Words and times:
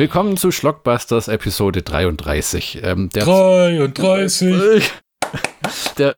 Willkommen 0.00 0.38
zu 0.38 0.50
Schlockbusters 0.50 1.28
Episode 1.28 1.82
33. 1.82 2.80
Ähm, 2.82 3.10
der 3.10 3.26
33! 3.26 4.90
der, 5.98 6.16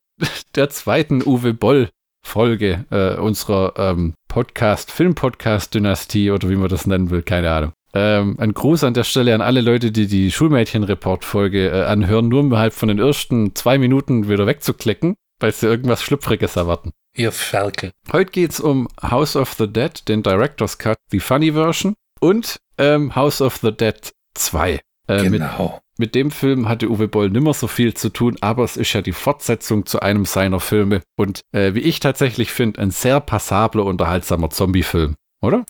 der 0.54 0.70
zweiten 0.70 1.20
Uwe 1.26 1.52
Boll 1.52 1.88
Folge 2.24 2.84
äh, 2.92 3.16
unserer 3.16 3.74
ähm, 3.76 4.14
Podcast, 4.28 4.92
Film-Podcast-Dynastie 4.92 6.30
oder 6.30 6.48
wie 6.48 6.54
man 6.54 6.68
das 6.68 6.86
nennen 6.86 7.10
will, 7.10 7.22
keine 7.22 7.50
Ahnung. 7.50 7.72
Ähm, 7.92 8.36
ein 8.38 8.54
Gruß 8.54 8.84
an 8.84 8.94
der 8.94 9.02
Stelle 9.02 9.34
an 9.34 9.40
alle 9.40 9.62
Leute, 9.62 9.90
die 9.90 10.06
die 10.06 10.30
Schulmädchen-Report-Folge 10.30 11.70
äh, 11.70 11.82
anhören, 11.82 12.28
nur 12.28 12.38
um 12.38 12.56
halt 12.56 12.74
von 12.74 12.86
den 12.86 13.00
ersten 13.00 13.56
zwei 13.56 13.78
Minuten 13.78 14.28
wieder 14.28 14.46
wegzuklicken, 14.46 15.16
weil 15.40 15.50
sie 15.50 15.66
irgendwas 15.66 16.04
Schlüpfriges 16.04 16.54
erwarten. 16.54 16.92
Ihr 17.16 17.32
Ferkel. 17.32 17.90
Heute 18.12 18.30
geht's 18.30 18.60
um 18.60 18.86
House 19.02 19.34
of 19.34 19.54
the 19.54 19.66
Dead, 19.66 20.06
den 20.06 20.22
Director's 20.22 20.78
Cut, 20.78 20.98
die 21.10 21.18
Funny 21.18 21.50
Version 21.50 21.96
und 22.22 22.60
ähm, 22.78 23.14
House 23.16 23.40
of 23.42 23.56
the 23.56 23.72
Dead 23.72 24.12
2. 24.34 24.80
Äh, 25.08 25.28
genau. 25.28 25.80
Mit, 25.98 25.98
mit 25.98 26.14
dem 26.14 26.30
Film 26.30 26.68
hatte 26.68 26.88
Uwe 26.88 27.08
Boll 27.08 27.28
nimmer 27.30 27.52
so 27.52 27.66
viel 27.66 27.94
zu 27.94 28.08
tun, 28.08 28.36
aber 28.40 28.62
es 28.64 28.76
ist 28.76 28.92
ja 28.92 29.02
die 29.02 29.12
Fortsetzung 29.12 29.84
zu 29.86 30.00
einem 30.00 30.24
seiner 30.24 30.60
Filme 30.60 31.02
und 31.16 31.40
äh, 31.52 31.74
wie 31.74 31.80
ich 31.80 31.98
tatsächlich 32.00 32.52
finde, 32.52 32.80
ein 32.80 32.90
sehr 32.92 33.20
passabler, 33.20 33.84
unterhaltsamer 33.84 34.50
Zombie-Film, 34.50 35.16
oder? 35.42 35.64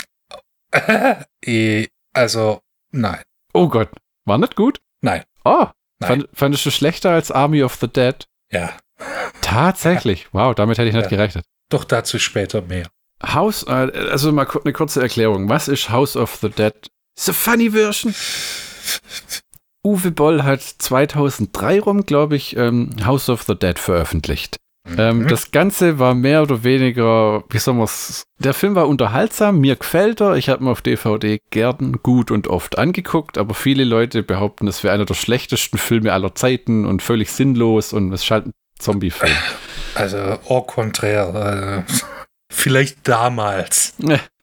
Also, 2.14 2.60
nein. 2.90 3.22
Oh 3.54 3.68
Gott, 3.68 3.88
war 4.26 4.36
nicht 4.38 4.54
gut? 4.54 4.80
Nein. 5.00 5.22
Oh, 5.44 5.66
Nein. 5.98 6.08
fand, 6.08 6.28
fandest 6.34 6.66
du 6.66 6.70
schlechter 6.70 7.10
als 7.10 7.30
Army 7.30 7.62
of 7.62 7.74
the 7.76 7.88
Dead? 7.88 8.26
Ja. 8.50 8.70
Tatsächlich. 9.40 10.28
Wow, 10.32 10.54
damit 10.54 10.76
hätte 10.78 10.88
ich 10.88 10.94
nicht 10.94 11.04
Ja. 11.04 11.08
gerechnet. 11.16 11.46
Doch 11.70 11.84
dazu 11.84 12.18
später 12.18 12.60
mehr. 12.60 12.88
House, 13.22 13.64
äh, 13.64 13.90
also 14.10 14.32
mal 14.32 14.46
eine 14.64 14.72
kurze 14.72 15.00
Erklärung. 15.00 15.48
Was 15.48 15.68
ist 15.68 15.90
House 15.90 16.16
of 16.16 16.36
the 16.40 16.48
Dead? 16.50 16.74
The 17.18 17.32
funny 17.32 17.70
version. 17.70 18.14
Uwe 19.84 20.10
Boll 20.12 20.44
hat 20.44 20.62
2003 20.62 21.80
rum, 21.80 22.06
glaube 22.06 22.36
ich, 22.36 22.56
ähm, 22.56 22.90
House 23.04 23.28
of 23.28 23.42
the 23.42 23.54
Dead 23.56 23.78
veröffentlicht. 23.78 24.56
Ähm, 24.98 25.20
Mhm. 25.20 25.28
das 25.28 25.52
Ganze 25.52 26.00
war 26.00 26.14
mehr 26.14 26.42
oder 26.42 26.64
weniger, 26.64 27.44
wie 27.50 27.58
soll 27.58 27.74
man 27.74 27.84
es, 27.84 28.24
der 28.38 28.52
Film 28.52 28.74
war 28.74 28.88
unterhaltsam, 28.88 29.60
mir 29.60 29.76
gefällt 29.76 30.20
er, 30.20 30.34
ich 30.34 30.48
habe 30.48 30.64
ihn 30.64 30.68
auf 30.68 30.82
DVD 30.82 31.38
gern, 31.50 31.98
gut 32.02 32.32
und 32.32 32.48
oft 32.48 32.78
angeguckt, 32.78 33.38
aber 33.38 33.54
viele 33.54 33.84
Leute 33.84 34.24
behaupten, 34.24 34.66
es 34.66 34.82
wäre 34.82 34.92
einer 34.94 35.04
der 35.04 35.14
schlechtesten 35.14 35.78
Filme 35.78 36.12
aller 36.12 36.34
Zeiten 36.34 36.84
und 36.84 37.00
völlig 37.00 37.30
sinnlos 37.30 37.92
und 37.92 38.12
es 38.12 38.24
ist 38.24 38.30
halt 38.32 38.46
ein 38.46 38.52
Zombie-Film. 38.80 39.32
Also, 39.94 40.16
au 40.48 40.62
contraire. 40.62 41.84
Äh, 41.88 41.92
vielleicht 42.52 43.06
damals. 43.08 43.94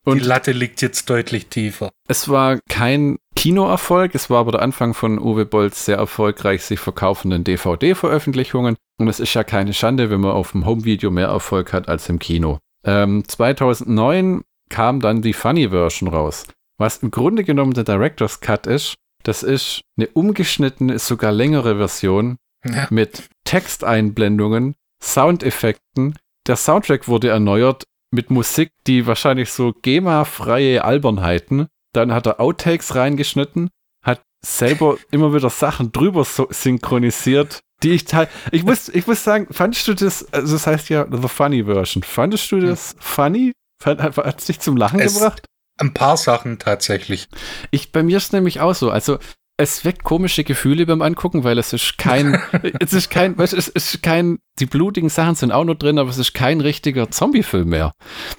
Und 0.06 0.22
Die 0.22 0.26
Latte 0.26 0.52
liegt 0.54 0.82
jetzt 0.82 1.10
deutlich 1.10 1.48
tiefer. 1.48 1.90
Es 2.08 2.30
war 2.30 2.60
kein 2.70 3.18
Kinoerfolg, 3.36 4.16
es 4.16 4.30
war 4.30 4.40
aber 4.40 4.54
der 4.54 4.62
Anfang 4.62 4.94
von 4.94 5.20
Uwe 5.20 5.46
Bolls 5.46 5.86
sehr 5.86 5.98
erfolgreich 5.98 6.64
sich 6.64 6.80
verkaufenden 6.80 7.44
DVD-Veröffentlichungen. 7.44 8.76
Und 8.98 9.08
es 9.08 9.20
ist 9.20 9.34
ja 9.34 9.44
keine 9.44 9.74
Schande, 9.74 10.10
wenn 10.10 10.22
man 10.22 10.32
auf 10.32 10.52
dem 10.54 10.66
Homevideo 10.66 11.12
mehr 11.12 11.28
Erfolg 11.28 11.74
hat 11.74 11.88
als 11.90 12.10
im 12.10 12.18
Kino. 12.20 12.58
Ähm, 12.84 13.24
2009 13.28 14.42
kam 14.70 15.00
dann 15.00 15.22
die 15.22 15.34
Funny-Version 15.34 16.10
raus. 16.10 16.46
Was 16.78 16.98
im 16.98 17.12
Grunde 17.12 17.44
genommen 17.44 17.74
der 17.74 17.84
Director's 17.84 18.40
Cut 18.40 18.68
ist, 18.68 18.96
das 19.24 19.44
ist 19.44 19.82
eine 19.98 20.08
umgeschnittene, 20.08 20.94
ist 20.94 21.08
sogar 21.08 21.32
längere 21.32 21.76
Version 21.78 22.38
Ja. 22.66 22.88
mit 22.90 23.30
Texteinblendungen, 23.46 24.76
Soundeffekten. 25.04 26.18
Der 26.48 26.56
Soundtrack 26.56 27.08
wurde 27.08 27.30
erneuert 27.30 27.84
mit 28.12 28.30
Musik, 28.32 28.72
die 28.88 29.06
wahrscheinlich 29.08 29.52
so 29.52 29.74
GEMA-freie 29.82 30.84
Albernheiten. 30.84 31.68
Dann 31.94 32.14
hat 32.14 32.28
er 32.28 32.40
Outtakes 32.40 32.96
reingeschnitten, 32.96 33.70
hat 34.04 34.22
selber 34.46 34.98
immer 35.12 35.34
wieder 35.34 35.50
Sachen 35.50 35.92
drüber 35.92 36.24
so 36.24 36.48
synchronisiert, 36.52 37.60
die 37.84 37.92
ich 37.92 38.06
teil. 38.06 38.28
Ich 38.52 38.64
muss, 38.64 38.90
ich 38.90 39.08
muss 39.08 39.24
sagen, 39.24 39.48
fandest 39.52 39.88
du 39.88 39.94
das, 39.94 40.32
also 40.34 40.54
das 40.54 40.68
heißt 40.68 40.90
ja 40.90 41.08
The 41.10 41.28
Funny 41.28 41.64
Version, 41.66 42.04
fandest 42.04 42.52
du 42.52 42.60
das 42.60 42.96
funny? 43.00 43.54
Hat 43.84 44.38
es 44.40 44.46
dich 44.46 44.60
zum 44.60 44.76
Lachen 44.78 45.00
Es- 45.00 45.16
gebracht? 45.16 45.46
Ein 45.82 45.94
paar 45.94 46.18
Sachen 46.18 46.60
tatsächlich. 46.60 47.30
Ich, 47.72 47.94
bei 47.94 48.04
mir 48.04 48.18
ist 48.18 48.34
nämlich 48.34 48.60
auch 48.60 48.76
so. 48.76 48.92
Also, 48.92 49.18
es 49.60 49.84
weckt 49.86 50.04
komische 50.04 50.44
Gefühle 50.44 50.86
beim 50.86 51.02
Angucken, 51.02 51.44
weil 51.44 51.58
es 51.58 51.74
ist 51.74 51.98
kein, 51.98 52.42
es 52.80 52.94
ist 52.94 53.10
kein, 53.10 53.38
weißt, 53.38 53.54
es 53.54 53.68
ist 53.68 54.02
kein, 54.02 54.40
die 54.60 54.66
blutigen 54.66 55.10
Sachen 55.10 55.36
sind 55.36 55.52
auch 55.52 55.66
noch 55.66 55.76
drin, 55.76 56.00
aber 56.00 56.10
es 56.10 56.18
ist 56.18 56.34
kein 56.34 56.62
richtiger 56.62 57.12
Zombie-Film 57.12 57.68
mehr. 57.70 57.92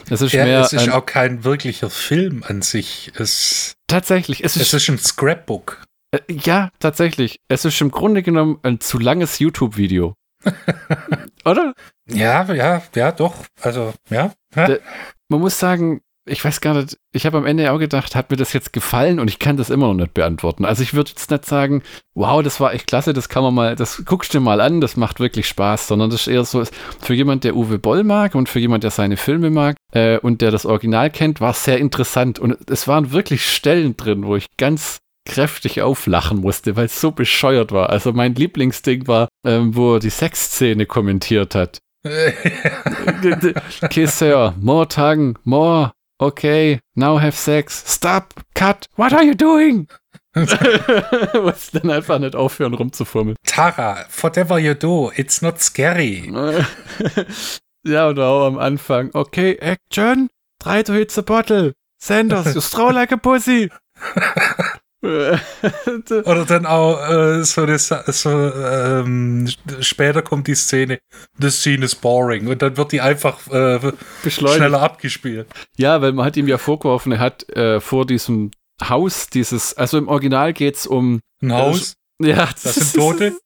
Es 0.08 0.22
ist 0.22 0.32
Ja, 0.32 0.44
mehr, 0.44 0.60
es 0.60 0.72
ist 0.72 0.84
ein, 0.88 0.92
auch 0.92 1.04
kein 1.06 1.44
wirklicher 1.44 1.90
Film 1.90 2.42
an 2.46 2.62
sich. 2.62 3.12
Es, 3.18 3.74
tatsächlich, 3.86 4.42
es 4.42 4.56
ist, 4.56 4.62
es 4.72 4.82
ist 4.82 4.88
ein 4.88 4.98
Scrapbook. 4.98 5.84
äh, 6.12 6.20
ja, 6.28 6.70
tatsächlich, 6.78 7.38
es 7.48 7.64
ist 7.64 7.80
im 7.80 7.90
Grunde 7.90 8.22
genommen 8.22 8.58
ein 8.62 8.80
zu 8.80 8.98
langes 8.98 9.38
YouTube-Video. 9.38 10.14
Oder? 11.44 11.74
Ja, 12.08 12.50
ja, 12.52 12.82
ja, 12.94 13.12
doch. 13.12 13.34
Also, 13.60 13.92
ja. 14.08 14.32
Der- 14.56 14.80
Man 15.28 15.40
muss 15.40 15.58
sagen, 15.58 16.00
ich 16.26 16.44
weiß 16.44 16.60
gar 16.60 16.74
nicht, 16.74 16.96
ich 17.12 17.26
habe 17.26 17.38
am 17.38 17.46
Ende 17.46 17.72
auch 17.72 17.78
gedacht, 17.78 18.14
hat 18.14 18.30
mir 18.30 18.36
das 18.36 18.52
jetzt 18.52 18.72
gefallen 18.72 19.18
und 19.18 19.28
ich 19.28 19.38
kann 19.38 19.56
das 19.56 19.70
immer 19.70 19.88
noch 19.88 19.94
nicht 19.94 20.14
beantworten. 20.14 20.64
Also 20.64 20.82
ich 20.82 20.94
würde 20.94 21.10
jetzt 21.10 21.30
nicht 21.30 21.46
sagen, 21.46 21.82
wow, 22.14 22.42
das 22.42 22.60
war 22.60 22.74
echt 22.74 22.86
klasse, 22.86 23.12
das 23.12 23.28
kann 23.28 23.42
man 23.42 23.54
mal, 23.54 23.74
das 23.76 24.04
guckst 24.04 24.32
du 24.34 24.38
dir 24.38 24.44
mal 24.44 24.60
an, 24.60 24.80
das 24.80 24.96
macht 24.96 25.18
wirklich 25.18 25.48
Spaß, 25.48 25.88
sondern 25.88 26.10
das 26.10 26.22
ist 26.22 26.28
eher 26.28 26.44
so, 26.44 26.62
für 27.00 27.14
jemand, 27.14 27.44
der 27.44 27.56
Uwe 27.56 27.78
Boll 27.78 28.04
mag 28.04 28.34
und 28.34 28.48
für 28.48 28.60
jemand, 28.60 28.84
der 28.84 28.90
seine 28.90 29.16
Filme 29.16 29.50
mag 29.50 29.76
äh, 29.92 30.18
und 30.18 30.42
der 30.42 30.50
das 30.50 30.66
Original 30.66 31.10
kennt, 31.10 31.40
war 31.40 31.50
es 31.50 31.64
sehr 31.64 31.78
interessant 31.78 32.38
und 32.38 32.70
es 32.70 32.86
waren 32.86 33.12
wirklich 33.12 33.44
Stellen 33.46 33.96
drin, 33.96 34.24
wo 34.24 34.36
ich 34.36 34.46
ganz 34.56 34.98
kräftig 35.26 35.82
auflachen 35.82 36.40
musste, 36.40 36.76
weil 36.76 36.86
es 36.86 37.00
so 37.00 37.12
bescheuert 37.12 37.72
war. 37.72 37.90
Also 37.90 38.12
mein 38.12 38.34
Lieblingsding 38.34 39.06
war, 39.06 39.28
ähm, 39.46 39.74
wo 39.74 39.94
er 39.94 40.00
die 40.00 40.10
Sexszene 40.10 40.86
kommentiert 40.86 41.54
hat. 41.54 41.78
Okay, 43.82 44.06
Sir, 44.06 44.54
more 44.60 44.88
tongue, 44.88 45.34
more. 45.44 45.92
Okay, 46.20 46.80
now 46.94 47.16
have 47.16 47.34
sex. 47.34 47.82
Stop, 47.86 48.34
cut, 48.54 48.86
what 48.96 49.14
are 49.14 49.22
you 49.22 49.34
doing? 49.34 49.88
Muss 50.36 51.70
dann 51.72 51.90
einfach 51.90 52.18
nicht 52.18 52.36
aufhören 52.36 52.74
rumzufummeln. 52.74 53.36
Tara, 53.46 54.04
whatever 54.20 54.58
you 54.58 54.74
do, 54.74 55.10
it's 55.16 55.40
not 55.40 55.60
scary. 55.60 56.30
ja, 57.84 58.08
und 58.08 58.18
auch 58.18 58.46
am 58.46 58.58
Anfang. 58.58 59.10
Okay, 59.14 59.56
Action, 59.62 60.28
try 60.62 60.82
to 60.82 60.92
hit 60.92 61.10
the 61.10 61.22
bottle. 61.22 61.72
Sanders, 61.98 62.54
you 62.54 62.60
throw 62.60 62.90
like 62.90 63.12
a 63.12 63.16
pussy. 63.16 63.70
Oder 65.02 66.44
dann 66.44 66.66
auch 66.66 67.00
äh, 67.08 67.42
so, 67.42 67.64
das, 67.64 67.88
so 67.88 68.30
ähm, 68.30 69.48
später 69.80 70.20
kommt 70.20 70.46
die 70.46 70.54
Szene, 70.54 70.98
the 71.38 71.48
scene 71.50 71.84
is 71.84 71.94
boring 71.94 72.48
und 72.48 72.60
dann 72.60 72.76
wird 72.76 72.92
die 72.92 73.00
einfach 73.00 73.46
äh, 73.48 73.92
Beschleunigt. 74.22 74.58
schneller 74.58 74.82
abgespielt. 74.82 75.46
Ja, 75.78 76.02
weil 76.02 76.12
man 76.12 76.26
hat 76.26 76.36
ihm 76.36 76.48
ja 76.48 76.58
vorgeworfen, 76.58 77.12
er 77.12 77.18
hat 77.18 77.48
äh, 77.56 77.80
vor 77.80 78.04
diesem 78.04 78.50
Haus 78.82 79.28
dieses, 79.28 79.74
also 79.74 79.96
im 79.96 80.08
Original 80.08 80.52
geht's 80.52 80.86
um 80.86 81.20
Ein 81.42 81.54
Haus, 81.54 81.94
Ja, 82.20 82.48
das 82.62 82.74
sind 82.74 82.94
Tote. 82.94 83.38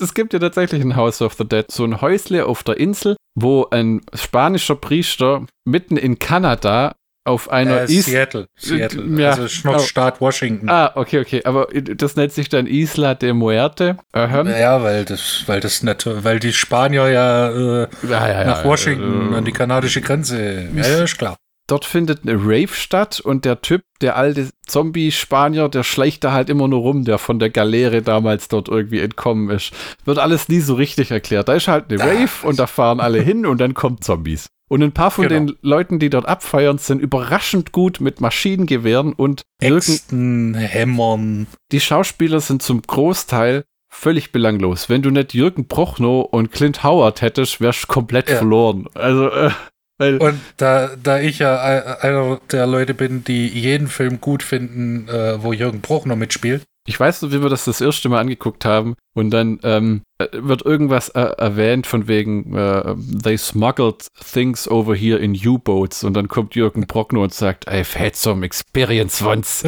Es 0.00 0.14
gibt 0.14 0.32
ja 0.34 0.38
tatsächlich 0.38 0.82
ein 0.82 0.94
House 0.94 1.20
of 1.20 1.34
the 1.34 1.44
Dead, 1.44 1.68
so 1.68 1.84
ein 1.84 2.00
Häusle 2.00 2.46
auf 2.46 2.62
der 2.62 2.76
Insel, 2.76 3.16
wo 3.34 3.66
ein 3.70 4.02
spanischer 4.14 4.76
Priester 4.76 5.46
mitten 5.64 5.96
in 5.96 6.20
Kanada 6.20 6.94
auf 7.30 7.50
einer 7.50 7.82
Äh, 7.88 7.92
Is 7.94 8.06
Seattle. 8.06 8.46
Seattle. 8.56 9.04
Ja. 9.20 9.30
Also 9.30 9.68
noch 9.68 9.76
Oh. 9.76 9.78
Staat 9.78 10.20
Washington. 10.20 10.68
Ah, 10.68 10.92
okay, 10.94 11.20
okay, 11.20 11.42
aber 11.44 11.68
das 11.72 12.16
nennt 12.16 12.32
sich 12.32 12.48
dann 12.48 12.66
Isla 12.66 13.14
de 13.14 13.32
Muerte. 13.32 13.96
Aha. 14.12 14.42
Ja, 14.58 14.82
weil 14.82 15.04
das, 15.04 15.44
weil 15.46 15.60
das 15.60 15.82
nicht, 15.82 16.06
weil 16.24 16.38
die 16.40 16.52
Spanier 16.52 17.08
ja, 17.08 17.48
äh, 17.82 17.88
Ja, 18.08 18.28
ja, 18.28 18.44
nach 18.44 18.64
Washington 18.64 19.32
äh, 19.32 19.36
an 19.36 19.44
die 19.44 19.52
kanadische 19.52 20.00
Grenze. 20.00 20.68
Ja, 20.74 20.86
ja, 20.86 21.04
ist 21.04 21.16
klar. 21.18 21.36
Dort 21.66 21.84
findet 21.84 22.22
eine 22.24 22.34
Rave 22.36 22.72
statt 22.72 23.20
und 23.20 23.44
der 23.44 23.60
Typ, 23.62 23.82
der 24.00 24.16
alte 24.16 24.48
Zombie-Spanier, 24.66 25.68
der 25.68 25.84
schleicht 25.84 26.24
da 26.24 26.32
halt 26.32 26.50
immer 26.50 26.66
nur 26.66 26.80
rum, 26.80 27.04
der 27.04 27.18
von 27.18 27.38
der 27.38 27.48
Galeere 27.50 28.02
damals 28.02 28.48
dort 28.48 28.68
irgendwie 28.68 28.98
entkommen 28.98 29.50
ist. 29.50 29.72
Wird 30.04 30.18
alles 30.18 30.48
nie 30.48 30.58
so 30.60 30.74
richtig 30.74 31.12
erklärt. 31.12 31.48
Da 31.48 31.54
ist 31.54 31.68
halt 31.68 31.84
eine 31.92 32.02
Ah. 32.02 32.06
Rave 32.06 32.30
und 32.46 32.58
da 32.58 32.66
fahren 32.66 32.98
alle 32.98 33.20
hin 33.22 33.46
und 33.46 33.60
dann 33.60 33.74
kommen 33.74 34.00
Zombies. 34.00 34.48
Und 34.70 34.82
ein 34.84 34.92
paar 34.92 35.10
von 35.10 35.26
Genau. 35.26 35.46
den 35.46 35.56
Leuten, 35.62 35.98
die 35.98 36.10
dort 36.10 36.26
abfeiern, 36.26 36.78
sind 36.78 37.00
überraschend 37.02 37.72
gut 37.72 38.00
mit 38.00 38.20
Maschinengewehren 38.20 39.12
und. 39.12 39.42
Äxten, 39.60 40.54
Hämmern. 40.54 41.48
Die 41.72 41.80
Schauspieler 41.80 42.40
sind 42.40 42.62
zum 42.62 42.80
Großteil 42.82 43.64
völlig 43.92 44.30
belanglos. 44.30 44.88
Wenn 44.88 45.02
du 45.02 45.10
nicht 45.10 45.34
Jürgen 45.34 45.66
Prochnow 45.66 46.24
und 46.30 46.52
Clint 46.52 46.84
Howard 46.84 47.20
hättest, 47.22 47.60
wärst 47.60 47.82
du 47.84 47.86
komplett 47.88 48.30
Ja. 48.30 48.36
verloren. 48.36 48.86
Also, 48.94 49.28
äh, 49.30 49.50
weil 49.98 50.18
Und 50.18 50.40
da, 50.56 50.90
da 51.02 51.18
ich 51.18 51.40
ja 51.40 51.60
ein- 51.60 51.82
einer 52.00 52.40
der 52.52 52.66
Leute 52.68 52.94
bin, 52.94 53.24
die 53.24 53.48
jeden 53.48 53.88
Film 53.88 54.20
gut 54.20 54.42
finden, 54.44 55.08
äh, 55.08 55.42
wo 55.42 55.52
Jürgen 55.52 55.80
Bruch 55.80 56.06
noch 56.06 56.16
mitspielt, 56.16 56.62
Ich 56.90 56.98
weiß 56.98 57.22
noch, 57.22 57.30
wie 57.30 57.40
wir 57.40 57.48
das 57.48 57.64
das 57.66 57.80
erste 57.80 58.08
Mal 58.08 58.18
angeguckt 58.18 58.64
haben 58.64 58.96
und 59.14 59.30
dann 59.30 59.60
ähm, 59.62 60.02
äh, 60.18 60.26
wird 60.32 60.62
irgendwas 60.62 61.08
äh, 61.10 61.20
erwähnt 61.20 61.86
von 61.86 62.08
wegen 62.08 62.56
äh, 62.56 62.96
they 63.22 63.38
smuggled 63.38 64.08
things 64.32 64.68
over 64.68 64.94
here 64.96 65.18
in 65.18 65.34
U-Boats 65.34 66.02
und 66.02 66.14
dann 66.14 66.26
kommt 66.26 66.56
Jürgen 66.56 66.86
Brockner 66.88 67.20
und 67.20 67.32
sagt 67.32 67.68
I've 67.70 67.96
had 67.96 68.16
some 68.16 68.44
experience 68.44 69.22
once. 69.22 69.62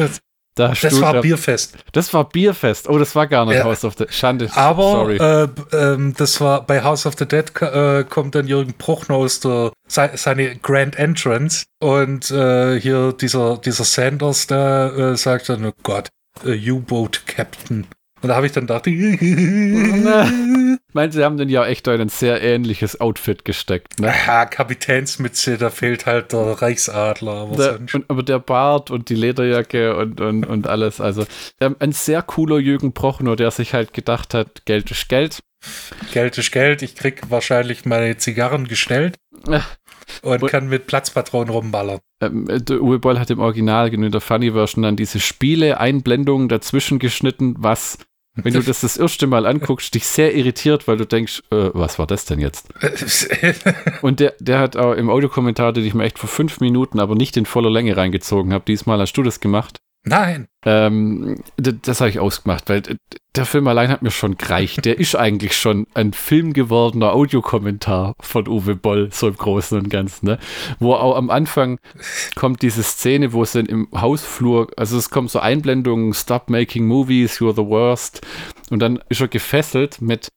Da 0.55 0.67
Das 0.79 0.81
du- 0.81 1.01
war 1.01 1.19
Bierfest. 1.21 1.77
Das 1.93 2.13
war 2.13 2.29
Bierfest. 2.29 2.87
Oh, 2.87 2.99
das 2.99 3.15
war 3.15 3.25
gar 3.25 3.45
nicht 3.47 3.55
Ja. 3.55 3.63
House 3.63 3.83
of 3.85 3.95
the 3.97 4.05
Schande. 4.09 4.49
Aber 4.53 4.83
Sorry. 4.83 5.17
äh, 5.17 5.47
ähm, 5.71 6.13
das 6.15 6.39
war 6.41 6.63
bei 6.67 6.83
House 6.83 7.07
of 7.07 7.15
the 7.17 7.25
Dead 7.25 7.45
äh, 7.61 8.03
kommt 8.03 8.35
dann 8.35 8.45
Jürgen 8.47 8.73
Bruchner 8.77 9.15
aus 9.15 9.39
der 9.39 9.71
se- 9.87 10.11
seine 10.13 10.55
Grand 10.57 10.95
Entrance 10.99 11.63
und 11.81 12.29
äh, 12.29 12.79
hier 12.79 13.13
dieser 13.13 13.57
dieser 13.57 13.83
Sanders 13.85 14.45
da 14.45 14.89
äh, 15.13 15.17
sagt 15.17 15.49
dann 15.49 15.65
oh 15.65 15.71
Gott 15.81 16.09
äh, 16.45 16.71
U-Boat 16.71 17.25
Captain 17.25 17.87
und 18.23 18.29
da 18.29 18.35
habe 18.35 18.45
ich 18.45 18.53
dann 18.53 18.67
gedacht 18.67 18.87
Ich 20.93 20.95
meine, 20.95 21.11
sie 21.11 21.23
haben 21.23 21.37
den 21.37 21.49
ja 21.49 21.65
echt 21.65 21.87
in 21.87 21.99
ein 21.99 22.09
sehr 22.09 22.41
ähnliches 22.41 23.01
Outfit 23.01 23.43
gesteckt. 23.43 23.99
Ne? 23.99 24.13
ja, 24.27 24.45
Kapitänsmütze 24.45 25.57
da 25.57 25.69
fehlt 25.69 26.05
halt 26.05 26.31
der 26.31 26.61
Reichsadler 26.61 27.31
aber 27.33 27.55
Der, 27.57 27.79
und, 27.93 28.05
aber 28.09 28.23
der 28.23 28.39
Bart 28.39 28.91
und 28.91 29.09
die 29.09 29.15
Lederjacke 29.15 29.97
und, 29.97 30.21
und, 30.21 30.45
und 30.45 30.67
alles. 30.67 31.01
Also 31.01 31.25
ein 31.59 31.91
sehr 31.91 32.21
cooler 32.21 32.59
Jürgen 32.59 32.93
Prochnow, 32.93 33.35
der 33.35 33.51
sich 33.51 33.73
halt 33.73 33.91
gedacht 33.93 34.33
hat, 34.33 34.65
Geld 34.65 34.89
ist 34.91 35.09
Geld. 35.09 35.39
Geld 36.13 36.37
ist 36.37 36.51
Geld 36.51 36.81
ich 36.81 36.95
krieg 36.95 37.21
wahrscheinlich 37.29 37.85
meine 37.85 38.17
Zigarren 38.17 38.67
gestellt. 38.67 39.17
Und 40.21 40.45
kann 40.47 40.67
mit 40.69 40.87
Platzpatronen 40.87 41.49
rumballern 41.49 41.99
Ähm, 42.21 42.47
der 42.47 42.81
Uwe 42.81 42.99
Boll 42.99 43.19
hat 43.19 43.29
im 43.29 43.39
Original, 43.39 43.93
in 43.93 44.11
der 44.11 44.21
Funny-Version, 44.21 44.83
dann 44.83 44.95
diese 44.95 45.19
Spiele-Einblendungen 45.19 46.49
dazwischen 46.49 46.99
geschnitten, 46.99 47.55
was, 47.57 47.97
wenn 48.35 48.53
du 48.53 48.61
das 48.63 48.81
das 48.81 48.97
erste 48.97 49.27
Mal 49.27 49.45
anguckst, 49.45 49.93
dich 49.93 50.05
sehr 50.05 50.35
irritiert, 50.35 50.87
weil 50.87 50.97
du 50.97 51.05
denkst, 51.05 51.41
äh, 51.51 51.69
was 51.73 51.99
war 51.99 52.07
das 52.07 52.25
denn 52.25 52.39
jetzt? 52.39 52.69
Und 54.01 54.19
der, 54.19 54.35
der 54.39 54.59
hat 54.59 54.75
auch 54.75 54.93
im 54.93 55.09
Audiokommentar, 55.09 55.73
den 55.73 55.85
ich 55.85 55.93
mir 55.93 56.03
echt 56.03 56.19
vor 56.19 56.29
fünf 56.29 56.59
Minuten, 56.59 56.99
aber 56.99 57.15
nicht 57.15 57.37
in 57.37 57.45
voller 57.45 57.69
Länge 57.69 57.97
reingezogen 57.97 58.53
habe, 58.53 58.65
diesmal 58.67 58.99
hast 58.99 59.13
du 59.13 59.23
das 59.23 59.39
gemacht. 59.39 59.79
Nein 60.05 60.47
Ähm, 60.65 61.41
das 61.57 61.99
habe 61.99 62.09
ich 62.09 62.19
ausgemacht, 62.19 62.69
weil 62.69 62.83
der 63.35 63.45
Film 63.45 63.67
allein 63.67 63.89
hat 63.89 64.01
mir 64.01 64.11
schon 64.11 64.37
gereicht. 64.37 64.85
Der 64.85 64.99
ist 64.99 65.15
eigentlich 65.15 65.57
schon 65.57 65.87
ein 65.93 66.13
Film 66.13 66.53
gewordener 66.53 67.13
Audiokommentar 67.13 68.13
von 68.19 68.47
Uwe 68.47 68.75
Boll, 68.75 69.09
so 69.11 69.27
im 69.27 69.35
Großen 69.35 69.77
und 69.77 69.89
Ganzen, 69.89 70.27
ne? 70.27 70.39
Wo 70.79 70.93
auch 70.93 71.15
am 71.15 71.29
Anfang 71.29 71.79
kommt 72.35 72.61
diese 72.61 72.83
Szene, 72.83 73.33
wo 73.33 73.41
es 73.43 73.53
dann 73.53 73.65
im 73.65 73.87
Hausflur, 73.93 74.67
also 74.77 74.97
es 74.97 75.09
kommen 75.09 75.27
so 75.27 75.39
Einblendungen, 75.39 76.13
Stop 76.13 76.49
making 76.49 76.85
movies, 76.85 77.39
you're 77.39 77.55
the 77.55 77.65
worst. 77.65 78.21
Und 78.69 78.79
dann 78.79 78.99
ist 79.09 79.21
er 79.21 79.27
gefesselt 79.27 80.01
mit 80.01 80.29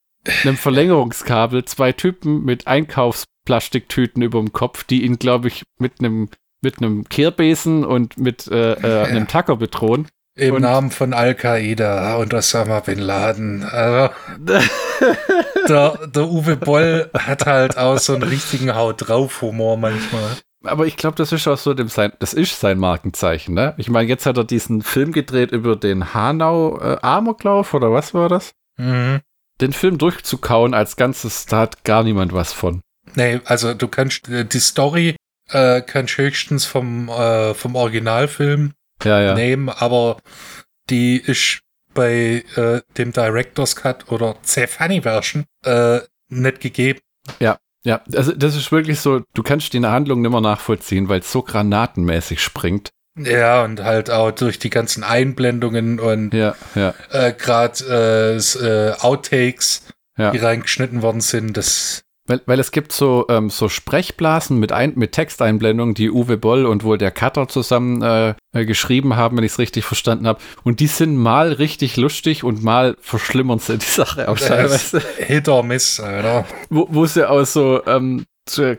einem 0.42 0.56
Verlängerungskabel, 0.56 1.64
zwei 1.66 1.92
Typen 1.92 2.44
mit 2.44 2.66
Einkaufsplastiktüten 2.66 4.22
über 4.22 4.40
dem 4.40 4.52
Kopf, 4.52 4.84
die 4.84 5.04
ihn, 5.04 5.18
glaube 5.18 5.48
ich, 5.48 5.64
mit 5.78 6.00
einem 6.00 6.30
mit 6.66 6.78
einem 6.82 7.04
Kehrbesen 7.08 7.84
und 7.84 8.18
mit 8.18 8.48
äh, 8.48 8.72
äh, 8.72 9.04
einem 9.08 9.28
Tacker 9.28 9.56
bedrohen. 9.56 10.08
Im 10.38 10.56
Und- 10.56 10.62
Namen 10.62 10.90
von 10.90 11.14
Al-Qaida 11.14 12.16
und 12.16 12.34
Osama 12.34 12.80
Bin 12.80 12.98
Laden. 12.98 13.62
Also, 13.64 14.12
der, 15.68 16.06
der 16.08 16.24
Uwe 16.28 16.56
Boll 16.56 17.10
hat 17.14 17.46
halt 17.46 17.78
auch 17.78 17.98
so 17.98 18.14
einen 18.14 18.24
richtigen 18.24 18.74
Haut 18.74 19.08
drauf 19.08 19.40
Humor 19.42 19.76
manchmal. 19.76 20.36
Aber 20.64 20.86
ich 20.86 20.96
glaube, 20.96 21.16
das 21.16 21.32
ist 21.32 21.46
auch 21.46 21.56
so 21.58 21.74
dem 21.74 21.88
sein, 21.88 22.12
das 22.18 22.34
ist 22.34 22.58
sein 22.58 22.78
Markenzeichen, 22.78 23.54
ne? 23.54 23.74
Ich 23.76 23.88
meine, 23.88 24.08
jetzt 24.08 24.26
hat 24.26 24.36
er 24.36 24.44
diesen 24.44 24.82
Film 24.82 25.12
gedreht 25.12 25.52
über 25.52 25.76
den 25.76 26.12
Hanau 26.12 26.78
äh, 26.80 26.96
Amoklauf 27.02 27.72
oder 27.74 27.92
was 27.92 28.12
war 28.14 28.28
das? 28.28 28.52
Mhm. 28.76 29.20
Den 29.60 29.72
Film 29.72 29.96
durchzukauen 29.96 30.74
als 30.74 30.96
Ganzes, 30.96 31.46
da 31.46 31.60
hat 31.60 31.84
gar 31.84 32.02
niemand 32.02 32.32
was 32.32 32.52
von. 32.52 32.80
Nee, 33.14 33.40
also 33.44 33.72
du 33.74 33.86
kannst 33.88 34.28
äh, 34.28 34.44
die 34.44 34.58
Story 34.58 35.14
äh, 35.50 35.80
kannst 35.82 36.18
höchstens 36.18 36.64
vom, 36.64 37.08
äh, 37.08 37.54
vom 37.54 37.74
Originalfilm 37.74 38.72
Ja, 39.04 39.20
ja. 39.20 39.34
nehmen, 39.34 39.68
aber 39.68 40.18
die 40.90 41.16
ist 41.16 41.60
bei 41.94 42.44
äh, 42.56 42.80
dem 42.96 43.12
Director's 43.12 43.74
Cut 43.76 44.10
oder 44.10 44.36
Funny 44.42 45.02
Version 45.02 45.44
äh, 45.64 46.00
nicht 46.28 46.60
gegeben. 46.60 47.00
Ja, 47.86 48.02
also 48.14 48.32
das 48.32 48.56
ist 48.56 48.72
wirklich 48.72 48.98
so, 48.98 49.22
du 49.34 49.42
kannst 49.44 49.72
die 49.72 49.80
Handlung 49.80 50.20
nicht 50.20 50.32
mehr 50.32 50.40
nachvollziehen, 50.40 51.08
weil 51.08 51.20
es 51.20 51.30
so 51.30 51.42
granatenmäßig 51.42 52.40
springt. 52.42 52.90
Ja, 53.16 53.62
und 53.62 53.82
halt 53.82 54.10
auch 54.10 54.32
durch 54.32 54.58
die 54.58 54.70
ganzen 54.70 55.04
Einblendungen 55.04 56.00
und 56.00 56.34
Ja, 56.34 56.56
ja, 56.74 56.94
äh, 57.10 57.32
gerade 57.32 57.84
äh, 57.88 58.36
äh, 58.38 58.92
Outtakes, 58.98 59.82
ja. 60.18 60.32
die 60.32 60.38
reingeschnitten 60.38 61.00
worden 61.00 61.20
sind, 61.20 61.56
das 61.56 62.02
Weil, 62.26 62.40
weil 62.46 62.58
es 62.60 62.70
gibt 62.72 62.92
so, 62.92 63.26
ähm, 63.28 63.50
so 63.50 63.68
Sprechblasen 63.68 64.58
mit, 64.58 64.72
ein, 64.72 64.94
mit 64.96 65.12
Texteinblendungen, 65.12 65.94
die 65.94 66.10
Uwe 66.10 66.36
Boll 66.36 66.66
und 66.66 66.82
wohl 66.84 66.98
der 66.98 67.10
Cutter 67.10 67.48
zusammen 67.48 68.02
äh, 68.02 68.34
äh, 68.52 68.64
geschrieben 68.64 69.16
haben, 69.16 69.36
wenn 69.36 69.44
ich 69.44 69.52
es 69.52 69.58
richtig 69.58 69.84
verstanden 69.84 70.26
habe. 70.26 70.40
Und 70.64 70.80
die 70.80 70.86
sind 70.88 71.16
mal 71.16 71.52
richtig 71.52 71.96
lustig 71.96 72.42
und 72.44 72.62
mal 72.62 72.96
verschlimmern 73.00 73.58
sie 73.60 73.78
die 73.78 73.84
Sache 73.86 74.28
auch 74.28 74.38
teilweise. 74.38 75.02
Hit 75.18 75.48
or 75.48 75.62
Miss, 75.62 76.00
Alter. 76.00 76.44
wo, 76.70 76.88
wo 76.90 77.06
sie 77.06 77.28
auch 77.28 77.44
so, 77.44 77.80
ähm, 77.86 78.24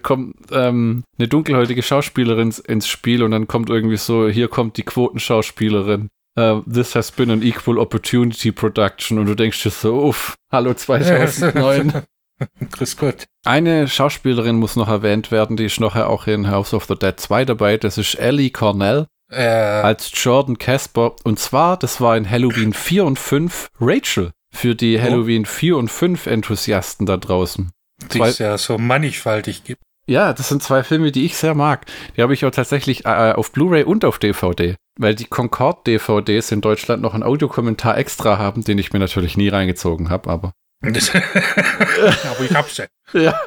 kommt 0.02 0.36
ähm, 0.52 1.04
eine 1.18 1.28
dunkelhäutige 1.28 1.84
Schauspielerin 1.84 2.48
ins- 2.48 2.60
ins 2.60 2.88
Spiel 2.88 3.22
und 3.24 3.32
dann 3.32 3.48
kommt 3.48 3.70
irgendwie 3.70 3.98
so, 3.98 4.28
hier 4.30 4.48
kommt 4.48 4.78
die 4.78 4.84
Quotenschauspielerin. 4.84 6.10
Uh, 6.40 6.62
this 6.72 6.94
has 6.94 7.12
been 7.12 7.32
an 7.32 7.42
equal 7.42 7.80
opportunity 7.80 8.52
production 8.52 9.18
und 9.18 9.26
du 9.26 9.34
denkst 9.36 9.64
dir 9.64 9.72
so, 9.72 10.04
uff, 10.04 10.36
hallo 10.54 10.74
2009. 10.76 12.04
Grüß 12.72 12.98
Gott. 12.98 13.26
Eine 13.46 13.88
Schauspielerin 13.88 14.58
muss 14.58 14.76
noch 14.76 14.88
erwähnt 14.90 15.32
werden, 15.32 15.58
die 15.58 15.66
ist 15.66 15.80
nachher 15.80 16.10
auch 16.10 16.28
in 16.28 16.50
House 16.50 16.74
of 16.74 16.86
the 16.86 16.96
Dead 16.96 17.20
2 17.20 17.46
dabei. 17.46 17.78
Das 17.78 17.98
ist 17.98 18.16
Ellie 18.16 18.50
Cornell 18.52 19.08
Äh, 19.32 19.44
als 19.48 20.12
Jordan 20.14 20.58
Casper. 20.58 21.16
Und 21.24 21.40
zwar, 21.40 21.78
das 21.78 22.00
war 22.00 22.16
in 22.18 22.30
Halloween 22.30 22.74
4 22.74 23.06
und 23.06 23.20
5 23.20 23.70
Rachel. 23.80 24.32
Für 24.56 24.76
die 24.76 25.00
Halloween 25.02 25.46
4 25.46 25.76
und 25.78 25.90
5 25.92 26.26
Enthusiasten 26.28 27.06
da 27.06 27.18
draußen. 27.18 27.72
die 28.14 28.22
es 28.22 28.40
ja 28.40 28.58
so 28.58 28.78
mannigfaltig 28.78 29.64
gibt. 29.64 29.82
Ja, 30.10 30.32
das 30.32 30.48
sind 30.48 30.64
zwei 30.64 30.84
Filme, 30.84 31.12
die 31.12 31.26
ich 31.26 31.36
sehr 31.36 31.54
mag. 31.54 31.86
Die 32.16 32.22
habe 32.22 32.34
ich 32.34 32.46
auch 32.46 32.52
tatsächlich 32.52 33.06
äh, 33.06 33.34
auf 33.34 33.52
Blu-ray 33.52 33.84
und 33.84 34.06
auf 34.06 34.20
DVD. 34.20 34.76
Weil 34.98 35.16
die 35.16 35.26
Concord-DVDs 35.26 36.52
in 36.52 36.62
Deutschland 36.62 37.02
noch 37.02 37.14
einen 37.14 37.24
Audiokommentar 37.24 37.98
extra 37.98 38.38
haben, 38.38 38.64
den 38.64 38.78
ich 38.78 38.94
mir 38.94 39.00
natürlich 39.00 39.36
nie 39.36 39.50
reingezogen 39.50 40.10
habe, 40.10 40.30
aber. 40.30 40.54
Aber 40.82 42.44
ich 42.44 42.54
hab's 42.54 42.78
ja. 42.78 42.86
Ja, 43.14 43.40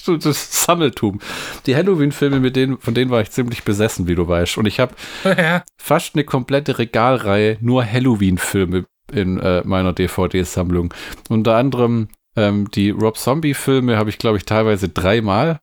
so 0.00 0.16
das 0.16 0.64
Sammeltum. 0.64 1.20
Die 1.66 1.76
Halloween-Filme, 1.76 2.40
mit 2.40 2.56
denen, 2.56 2.78
von 2.78 2.94
denen 2.94 3.10
war 3.10 3.20
ich 3.20 3.30
ziemlich 3.30 3.62
besessen, 3.64 4.06
wie 4.08 4.14
du 4.14 4.26
weißt. 4.26 4.58
Und 4.58 4.66
ich 4.66 4.80
habe 4.80 4.94
ja. 5.24 5.64
fast 5.80 6.14
eine 6.14 6.24
komplette 6.24 6.78
Regalreihe 6.78 7.58
nur 7.60 7.84
Halloween-Filme 7.84 8.84
in 9.12 9.38
äh, 9.38 9.62
meiner 9.64 9.92
DVD-Sammlung. 9.92 10.94
Unter 11.28 11.56
anderem 11.56 12.08
ähm, 12.36 12.70
die 12.70 12.90
Rob 12.90 13.18
Zombie-Filme 13.18 13.96
habe 13.96 14.10
ich, 14.10 14.18
glaube 14.18 14.38
ich, 14.38 14.44
teilweise 14.44 14.88
dreimal. 14.88 15.60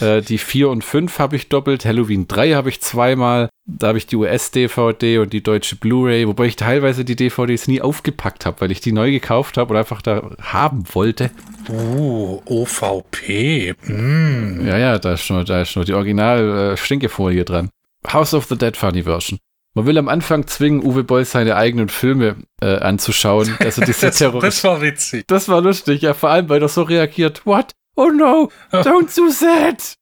Äh, 0.00 0.22
die 0.22 0.38
4 0.38 0.68
und 0.68 0.84
5 0.84 1.18
habe 1.18 1.36
ich 1.36 1.48
doppelt. 1.48 1.84
Halloween 1.84 2.26
3 2.28 2.52
habe 2.54 2.68
ich 2.68 2.80
zweimal. 2.80 3.48
Da 3.64 3.88
habe 3.88 3.98
ich 3.98 4.06
die 4.06 4.16
US-DVD 4.16 5.18
und 5.18 5.32
die 5.32 5.42
deutsche 5.42 5.76
Blu-ray, 5.76 6.26
wobei 6.26 6.46
ich 6.46 6.56
teilweise 6.56 7.04
die 7.04 7.14
DVDs 7.16 7.68
nie 7.68 7.80
aufgepackt 7.80 8.44
habe, 8.44 8.60
weil 8.60 8.72
ich 8.72 8.80
die 8.80 8.92
neu 8.92 9.10
gekauft 9.12 9.56
habe 9.56 9.72
und 9.74 9.78
einfach 9.78 10.02
da 10.02 10.30
haben 10.40 10.84
wollte. 10.92 11.30
Uh, 11.68 12.40
OVP. 12.46 13.74
Mm. 13.86 14.66
Ja, 14.66 14.78
ja, 14.78 14.98
da 14.98 15.12
ist 15.14 15.30
nur, 15.30 15.44
da 15.44 15.62
ist 15.62 15.76
nur 15.76 15.84
die 15.84 15.94
Original-Stinkefolie 15.94 17.44
dran. 17.44 17.70
House 18.12 18.34
of 18.34 18.46
the 18.46 18.58
Dead 18.58 18.76
Funny 18.76 19.04
Version. 19.04 19.38
Man 19.74 19.86
will 19.86 19.96
am 19.96 20.08
Anfang 20.08 20.46
zwingen, 20.48 20.82
Uwe 20.84 21.02
Boll 21.04 21.24
seine 21.24 21.56
eigenen 21.56 21.88
Filme 21.88 22.36
äh, 22.60 22.76
anzuschauen. 22.76 23.54
Also 23.60 23.80
diese 23.82 24.06
Das, 24.06 24.18
Terroristen. 24.18 24.46
das 24.46 24.64
war 24.64 24.82
witzig. 24.82 25.24
Das 25.28 25.48
war 25.48 25.60
lustig, 25.62 26.02
ja, 26.02 26.12
vor 26.14 26.30
allem, 26.30 26.48
weil 26.48 26.60
er 26.60 26.68
so 26.68 26.82
reagiert. 26.82 27.46
What? 27.46 27.72
Oh 27.96 28.08
no, 28.10 28.50
don't 28.72 29.14
do 29.14 29.30
that! 29.40 29.94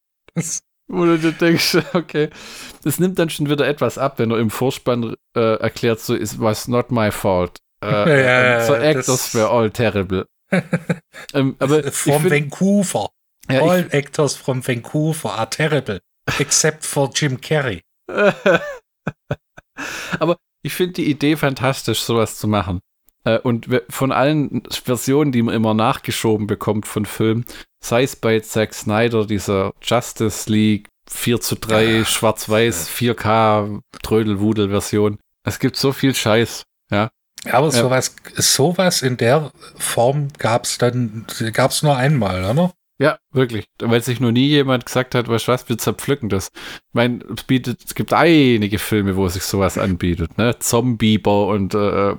Wo 0.89 1.05
du 1.05 1.19
dir 1.19 1.33
denkst, 1.33 1.77
okay. 1.95 2.31
Das 2.83 2.99
nimmt 2.99 3.19
dann 3.19 3.31
schon 3.31 3.49
wieder 3.49 3.67
etwas 3.67 3.99
ab, 3.99 4.19
wenn 4.19 4.31
er 4.31 4.39
im 4.39 4.51
Vorspann 4.51 5.15
äh, 5.37 5.57
erklärt, 5.61 6.01
so, 6.01 6.15
it 6.15 6.41
was 6.41 6.67
not 6.69 6.91
my 6.91 7.11
fault. 7.11 7.59
Äh, 7.83 8.25
Ja, 8.25 8.65
so 8.67 8.75
das- 8.75 8.83
actors 8.83 9.35
were 9.35 9.49
all 9.51 9.71
terrible. 9.71 10.27
ähm, 11.33 11.55
aber 11.61 11.85
ich 11.87 11.95
From 11.95 12.23
find, 12.23 12.33
Vancouver. 12.33 13.11
ja, 13.49 13.61
All 13.63 13.87
actors 13.93 14.35
from 14.35 14.67
Vancouver 14.67 15.33
are 15.35 15.49
terrible. 15.49 16.01
Except 16.41 16.85
for 16.85 17.11
Jim 17.15 17.41
Carrey. 17.41 17.83
Aber 20.19 20.37
ich 20.63 20.75
finde 20.75 20.95
die 20.95 21.11
Idee 21.11 21.37
fantastisch, 21.37 22.01
sowas 22.01 22.37
zu 22.39 22.49
machen. 22.49 22.81
Äh, 23.25 23.39
und 23.39 23.69
von 23.89 24.13
allen 24.13 24.63
Versionen, 24.71 25.33
die 25.33 25.43
man 25.43 25.55
immer 25.55 25.75
nachgeschoben 25.75 26.47
bekommt 26.47 26.87
von 26.87 27.05
Filmen, 27.05 27.45
sei 27.83 28.03
es 28.03 28.17
bei 28.17 28.41
Zack 28.41 28.75
Snyder, 28.75 29.27
dieser 29.27 29.73
Justice 29.83 30.51
League 30.51 30.89
4 31.11 31.41
zu 31.41 31.57
3, 31.57 32.05
schwarz-weiß, 32.05 32.89
4K, 32.89 33.81
Trödel-Wudel-Version. 34.03 35.19
Es 35.45 35.59
gibt 35.59 35.77
so 35.77 35.93
viel 35.93 36.15
Scheiß. 36.15 36.63
Aber 36.91 37.67
Ja. 37.67 37.71
sowas, 37.71 38.15
sowas 38.37 39.01
in 39.01 39.17
der 39.17 39.51
Form 39.79 40.29
gab's 40.39 40.77
dann, 40.77 41.25
gab's 41.55 41.83
nur 41.83 41.97
einmal, 41.97 42.45
oder? 42.45 42.73
Ja, 43.01 43.19
wirklich. 43.33 43.67
Weil 43.79 44.03
sich 44.03 44.21
noch 44.21 44.31
nie 44.31 44.47
jemand 44.47 44.85
gesagt 44.85 45.15
hat, 45.15 45.27
weißt 45.27 45.49
du 45.49 45.53
was, 45.53 45.69
wir 45.71 45.79
zerpflücken 45.79 46.29
das. 46.29 46.51
Ich 46.55 46.95
meine, 46.95 47.25
es 47.35 47.45
bietet, 47.45 47.83
es 47.83 47.95
gibt 47.95 48.13
einige 48.13 48.79
Filme, 48.79 49.17
wo 49.17 49.27
sich 49.29 49.43
sowas 49.43 49.79
anbietet, 49.79 50.37
ne? 50.37 50.59
Zombieber 50.59 51.47
und 51.47 51.73
äh, 51.73 52.11
äh, 52.11 52.17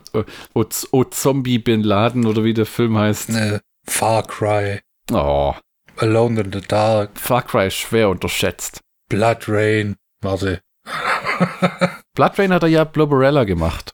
O, 0.56 0.66
o 0.92 1.04
Zombie 1.04 1.60
Bin 1.60 1.84
Laden 1.84 2.26
oder 2.26 2.44
wie 2.44 2.56
der 2.56 2.66
Film 2.66 2.98
heißt. 2.98 3.30
Ne, 3.30 3.62
Far 3.88 4.26
Cry. 4.26 4.80
Oh. 5.12 5.54
Alone 5.98 6.42
in 6.42 6.52
the 6.52 6.62
Dark. 6.62 7.12
Far 7.20 7.44
Cry 7.44 7.68
ist 7.68 7.76
schwer 7.76 8.10
unterschätzt. 8.10 8.82
Blood 9.08 9.48
Rain. 9.48 9.98
Warte. 10.22 10.62
Blood 12.16 12.40
Rain 12.40 12.54
hat 12.54 12.64
er 12.64 12.70
ja 12.70 12.86
Blubberella 12.86 13.44
gemacht. 13.44 13.94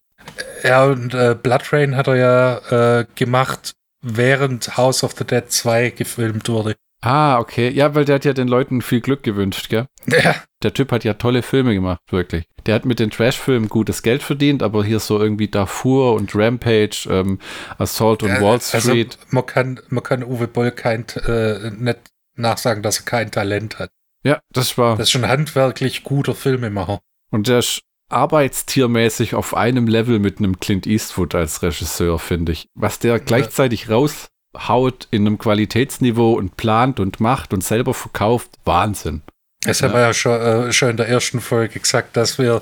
Ja, 0.64 0.86
und 0.86 1.14
äh, 1.14 1.36
Blood 1.36 1.74
Rain 1.74 1.98
hat 1.98 2.08
er 2.08 2.16
ja 2.16 3.00
äh, 3.00 3.06
gemacht, 3.16 3.74
während 4.02 4.78
House 4.78 5.04
of 5.04 5.14
the 5.18 5.24
Dead 5.26 5.50
2 5.52 5.92
gefilmt 5.92 6.50
wurde. 6.50 6.76
Ah, 7.02 7.40
okay. 7.40 7.70
Ja, 7.70 7.94
weil 7.94 8.06
der 8.06 8.16
hat 8.16 8.26
ja 8.26 8.34
den 8.34 8.48
Leuten 8.48 8.82
viel 8.82 9.02
Glück 9.02 9.22
gewünscht, 9.24 9.70
gell? 9.70 9.86
Ja. 10.08 10.36
Der 10.64 10.74
Typ 10.74 10.92
hat 10.92 11.04
ja 11.04 11.14
tolle 11.14 11.44
Filme 11.44 11.74
gemacht, 11.76 12.02
wirklich. 12.10 12.46
Der 12.66 12.74
hat 12.74 12.86
mit 12.86 13.00
den 13.00 13.12
Trash-Filmen 13.12 13.70
gutes 13.70 14.02
Geld 14.02 14.24
verdient, 14.24 14.64
aber 14.64 14.84
hier 14.84 15.00
so 15.00 15.20
irgendwie 15.20 15.48
Darfur 15.48 16.16
und 16.16 16.34
Rampage, 16.34 17.08
ähm, 17.10 17.40
Assault 17.78 18.24
on 18.24 18.42
Wall 18.42 18.60
Street. 18.60 19.18
Also 19.20 19.28
man 19.30 19.46
kann, 19.46 19.80
man 19.90 20.04
kann 20.04 20.24
Uwe 20.24 20.48
Boll 20.48 20.72
kein, 20.72 21.06
äh, 21.28 21.70
nicht 21.72 22.00
nachsagen, 22.36 22.82
dass 22.82 23.00
er 23.00 23.06
kein 23.06 23.30
Talent 23.30 23.78
hat. 23.78 23.92
Ja, 24.24 24.40
das 24.52 24.78
war. 24.78 24.98
Das 24.98 25.08
ist 25.08 25.12
schon 25.12 25.28
handwerklich 25.28 26.04
guter 26.04 26.34
Filmemacher. 26.34 27.00
Und 27.30 27.48
der 27.48 27.60
ist 27.60 27.82
arbeitstiermäßig 28.10 29.36
auf 29.36 29.56
einem 29.56 29.88
Level 29.88 30.20
mit 30.20 30.40
einem 30.40 30.60
Clint 30.60 30.88
Eastwood 30.88 31.36
als 31.36 31.62
Regisseur, 31.62 32.20
finde 32.20 32.54
ich. 32.54 32.70
Was 32.74 33.00
der 33.00 33.20
gleichzeitig 33.20 33.90
raushaut 33.90 35.08
in 35.12 35.28
einem 35.28 35.38
Qualitätsniveau 35.38 36.34
und 36.34 36.58
plant 36.58 37.00
und 37.00 37.20
macht 37.20 37.54
und 37.54 37.64
selber 37.64 37.94
verkauft, 37.94 38.52
Wahnsinn. 38.66 39.24
Das 39.62 39.82
haben 39.82 39.94
wir 39.94 40.02
ja 40.02 40.14
schon, 40.14 40.40
äh, 40.40 40.72
schon 40.72 40.92
in 40.92 40.98
der 40.98 41.10
ersten 41.10 41.42
Folge 41.42 41.80
gesagt, 41.80 42.16
dass 42.16 42.38
wir 42.38 42.62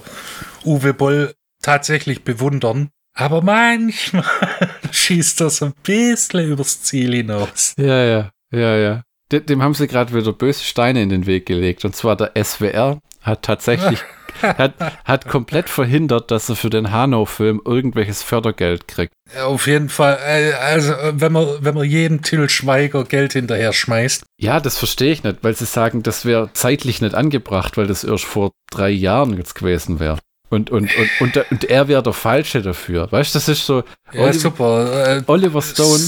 Uwe 0.64 0.94
Boll 0.94 1.36
tatsächlich 1.62 2.24
bewundern. 2.24 2.90
Aber 3.14 3.42
manchmal 3.42 4.26
schießt 4.92 5.42
er 5.42 5.50
so 5.50 5.66
ein 5.66 5.74
bisschen 5.84 6.52
übers 6.52 6.82
Ziel 6.82 7.14
hinaus. 7.14 7.74
Ja, 7.78 8.04
ja, 8.04 8.32
ja, 8.52 8.76
ja. 8.78 9.04
Dem, 9.32 9.46
dem 9.46 9.62
haben 9.62 9.74
sie 9.74 9.88
gerade 9.88 10.14
wieder 10.14 10.34
böse 10.34 10.64
Steine 10.64 11.02
in 11.02 11.10
den 11.10 11.26
Weg 11.26 11.46
gelegt. 11.46 11.86
Und 11.86 11.96
zwar 11.96 12.16
der 12.16 12.32
SWR 12.44 13.00
hat 13.22 13.42
tatsächlich 13.44 14.00
hat, 14.58 14.74
hat 15.04 15.28
komplett 15.28 15.70
verhindert, 15.70 16.32
dass 16.32 16.50
er 16.50 16.56
für 16.56 16.70
den 16.70 16.92
Hanau-Film 16.92 17.62
irgendwelches 17.66 18.24
Fördergeld 18.24 18.88
kriegt. 18.88 19.14
Auf 19.44 19.68
jeden 19.68 19.90
Fall, 19.90 20.18
äh, 20.26 20.54
also 20.54 20.94
wenn 21.12 21.32
man, 21.32 21.48
wenn 21.60 21.76
man 21.76 21.86
jedem 21.86 22.22
Till 22.22 22.50
Schweiger 22.50 23.04
Geld 23.04 23.34
hinterher 23.34 23.74
schmeißt. 23.74 24.24
Ja, 24.40 24.60
das 24.60 24.78
verstehe 24.78 25.12
ich 25.12 25.24
nicht, 25.24 25.38
weil 25.42 25.56
sie 25.56 25.66
sagen, 25.66 26.04
das 26.04 26.26
wäre 26.26 26.52
zeitlich 26.54 27.02
nicht 27.02 27.16
angebracht, 27.16 27.78
weil 27.78 27.88
das 27.88 28.04
erst 28.04 28.26
vor 28.26 28.52
drei 28.72 28.90
Jahren 28.90 29.38
jetzt 29.38 29.56
gewesen 29.56 30.00
wäre. 30.00 30.20
Und, 30.50 30.70
und, 30.70 30.90
und, 30.96 31.10
und, 31.22 31.52
und 31.52 31.64
er 31.66 31.88
wäre 31.88 32.04
der 32.04 32.14
Falsche 32.14 32.62
dafür. 32.62 33.12
Weißt 33.12 33.34
du, 33.34 33.38
das 33.38 33.48
ist 33.48 33.66
so. 33.66 33.84
Ja, 34.14 34.22
Oliver, 34.22 34.34
super. 34.34 35.18
Äh, 35.18 35.24
Oliver 35.26 35.62
Stone. 35.62 36.04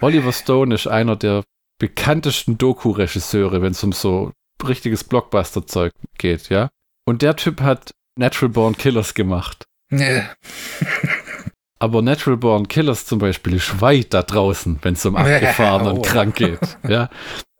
Oliver 0.00 0.32
Stone 0.32 0.74
ist 0.74 0.86
einer 0.86 1.16
der 1.16 1.42
bekanntesten 1.78 2.58
Doku-Regisseure, 2.58 3.60
wenn 3.60 3.72
es 3.72 3.82
um 3.82 3.92
so 3.92 4.32
richtiges 4.66 5.04
Blockbuster-Zeug 5.04 5.92
geht, 6.16 6.48
ja. 6.48 6.70
Und 7.04 7.22
der 7.22 7.36
Typ 7.36 7.60
hat 7.60 7.92
Natural 8.16 8.50
Born 8.50 8.76
Killers 8.76 9.14
gemacht. 9.14 9.64
Nee. 9.90 10.22
Aber 11.78 12.00
Natural 12.00 12.36
Born 12.36 12.68
Killers 12.68 13.06
zum 13.06 13.18
Beispiel 13.18 13.54
ist 13.54 13.80
weit 13.80 14.14
da 14.14 14.22
draußen, 14.22 14.78
wenn 14.82 14.94
es 14.94 15.04
um 15.04 15.16
abgefahren 15.16 15.88
und 15.88 16.02
krank 16.02 16.36
geht. 16.36 16.78
Ja. 16.88 17.10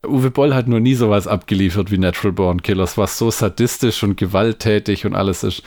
Uwe 0.04 0.30
Boll 0.30 0.52
hat 0.52 0.66
nur 0.66 0.80
nie 0.80 0.94
sowas 0.94 1.28
abgeliefert 1.28 1.92
wie 1.92 1.98
Natural 1.98 2.32
Born 2.32 2.62
Killers, 2.62 2.98
was 2.98 3.18
so 3.18 3.30
sadistisch 3.30 4.02
und 4.02 4.16
gewalttätig 4.16 5.06
und 5.06 5.14
alles 5.14 5.44
ist. 5.44 5.62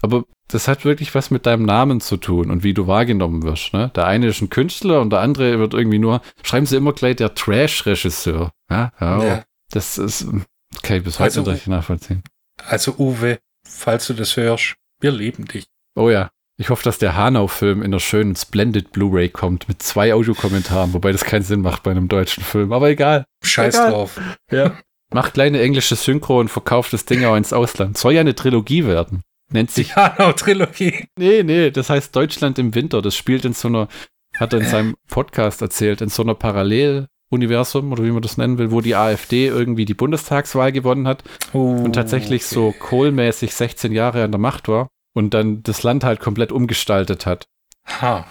Aber 0.00 0.24
das 0.48 0.68
hat 0.68 0.84
wirklich 0.84 1.14
was 1.14 1.30
mit 1.30 1.46
deinem 1.46 1.64
Namen 1.64 2.00
zu 2.00 2.16
tun 2.16 2.50
und 2.50 2.62
wie 2.62 2.74
du 2.74 2.86
wahrgenommen 2.86 3.42
wirst. 3.42 3.72
Ne? 3.72 3.90
Der 3.94 4.06
eine 4.06 4.28
ist 4.28 4.40
ein 4.40 4.50
Künstler 4.50 5.00
und 5.00 5.10
der 5.10 5.20
andere 5.20 5.58
wird 5.58 5.74
irgendwie 5.74 5.98
nur, 5.98 6.22
schreiben 6.42 6.66
sie 6.66 6.76
immer 6.76 6.92
gleich 6.92 7.16
der 7.16 7.34
Trash-Regisseur. 7.34 8.52
Ja, 8.70 8.92
ja, 9.00 9.24
ja. 9.24 9.44
Das 9.70 9.98
ist, 9.98 10.26
kann 10.82 10.96
ich 10.98 11.04
bis 11.04 11.18
heute 11.18 11.40
also, 11.40 11.50
nicht 11.50 11.66
nachvollziehen. 11.66 12.22
Also 12.62 12.94
Uwe, 12.98 13.38
falls 13.66 14.06
du 14.06 14.14
das 14.14 14.36
hörst, 14.36 14.74
wir 15.00 15.10
lieben 15.12 15.46
dich. 15.46 15.64
Oh 15.96 16.10
ja. 16.10 16.30
Ich 16.56 16.70
hoffe, 16.70 16.84
dass 16.84 16.98
der 16.98 17.16
Hanau-Film 17.16 17.82
in 17.82 17.90
der 17.90 17.98
schönen 17.98 18.36
Splendid 18.36 18.92
Blu-ray 18.92 19.28
kommt 19.28 19.66
mit 19.68 19.82
zwei 19.82 20.14
Audiokommentaren, 20.14 20.92
wobei 20.92 21.10
das 21.10 21.24
keinen 21.24 21.42
Sinn 21.42 21.62
macht 21.62 21.82
bei 21.82 21.90
einem 21.90 22.06
deutschen 22.06 22.44
Film. 22.44 22.72
Aber 22.72 22.88
egal. 22.90 23.24
Scheiß 23.42 23.74
egal. 23.74 23.90
drauf. 23.90 24.20
Ja. 24.52 24.78
Macht 25.12 25.34
kleine 25.34 25.60
englische 25.60 25.96
Synchro 25.96 26.38
und 26.38 26.48
verkauft 26.48 26.92
das 26.92 27.06
Ding 27.06 27.24
auch 27.24 27.34
ins 27.36 27.52
Ausland. 27.52 27.98
Soll 27.98 28.12
ja 28.14 28.20
eine 28.20 28.36
Trilogie 28.36 28.86
werden. 28.86 29.22
Nennt 29.50 29.72
sich. 29.72 29.96
Hanau-Trilogie. 29.96 31.06
Nee, 31.18 31.42
nee, 31.42 31.70
das 31.72 31.90
heißt 31.90 32.14
Deutschland 32.14 32.58
im 32.60 32.74
Winter. 32.74 33.02
Das 33.02 33.16
spielt 33.16 33.44
in 33.44 33.52
so 33.52 33.66
einer, 33.68 33.88
hat 34.36 34.52
er 34.52 34.60
in 34.60 34.66
seinem 34.66 34.94
Podcast 35.08 35.60
erzählt, 35.60 36.00
in 36.02 36.08
so 36.08 36.22
einer 36.22 36.34
Parallel- 36.34 37.08
Universum 37.34 37.92
oder 37.92 38.04
wie 38.04 38.10
man 38.10 38.22
das 38.22 38.36
nennen 38.36 38.58
will, 38.58 38.70
wo 38.70 38.80
die 38.80 38.94
AfD 38.94 39.46
irgendwie 39.46 39.84
die 39.84 39.94
Bundestagswahl 39.94 40.72
gewonnen 40.72 41.06
hat 41.06 41.22
oh, 41.52 41.76
und 41.84 41.92
tatsächlich 41.94 42.42
okay. 42.44 42.54
so 42.54 42.74
kohlmäßig 42.78 43.54
16 43.54 43.92
Jahre 43.92 44.24
an 44.24 44.32
der 44.32 44.40
Macht 44.40 44.68
war 44.68 44.88
und 45.14 45.34
dann 45.34 45.62
das 45.62 45.82
Land 45.82 46.04
halt 46.04 46.20
komplett 46.20 46.52
umgestaltet 46.52 47.26
hat. 47.26 47.46
Ha. 48.00 48.26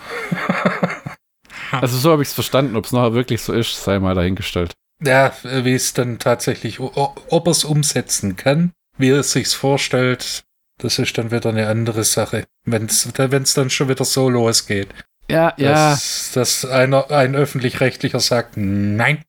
also 1.71 1.97
so 1.97 2.11
habe 2.11 2.23
ich 2.23 2.29
es 2.29 2.33
verstanden, 2.33 2.75
ob 2.75 2.85
es 2.85 2.91
nachher 2.91 3.13
wirklich 3.13 3.41
so 3.41 3.53
ist, 3.53 3.83
sei 3.83 3.99
mal 3.99 4.15
dahingestellt. 4.15 4.73
Ja, 5.03 5.33
wie 5.43 5.73
es 5.73 5.93
dann 5.93 6.19
tatsächlich, 6.19 6.79
ob 6.79 7.47
er 7.47 7.51
es 7.51 7.63
umsetzen 7.65 8.35
kann, 8.35 8.71
wie 8.97 9.09
er 9.09 9.19
es 9.19 9.31
sich 9.33 9.49
vorstellt, 9.49 10.43
das 10.77 10.99
ist 10.99 11.17
dann 11.17 11.31
wieder 11.31 11.49
eine 11.49 11.67
andere 11.67 12.03
Sache. 12.03 12.45
Wenn 12.65 12.85
es 12.85 13.53
dann 13.53 13.69
schon 13.69 13.89
wieder 13.89 14.05
so 14.05 14.29
losgeht. 14.29 14.89
Ja, 15.33 15.53
ja. 15.57 15.97
Dass, 16.33 16.65
einer, 16.65 17.11
ein 17.11 17.35
öffentlich-rechtlicher 17.35 18.19
sagt, 18.19 18.53
nein. 18.55 19.23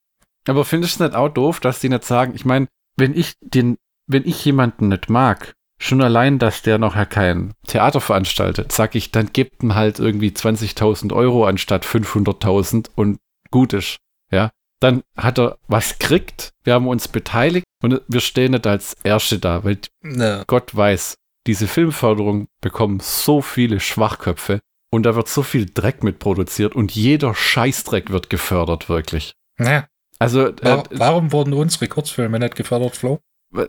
Aber 0.46 0.64
findest 0.64 1.00
du 1.00 1.04
es 1.04 1.10
nicht 1.10 1.16
auch 1.16 1.28
doof, 1.28 1.60
dass 1.60 1.80
die 1.80 1.88
nicht 1.88 2.04
sagen, 2.04 2.32
ich 2.34 2.44
meine, 2.44 2.68
wenn 2.96 3.14
ich 3.14 3.34
den, 3.40 3.78
wenn 4.06 4.26
ich 4.26 4.44
jemanden 4.44 4.88
nicht 4.88 5.08
mag, 5.08 5.54
schon 5.78 6.02
allein, 6.02 6.38
dass 6.38 6.62
der 6.62 6.78
noch 6.78 6.96
kein 7.08 7.54
Theater 7.66 8.00
veranstaltet, 8.00 8.72
sag 8.72 8.94
ich, 8.94 9.10
dann 9.10 9.32
gibt 9.32 9.62
ihm 9.62 9.74
halt 9.74 9.98
irgendwie 9.98 10.30
20.000 10.30 11.12
Euro 11.12 11.46
anstatt 11.46 11.84
500.000 11.84 12.90
und 12.94 13.18
gut 13.50 13.72
ist, 13.72 13.98
ja. 14.30 14.50
Dann 14.80 15.02
hat 15.16 15.38
er 15.38 15.56
was 15.66 15.98
kriegt, 15.98 16.50
wir 16.64 16.74
haben 16.74 16.88
uns 16.88 17.08
beteiligt 17.08 17.64
und 17.82 18.02
wir 18.06 18.20
stehen 18.20 18.52
nicht 18.52 18.66
als 18.66 18.94
Erste 19.02 19.38
da, 19.38 19.64
weil 19.64 19.78
no. 20.02 20.42
Gott 20.46 20.74
weiß, 20.76 21.14
diese 21.46 21.66
Filmförderung 21.66 22.48
bekommen 22.60 23.00
so 23.00 23.40
viele 23.40 23.80
Schwachköpfe, 23.80 24.60
und 24.94 25.02
da 25.02 25.16
wird 25.16 25.28
so 25.28 25.42
viel 25.42 25.66
Dreck 25.72 26.04
mit 26.04 26.20
produziert 26.20 26.76
und 26.76 26.92
jeder 26.92 27.34
Scheißdreck 27.34 28.10
wird 28.10 28.30
gefördert, 28.30 28.88
wirklich. 28.88 29.34
Ja. 29.58 29.86
Also, 30.20 30.48
äh, 30.48 30.82
warum 30.90 31.32
wurden 31.32 31.52
unsere 31.52 31.88
Kurzfilme 31.88 32.38
nicht 32.38 32.54
gefördert, 32.54 32.96
Flo? 32.96 33.18
Weil 33.52 33.68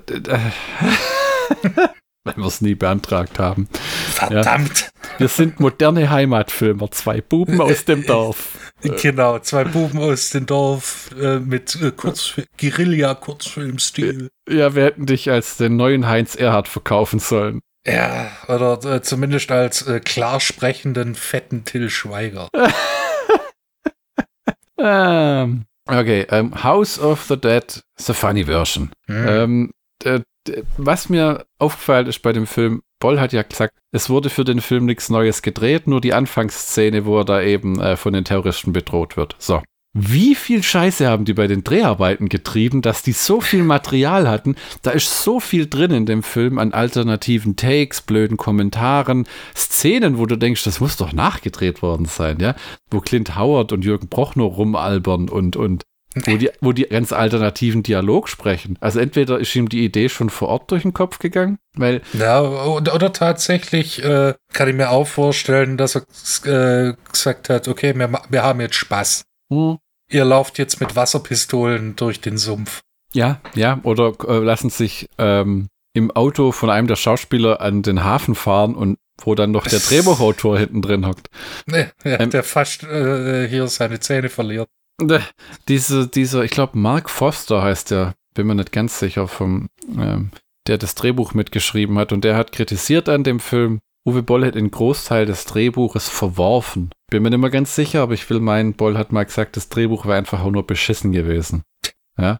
wir 2.37 2.45
es 2.45 2.61
nie 2.61 2.75
beantragt 2.75 3.39
haben. 3.39 3.67
Verdammt. 3.71 4.81
Ja. 4.81 5.19
Wir 5.19 5.27
sind 5.27 5.59
moderne 5.59 6.09
Heimatfilmer, 6.09 6.91
zwei 6.91 7.21
Buben 7.21 7.61
aus 7.61 7.85
dem 7.85 8.05
Dorf. 8.05 8.71
Genau, 8.81 9.39
zwei 9.39 9.63
Buben 9.63 9.99
aus 9.99 10.29
dem 10.29 10.45
Dorf 10.45 11.09
äh, 11.19 11.39
mit 11.39 11.75
äh, 11.81 11.91
Kurz 11.91 12.35
Guerilla-Kurzfilmstil. 12.59 14.29
Ja, 14.49 14.75
wir 14.75 14.83
hätten 14.83 15.05
dich 15.05 15.31
als 15.31 15.57
den 15.57 15.75
neuen 15.75 16.07
Heinz 16.07 16.35
Erhard 16.35 16.67
verkaufen 16.67 17.19
sollen. 17.19 17.61
Ja, 17.87 18.31
oder 18.47 18.83
äh, 18.83 19.01
zumindest 19.01 19.51
als 19.51 19.87
äh, 19.87 19.99
klar 19.99 20.39
sprechenden, 20.39 21.13
fetten 21.13 21.65
Till 21.65 21.89
Schweiger. 21.89 22.47
ähm, 24.79 25.65
okay, 25.87 26.25
um, 26.31 26.37
ähm, 26.37 26.63
House 26.63 26.99
of 26.99 27.23
the 27.23 27.37
Dead, 27.37 27.83
the 27.97 28.13
funny 28.13 28.45
version. 28.45 28.91
Hm. 29.07 29.27
Ähm, 29.27 29.71
was 30.77 31.09
mir 31.09 31.45
aufgefallen 31.57 32.07
ist 32.07 32.19
bei 32.19 32.31
dem 32.31 32.47
Film, 32.47 32.83
Boll 32.99 33.19
hat 33.19 33.33
ja 33.33 33.41
gesagt, 33.41 33.73
es 33.91 34.09
wurde 34.09 34.29
für 34.29 34.43
den 34.43 34.61
Film 34.61 34.85
nichts 34.85 35.09
Neues 35.09 35.41
gedreht, 35.41 35.87
nur 35.87 36.01
die 36.01 36.13
Anfangsszene, 36.13 37.05
wo 37.05 37.19
er 37.19 37.25
da 37.25 37.41
eben 37.41 37.79
äh, 37.79 37.97
von 37.97 38.13
den 38.13 38.25
Terroristen 38.25 38.73
bedroht 38.73 39.17
wird. 39.17 39.35
So. 39.39 39.61
Wie 39.97 40.35
viel 40.35 40.61
Scheiße 40.61 41.07
haben 41.07 41.23
die 41.23 41.33
bei 41.33 41.47
den 41.47 41.63
Dreharbeiten 41.63 42.27
getrieben, 42.27 42.81
dass 42.81 43.01
die 43.01 43.13
so 43.13 43.39
viel 43.39 43.63
Material 43.63 44.27
hatten? 44.27 44.55
Da 44.81 44.91
ist 44.91 45.23
so 45.23 45.39
viel 45.39 45.67
drin 45.67 45.91
in 45.91 46.05
dem 46.05 46.21
Film 46.21 46.59
an 46.59 46.73
alternativen 46.73 47.55
Takes, 47.55 48.01
blöden 48.01 48.35
Kommentaren, 48.35 49.25
Szenen, 49.55 50.17
wo 50.17 50.25
du 50.25 50.35
denkst, 50.35 50.65
das 50.65 50.81
muss 50.81 50.97
doch 50.97 51.13
nachgedreht 51.13 51.81
worden 51.81 52.07
sein, 52.07 52.39
ja? 52.41 52.55
Wo 52.91 52.99
Clint 52.99 53.37
Howard 53.37 53.71
und 53.71 53.85
Jürgen 53.85 54.09
Prochnow 54.09 54.57
rumalbern 54.57 55.29
und, 55.29 55.55
und 55.55 55.83
wo 56.25 56.35
die, 56.35 56.51
wo 56.59 56.73
die 56.73 56.83
ganz 56.83 57.13
alternativen 57.13 57.81
Dialog 57.81 58.27
sprechen. 58.27 58.77
Also 58.81 58.99
entweder 58.99 59.39
ist 59.39 59.55
ihm 59.55 59.69
die 59.69 59.85
Idee 59.85 60.09
schon 60.09 60.29
vor 60.29 60.49
Ort 60.49 60.71
durch 60.71 60.81
den 60.81 60.93
Kopf 60.93 61.19
gegangen, 61.19 61.57
weil. 61.73 62.01
Ja, 62.11 62.41
oder, 62.41 62.95
oder 62.95 63.13
tatsächlich 63.13 64.03
äh, 64.03 64.33
kann 64.51 64.67
ich 64.67 64.75
mir 64.75 64.89
auch 64.89 65.07
vorstellen, 65.07 65.77
dass 65.77 65.95
er 65.95 66.89
äh, 66.89 66.95
gesagt 67.09 67.47
hat, 67.47 67.69
okay, 67.69 67.97
wir, 67.97 68.11
wir 68.29 68.43
haben 68.43 68.59
jetzt 68.59 68.75
Spaß. 68.75 69.23
Hm. 69.49 69.77
Ihr 70.09 70.25
lauft 70.25 70.57
jetzt 70.57 70.79
mit 70.79 70.95
Wasserpistolen 70.95 71.95
durch 71.95 72.21
den 72.21 72.37
Sumpf. 72.37 72.81
Ja, 73.13 73.39
ja, 73.53 73.79
oder 73.83 74.13
äh, 74.27 74.39
lassen 74.39 74.69
sich 74.69 75.09
ähm, 75.17 75.67
im 75.93 76.11
Auto 76.11 76.51
von 76.51 76.69
einem 76.69 76.87
der 76.87 76.97
Schauspieler 76.97 77.61
an 77.61 77.81
den 77.81 78.03
Hafen 78.03 78.35
fahren 78.35 78.75
und 78.75 78.97
wo 79.21 79.35
dann 79.35 79.51
noch 79.51 79.65
der 79.65 79.79
Drehbuchautor 79.89 80.59
hinten 80.59 80.81
drin 80.81 81.07
hockt. 81.07 81.29
Ja, 81.67 81.87
ähm, 82.03 82.29
der 82.29 82.43
fast 82.43 82.83
äh, 82.83 83.47
hier 83.47 83.67
seine 83.67 83.99
Zähne 83.99 84.29
verliert. 84.29 84.67
Diese, 85.67 86.07
dieser, 86.07 86.43
ich 86.43 86.51
glaube, 86.51 86.77
Mark 86.77 87.09
Foster 87.09 87.61
heißt 87.61 87.91
der, 87.91 88.13
bin 88.33 88.47
mir 88.47 88.55
nicht 88.55 88.71
ganz 88.71 88.99
sicher, 88.99 89.27
vom, 89.27 89.67
ähm, 89.97 90.31
der 90.67 90.77
das 90.77 90.95
Drehbuch 90.95 91.33
mitgeschrieben 91.33 91.97
hat 91.97 92.11
und 92.11 92.23
der 92.23 92.35
hat 92.35 92.51
kritisiert 92.51 93.09
an 93.09 93.23
dem 93.23 93.39
Film, 93.39 93.79
Uwe 94.07 94.21
Boll 94.21 94.45
hat 94.45 94.55
den 94.55 94.69
Großteil 94.69 95.25
des 95.25 95.45
Drehbuches 95.45 96.09
verworfen. 96.09 96.91
Bin 97.09 97.23
mir 97.23 97.31
nicht 97.31 97.39
mehr 97.39 97.49
ganz 97.49 97.75
sicher, 97.75 98.01
aber 98.01 98.13
ich 98.13 98.29
will 98.29 98.39
meinen, 98.39 98.73
Boll 98.73 98.97
hat 98.97 99.11
mal 99.11 99.25
gesagt, 99.25 99.57
das 99.57 99.69
Drehbuch 99.69 100.05
wäre 100.05 100.17
einfach 100.17 100.43
auch 100.43 100.51
nur 100.51 100.67
beschissen 100.67 101.11
gewesen. 101.11 101.63
Ja. 102.17 102.37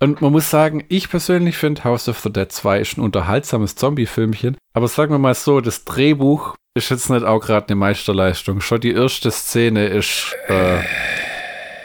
Und 0.00 0.20
man 0.20 0.32
muss 0.32 0.50
sagen, 0.50 0.84
ich 0.88 1.08
persönlich 1.08 1.56
finde 1.56 1.84
House 1.84 2.08
of 2.08 2.20
the 2.20 2.32
Dead 2.32 2.50
2 2.50 2.80
ist 2.80 2.98
ein 2.98 3.02
unterhaltsames 3.02 3.74
Zombie-Filmchen. 3.74 4.56
Aber 4.74 4.88
sagen 4.88 5.12
wir 5.12 5.18
mal 5.18 5.34
so, 5.34 5.60
das 5.60 5.84
Drehbuch 5.84 6.56
ist 6.74 6.90
jetzt 6.90 7.10
nicht 7.10 7.24
auch 7.24 7.40
gerade 7.40 7.68
eine 7.68 7.76
Meisterleistung. 7.76 8.60
Schon 8.60 8.80
die 8.80 8.92
erste 8.92 9.30
Szene 9.30 9.86
ist, 9.86 10.36
äh, 10.46 10.80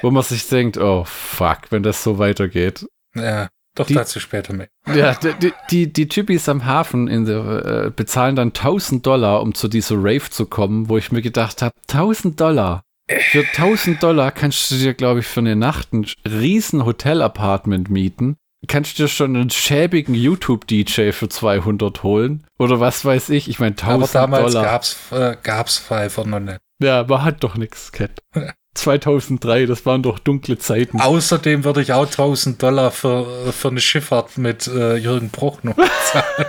wo 0.02 0.12
man 0.12 0.24
sich 0.24 0.48
denkt, 0.48 0.78
oh 0.78 1.06
fuck, 1.06 1.72
wenn 1.72 1.84
das 1.84 2.04
so 2.04 2.20
weitergeht. 2.20 2.86
Ja. 3.16 3.50
Doch 3.76 3.88
die, 3.88 3.96
dazu 3.96 4.20
später 4.20 4.54
mehr. 4.54 4.68
Ja, 4.94 5.16
die, 5.16 5.52
die, 5.72 5.92
die 5.92 6.08
Typis 6.08 6.48
am 6.48 6.66
Hafen 6.66 7.08
in 7.08 7.26
der, 7.26 7.86
äh, 7.86 7.90
bezahlen 7.90 8.36
dann 8.36 8.50
1000 8.50 9.06
Dollar, 9.06 9.42
um 9.42 9.56
zu 9.56 9.68
dieser 9.68 9.96
Rave 9.96 10.30
zu 10.30 10.46
kommen, 10.46 10.90
wo 10.90 10.98
ich 10.98 11.12
mir 11.12 11.22
gedacht 11.22 11.62
habe, 11.62 11.74
1000 11.90 12.40
Dollar. 12.40 12.84
Für 13.32 13.40
1000 13.40 14.02
Dollar 14.02 14.32
kannst 14.32 14.72
du 14.72 14.76
dir, 14.76 14.94
glaube 14.94 15.22
ich, 15.22 15.28
für 15.28 15.42
eine 15.42 15.56
Nacht 15.56 15.92
ein 15.94 16.06
riesen 16.26 16.86
Hotel-Apartment 16.86 17.90
mieten. 17.90 18.38
Kannst 18.68 18.98
du 18.98 19.04
dir 19.04 19.10
schon 19.10 19.36
einen 19.36 19.50
schäbigen 19.50 20.16
YouTube-DJ 20.16 21.12
für 21.12 21.28
200 21.28 22.04
holen? 22.04 22.46
Oder 22.60 22.80
was 22.80 23.04
weiß 23.04 23.30
ich? 23.30 23.50
Ich 23.50 23.60
meine, 23.60 23.72
1000 23.72 23.88
Dollar. 23.88 24.24
Aber 24.24 24.38
damals 24.38 24.54
Dollar. 24.54 24.66
gab's, 24.66 24.98
äh, 25.12 25.36
gab's 25.44 25.90
noch 25.90 26.40
nicht. 26.40 26.60
Ja, 26.82 27.04
man 27.04 27.24
hat 27.24 27.44
doch 27.44 27.56
nichts, 27.56 27.92
Cat. 27.92 28.22
2003, 28.74 29.66
das 29.66 29.86
waren 29.86 30.04
doch 30.04 30.20
dunkle 30.20 30.58
Zeiten. 30.58 31.00
Außerdem 31.00 31.64
würde 31.64 31.82
ich 31.82 31.94
auch 31.94 32.06
1000 32.06 32.62
Dollar 32.62 32.92
für, 32.92 33.54
für 33.54 33.70
eine 33.70 33.80
Schifffahrt 33.80 34.38
mit 34.38 34.68
äh, 34.68 34.96
Jürgen 34.96 35.30
Bruch 35.30 35.64
noch 35.64 35.78
zahlen. 36.12 36.48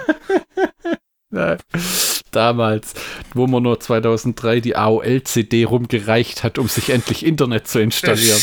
Damals, 2.31 2.95
wo 3.35 3.47
man 3.47 3.63
nur 3.63 3.81
2003 3.81 4.61
die 4.61 4.77
AOL-CD 4.77 5.65
rumgereicht 5.65 6.45
hat, 6.45 6.59
um 6.59 6.69
sich 6.69 6.91
endlich 6.91 7.27
Internet 7.27 7.69
zu 7.69 7.81
installieren. 7.81 8.41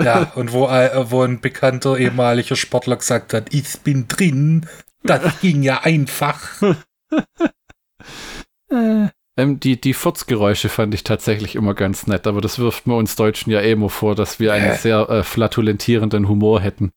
Ja, 0.00 0.32
und 0.34 0.52
wo, 0.52 0.68
äh, 0.68 1.10
wo 1.10 1.22
ein 1.22 1.40
bekannter 1.40 1.98
ehemaliger 1.98 2.54
Sportler 2.54 2.96
gesagt 2.96 3.34
hat, 3.34 3.52
ich 3.52 3.80
bin 3.80 4.06
drin, 4.06 4.68
das 5.02 5.40
ging 5.40 5.62
ja 5.62 5.82
einfach. 5.82 6.62
äh. 8.70 9.08
Ähm, 9.38 9.60
die, 9.60 9.80
die 9.80 9.94
Furzgeräusche 9.94 10.68
fand 10.68 10.92
ich 10.94 11.04
tatsächlich 11.04 11.54
immer 11.54 11.74
ganz 11.74 12.08
nett, 12.08 12.26
aber 12.26 12.40
das 12.40 12.58
wirft 12.58 12.88
mir 12.88 12.96
uns 12.96 13.14
Deutschen 13.14 13.52
ja 13.52 13.60
eh 13.60 13.72
immer 13.72 13.88
vor, 13.88 14.16
dass 14.16 14.40
wir 14.40 14.52
einen 14.52 14.76
sehr 14.76 15.08
äh, 15.08 15.22
flatulentierenden 15.22 16.28
Humor 16.28 16.60
hätten. 16.60 16.90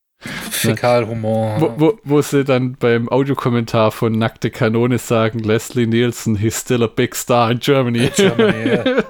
Fäkalhumor. 0.50 1.60
Wo, 1.60 1.74
wo, 1.78 1.98
wo 2.04 2.22
sie 2.22 2.44
dann 2.44 2.76
beim 2.78 3.08
Audiokommentar 3.08 3.92
von 3.92 4.12
Nackte 4.12 4.50
Kanone 4.50 4.98
sagen, 4.98 5.38
Leslie 5.38 5.86
Nielsen, 5.86 6.36
he's 6.36 6.60
still 6.60 6.82
a 6.82 6.88
big 6.88 7.14
star 7.14 7.50
in 7.50 7.60
Germany. 7.60 8.06
In 8.06 8.12
Germany 8.14 8.68
yeah. 8.68 9.04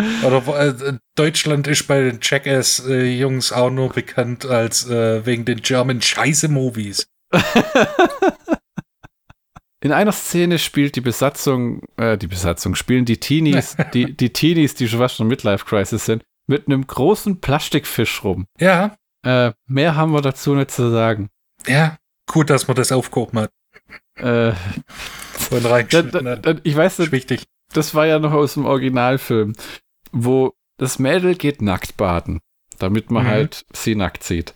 Oder 0.24 0.42
äh, 0.58 0.94
Deutschland 1.14 1.66
ist 1.66 1.86
bei 1.86 2.00
den 2.00 2.20
Jackass-Jungs 2.22 3.52
auch 3.52 3.70
nur 3.70 3.90
bekannt 3.90 4.46
als 4.46 4.88
äh, 4.88 5.24
wegen 5.26 5.44
den 5.44 5.60
German 5.60 6.00
Scheiße-Movies. 6.00 7.06
In 9.82 9.92
einer 9.92 10.12
Szene 10.12 10.58
spielt 10.58 10.96
die 10.96 11.00
Besatzung, 11.00 11.82
äh, 11.96 12.18
die 12.18 12.26
Besatzung, 12.26 12.74
spielen 12.74 13.06
die 13.06 13.18
Teenies, 13.18 13.76
die, 13.94 14.14
die 14.14 14.32
Teenies, 14.32 14.74
die 14.74 14.88
schon 14.88 14.98
fast 14.98 15.16
schon 15.16 15.28
Midlife 15.28 15.64
Crisis 15.64 16.04
sind, 16.04 16.22
mit 16.46 16.66
einem 16.66 16.86
großen 16.86 17.40
Plastikfisch 17.40 18.22
rum. 18.22 18.46
Ja. 18.58 18.96
Äh, 19.24 19.52
mehr 19.66 19.96
haben 19.96 20.12
wir 20.12 20.20
dazu 20.20 20.54
nicht 20.54 20.70
zu 20.70 20.90
sagen. 20.90 21.28
Ja, 21.66 21.96
gut, 22.26 22.50
dass 22.50 22.68
man 22.68 22.76
das 22.76 22.92
aufgehoben 22.92 23.40
hat. 23.40 23.50
Äh, 24.16 24.52
Und 25.50 25.64
reingeschnitten 25.64 26.24
da, 26.24 26.36
da, 26.36 26.54
ich 26.62 26.76
weiß 26.76 26.98
nicht, 26.98 27.12
wichtig. 27.12 27.46
das 27.72 27.94
war 27.94 28.06
ja 28.06 28.18
noch 28.18 28.32
aus 28.32 28.54
dem 28.54 28.66
Originalfilm, 28.66 29.54
wo 30.12 30.52
das 30.78 30.98
Mädel 30.98 31.36
geht 31.36 31.62
nackt 31.62 31.96
baden, 31.96 32.40
damit 32.78 33.10
man 33.10 33.24
mhm. 33.24 33.28
halt 33.28 33.64
sie 33.72 33.94
nackt 33.94 34.24
sieht. 34.24 34.54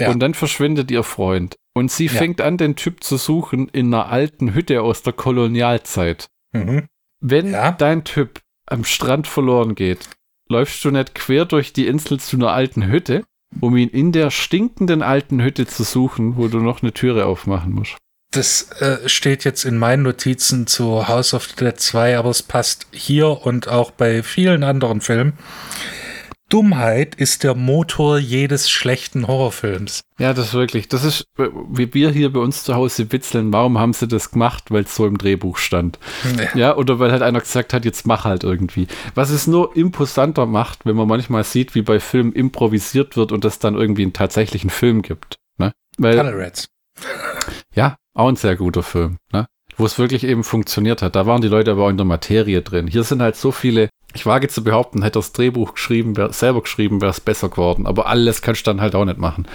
Ja. 0.00 0.10
Und 0.10 0.20
dann 0.20 0.34
verschwindet 0.34 0.90
ihr 0.90 1.02
Freund. 1.02 1.56
Und 1.74 1.90
sie 1.90 2.06
ja. 2.06 2.12
fängt 2.12 2.40
an, 2.40 2.56
den 2.56 2.76
Typ 2.76 3.04
zu 3.04 3.16
suchen 3.16 3.68
in 3.68 3.94
einer 3.94 4.08
alten 4.08 4.54
Hütte 4.54 4.82
aus 4.82 5.02
der 5.02 5.12
Kolonialzeit. 5.12 6.28
Mhm. 6.52 6.86
Wenn 7.20 7.52
ja. 7.52 7.72
dein 7.72 8.04
Typ 8.04 8.40
am 8.66 8.84
Strand 8.84 9.26
verloren 9.26 9.74
geht, 9.74 10.08
läufst 10.48 10.84
du 10.84 10.90
nicht 10.90 11.14
quer 11.14 11.44
durch 11.44 11.72
die 11.72 11.86
Insel 11.86 12.18
zu 12.18 12.36
einer 12.36 12.50
alten 12.50 12.88
Hütte, 12.88 13.24
um 13.60 13.76
ihn 13.76 13.88
in 13.88 14.12
der 14.12 14.30
stinkenden 14.30 15.02
alten 15.02 15.42
Hütte 15.42 15.66
zu 15.66 15.84
suchen, 15.84 16.36
wo 16.36 16.48
du 16.48 16.58
noch 16.58 16.82
eine 16.82 16.92
Türe 16.92 17.26
aufmachen 17.26 17.72
musst. 17.72 17.96
Das 18.32 18.70
äh, 18.80 19.08
steht 19.08 19.44
jetzt 19.44 19.64
in 19.64 19.76
meinen 19.76 20.04
Notizen 20.04 20.68
zu 20.68 21.08
House 21.08 21.34
of 21.34 21.46
the 21.46 21.56
Dead 21.56 21.78
2, 21.78 22.16
aber 22.16 22.30
es 22.30 22.44
passt 22.44 22.86
hier 22.92 23.44
und 23.44 23.66
auch 23.66 23.90
bei 23.90 24.22
vielen 24.22 24.62
anderen 24.62 25.00
Filmen. 25.00 25.32
Dummheit 26.50 27.14
ist 27.14 27.44
der 27.44 27.54
Motor 27.54 28.18
jedes 28.18 28.68
schlechten 28.68 29.26
Horrorfilms. 29.26 30.02
Ja, 30.18 30.34
das 30.34 30.48
ist 30.48 30.54
wirklich. 30.54 30.88
Das 30.88 31.04
ist, 31.04 31.24
wie 31.36 31.94
wir 31.94 32.10
hier 32.10 32.32
bei 32.32 32.40
uns 32.40 32.64
zu 32.64 32.74
Hause 32.74 33.10
witzeln, 33.12 33.52
warum 33.52 33.78
haben 33.78 33.92
sie 33.92 34.08
das 34.08 34.32
gemacht? 34.32 34.64
Weil 34.70 34.82
es 34.82 34.94
so 34.94 35.06
im 35.06 35.16
Drehbuch 35.16 35.56
stand. 35.56 35.98
Ja. 36.36 36.58
ja, 36.58 36.76
oder 36.76 36.98
weil 36.98 37.12
halt 37.12 37.22
einer 37.22 37.40
gesagt 37.40 37.72
hat, 37.72 37.84
jetzt 37.84 38.06
mach 38.06 38.24
halt 38.24 38.44
irgendwie. 38.44 38.88
Was 39.14 39.30
es 39.30 39.46
nur 39.46 39.76
imposanter 39.76 40.44
macht, 40.44 40.84
wenn 40.84 40.96
man 40.96 41.08
manchmal 41.08 41.44
sieht, 41.44 41.74
wie 41.74 41.82
bei 41.82 42.00
Filmen 42.00 42.32
improvisiert 42.32 43.16
wird 43.16 43.32
und 43.32 43.44
es 43.44 43.60
dann 43.60 43.76
irgendwie 43.76 44.02
einen 44.02 44.12
tatsächlichen 44.12 44.70
Film 44.70 45.02
gibt. 45.02 45.38
Ne? 45.56 45.72
Weil, 45.98 46.18
Rats. 46.18 46.68
Ja, 47.74 47.96
auch 48.14 48.28
ein 48.28 48.36
sehr 48.36 48.56
guter 48.56 48.82
Film. 48.82 49.16
Ne? 49.32 49.46
Wo 49.80 49.86
es 49.86 49.98
wirklich 49.98 50.24
eben 50.24 50.44
funktioniert 50.44 51.02
hat. 51.02 51.16
Da 51.16 51.26
waren 51.26 51.40
die 51.42 51.48
Leute 51.48 51.72
aber 51.72 51.86
auch 51.86 51.90
in 51.90 51.96
der 51.96 52.06
Materie 52.06 52.62
drin. 52.62 52.86
Hier 52.86 53.02
sind 53.02 53.20
halt 53.20 53.36
so 53.36 53.50
viele 53.50 53.88
ich 54.14 54.26
wage 54.26 54.48
zu 54.48 54.64
behaupten, 54.64 55.02
hätte 55.02 55.18
das 55.18 55.32
Drehbuch 55.32 55.74
geschrieben, 55.74 56.16
wär, 56.16 56.32
selber 56.32 56.62
geschrieben, 56.62 57.00
wäre 57.00 57.10
es 57.10 57.20
besser 57.20 57.48
geworden. 57.48 57.86
Aber 57.86 58.06
alles 58.06 58.42
kannst 58.42 58.66
du 58.66 58.70
dann 58.70 58.80
halt 58.80 58.94
auch 58.94 59.04
nicht 59.04 59.18
machen. 59.18 59.46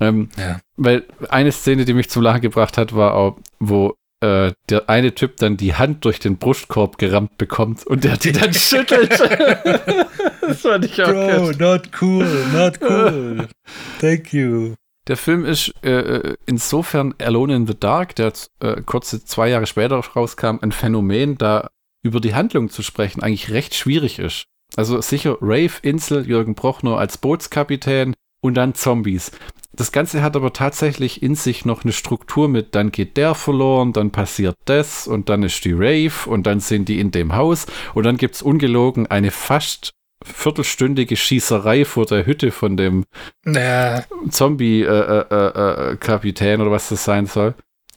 Ähm, 0.00 0.30
ja. 0.38 0.60
Weil 0.76 1.04
eine 1.28 1.52
Szene, 1.52 1.84
die 1.84 1.92
mich 1.92 2.08
zum 2.08 2.22
Lachen 2.22 2.40
gebracht 2.40 2.78
hat, 2.78 2.94
war 2.94 3.14
auch, 3.14 3.36
wo 3.58 3.96
äh, 4.20 4.52
der 4.70 4.88
eine 4.88 5.14
Typ 5.14 5.36
dann 5.36 5.56
die 5.56 5.74
Hand 5.74 6.04
durch 6.04 6.20
den 6.20 6.38
Brustkorb 6.38 6.98
gerammt 6.98 7.36
bekommt 7.36 7.86
und 7.86 8.04
der 8.04 8.16
die 8.16 8.32
dann 8.32 8.52
schüttelt. 8.54 9.10
das 10.40 10.60
fand 10.60 10.86
ich 10.86 11.02
auch 11.02 11.08
Bro, 11.08 11.46
good. 11.46 11.60
not 11.60 11.90
cool, 12.00 12.46
not 12.52 12.78
cool. 12.82 13.48
Thank 14.00 14.32
you. 14.32 14.74
Der 15.08 15.16
Film 15.16 15.44
ist 15.44 15.72
äh, 15.82 15.90
äh, 15.90 16.36
insofern 16.46 17.14
Alone 17.18 17.56
in 17.56 17.66
the 17.66 17.78
Dark, 17.78 18.14
der 18.16 18.32
äh, 18.60 18.82
kurze 18.82 19.24
zwei 19.24 19.48
Jahre 19.48 19.66
später 19.66 19.96
rauskam, 19.96 20.58
ein 20.60 20.72
Phänomen, 20.72 21.38
da 21.38 21.70
über 22.02 22.20
die 22.20 22.34
Handlung 22.34 22.70
zu 22.70 22.82
sprechen 22.82 23.22
eigentlich 23.22 23.50
recht 23.50 23.74
schwierig 23.74 24.18
ist. 24.18 24.44
Also 24.76 25.00
sicher 25.00 25.36
Rave, 25.40 25.72
Insel, 25.82 26.26
Jürgen 26.26 26.54
Prochnow 26.54 26.98
als 26.98 27.18
Bootskapitän 27.18 28.14
und 28.40 28.54
dann 28.54 28.74
Zombies. 28.74 29.32
Das 29.72 29.92
Ganze 29.92 30.22
hat 30.22 30.36
aber 30.36 30.52
tatsächlich 30.52 31.22
in 31.22 31.34
sich 31.34 31.64
noch 31.64 31.84
eine 31.84 31.92
Struktur 31.92 32.48
mit, 32.48 32.74
dann 32.74 32.92
geht 32.92 33.16
der 33.16 33.34
verloren, 33.34 33.92
dann 33.92 34.10
passiert 34.10 34.56
das 34.64 35.06
und 35.06 35.28
dann 35.28 35.42
ist 35.42 35.64
die 35.64 35.72
Rave 35.72 36.28
und 36.28 36.44
dann 36.44 36.60
sind 36.60 36.88
die 36.88 37.00
in 37.00 37.10
dem 37.12 37.34
Haus 37.34 37.66
und 37.94 38.04
dann 38.04 38.16
gibt 38.16 38.34
es 38.34 38.42
ungelogen 38.42 39.06
eine 39.06 39.30
fast 39.30 39.92
viertelstündige 40.24 41.16
Schießerei 41.16 41.84
vor 41.84 42.06
der 42.06 42.26
Hütte 42.26 42.50
von 42.50 42.76
dem 42.76 43.04
ja. 43.46 44.04
Zombie-Kapitän 44.28 46.46
äh, 46.46 46.50
äh, 46.50 46.54
äh, 46.54 46.60
oder 46.60 46.70
was 46.70 46.90
das 46.90 47.04
sein 47.04 47.26
soll. 47.26 47.54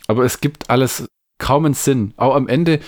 Aber 0.07 0.23
es 0.23 0.41
gibt 0.41 0.69
alles 0.69 1.07
kaum 1.38 1.65
einen 1.65 1.73
Sinn. 1.73 2.13
Auch 2.17 2.36
am 2.36 2.47
Ende, 2.47 2.79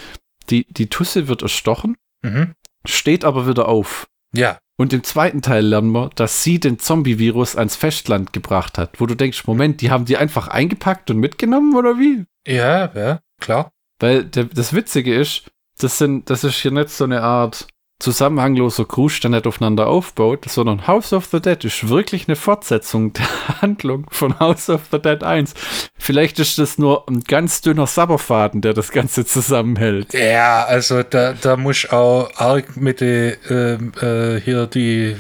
die, 0.49 0.65
die 0.69 0.87
Tusse 0.87 1.27
wird 1.27 1.41
erstochen, 1.41 1.97
mhm. 2.23 2.53
steht 2.85 3.25
aber 3.25 3.47
wieder 3.47 3.67
auf. 3.67 4.07
Ja. 4.33 4.57
Und 4.77 4.91
im 4.91 5.03
zweiten 5.03 5.41
Teil 5.41 5.65
lernen 5.65 5.91
wir, 5.91 6.09
dass 6.15 6.43
sie 6.43 6.59
den 6.59 6.79
Zombie-Virus 6.79 7.55
ans 7.55 7.77
Festland 7.77 8.33
gebracht 8.33 8.77
hat, 8.77 8.99
wo 8.99 9.05
du 9.05 9.15
denkst, 9.15 9.47
Moment, 9.47 9.81
die 9.81 9.89
haben 9.89 10.05
die 10.05 10.17
einfach 10.17 10.49
eingepackt 10.49 11.09
und 11.09 11.17
mitgenommen 11.17 11.75
oder 11.75 11.97
wie? 11.97 12.25
Ja, 12.45 12.91
ja, 12.93 13.21
klar. 13.39 13.71
Weil 13.99 14.25
der, 14.25 14.45
das 14.45 14.73
Witzige 14.73 15.15
ist, 15.15 15.49
das 15.77 15.97
sind, 15.97 16.29
das 16.29 16.43
ist 16.43 16.55
hier 16.55 16.71
nicht 16.71 16.89
so 16.89 17.05
eine 17.05 17.21
Art 17.21 17.67
zusammenhangloser 17.99 18.85
Gruß, 18.85 19.23
nicht 19.23 19.47
aufeinander 19.47 19.87
aufbaut, 19.87 20.45
sondern 20.47 20.85
House 20.87 21.13
of 21.13 21.25
the 21.31 21.39
Dead 21.39 21.63
ist 21.63 21.87
wirklich 21.89 22.27
eine 22.27 22.35
Fortsetzung 22.35 23.13
der 23.13 23.61
Handlung 23.61 24.05
von 24.11 24.39
House 24.39 24.69
of 24.69 24.81
the 24.91 24.99
Dead 24.99 25.23
1. 25.23 25.53
Vielleicht 25.97 26.39
ist 26.39 26.57
das 26.57 26.77
nur 26.77 27.07
ein 27.07 27.21
ganz 27.21 27.61
dünner 27.61 27.87
Sabberfaden, 27.87 28.61
der 28.61 28.73
das 28.73 28.91
Ganze 28.91 29.25
zusammenhält. 29.25 30.13
Ja, 30.13 30.65
also 30.65 31.03
da, 31.03 31.33
da 31.33 31.57
muss 31.57 31.89
auch 31.89 32.29
arg 32.35 32.77
mit 32.77 33.01
die, 33.01 33.35
äh, 33.49 33.73
äh, 33.75 34.41
hier 34.41 34.67
die 34.67 35.15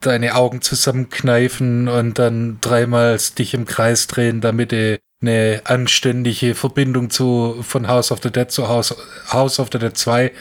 deine 0.00 0.34
Augen 0.34 0.60
zusammenkneifen 0.60 1.88
und 1.88 2.18
dann 2.18 2.58
dreimal 2.60 3.18
dich 3.38 3.54
im 3.54 3.64
Kreis 3.64 4.06
drehen, 4.06 4.40
damit 4.40 4.72
du 4.72 4.98
eine 5.22 5.62
anständige 5.64 6.54
Verbindung 6.54 7.10
zu 7.10 7.62
von 7.62 7.88
House 7.88 8.12
of 8.12 8.20
the 8.22 8.30
Dead 8.30 8.50
zu 8.50 8.68
House, 8.68 8.94
House 9.32 9.58
of 9.58 9.68
the 9.72 9.78
Dead 9.78 9.96
2 9.96 10.32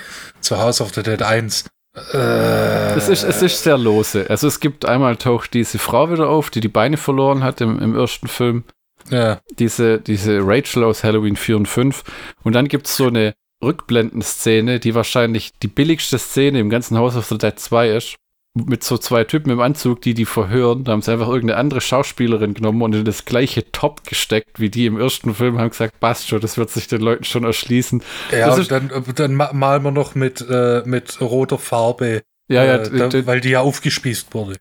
zu 0.42 0.58
House 0.58 0.82
of 0.82 0.94
the 0.94 1.02
Dead 1.02 1.22
1. 1.22 1.66
Äh, 2.14 2.96
es, 2.96 3.10
ist, 3.10 3.24
es 3.24 3.42
ist 3.42 3.64
sehr 3.64 3.78
lose. 3.78 4.26
Also 4.30 4.48
es 4.48 4.60
gibt 4.60 4.86
einmal 4.86 5.16
taucht 5.16 5.54
diese 5.54 5.80
Frau 5.80 6.12
wieder 6.12 6.30
auf, 6.30 6.50
die 6.50 6.60
die 6.60 6.68
Beine 6.68 6.98
verloren 6.98 7.44
hat 7.44 7.62
im, 7.62 7.80
im 7.80 7.96
ersten 7.96 8.28
Film. 8.28 8.64
Ja. 9.10 9.40
Diese, 9.60 10.00
diese 10.00 10.40
Rachel 10.42 10.84
aus 10.84 11.04
Halloween 11.04 11.36
4 11.36 11.58
und 11.58 11.68
5. 11.68 12.04
Und 12.44 12.54
dann 12.54 12.68
gibt 12.68 12.88
es 12.88 12.98
so 12.98 13.08
eine 13.08 13.34
Rückblenden-Szene, 13.64 14.80
die 14.80 14.96
wahrscheinlich 14.96 15.54
die 15.62 15.68
billigste 15.68 16.20
Szene 16.20 16.60
im 16.60 16.70
ganzen 16.70 16.98
House 16.98 17.16
of 17.16 17.26
the 17.26 17.38
Dead 17.38 17.58
2 17.58 17.90
ist. 17.92 18.16
Mit 18.56 18.86
so 18.86 18.98
zwei 18.98 19.26
Typen 19.26 19.52
im 19.52 19.60
Anzug, 19.60 20.02
die 20.02 20.14
die 20.14 20.24
verhören. 20.24 20.86
Da 20.86 20.94
haben 20.94 21.02
sie 21.02 21.12
einfach 21.12 21.28
irgendeine 21.28 21.60
andere 21.60 21.82
Schauspielerin 21.82 22.54
genommen 22.54 22.82
und 22.82 22.96
in 22.96 23.04
das 23.04 23.26
gleiche 23.26 23.70
Top 23.72 24.06
gesteckt, 24.06 24.62
wie 24.62 24.70
die 24.70 24.86
im 24.86 24.98
ersten 24.98 25.36
Film 25.36 25.60
haben 25.60 25.72
gesagt, 25.72 26.00
passt 26.00 26.30
schon, 26.30 26.40
das 26.40 26.58
wird 26.58 26.70
sich 26.70 26.88
den 26.88 27.02
Leuten 27.02 27.26
schon 27.26 27.44
erschließen. 27.44 28.02
Ja, 28.32 28.54
und 28.54 28.72
dann, 28.72 28.92
dann 29.16 29.34
malen 29.34 29.84
wir 29.84 29.92
noch 29.92 30.16
mit, 30.16 30.46
äh, 30.50 30.84
mit 30.86 31.20
roter 31.20 31.58
Farbe, 31.58 32.22
ja, 32.48 32.64
ja, 32.64 32.76
äh, 32.78 33.10
da, 33.10 33.26
weil 33.26 33.42
die 33.42 33.50
ja 33.50 33.62
aufgespießt 33.62 34.34
wurde. 34.34 34.56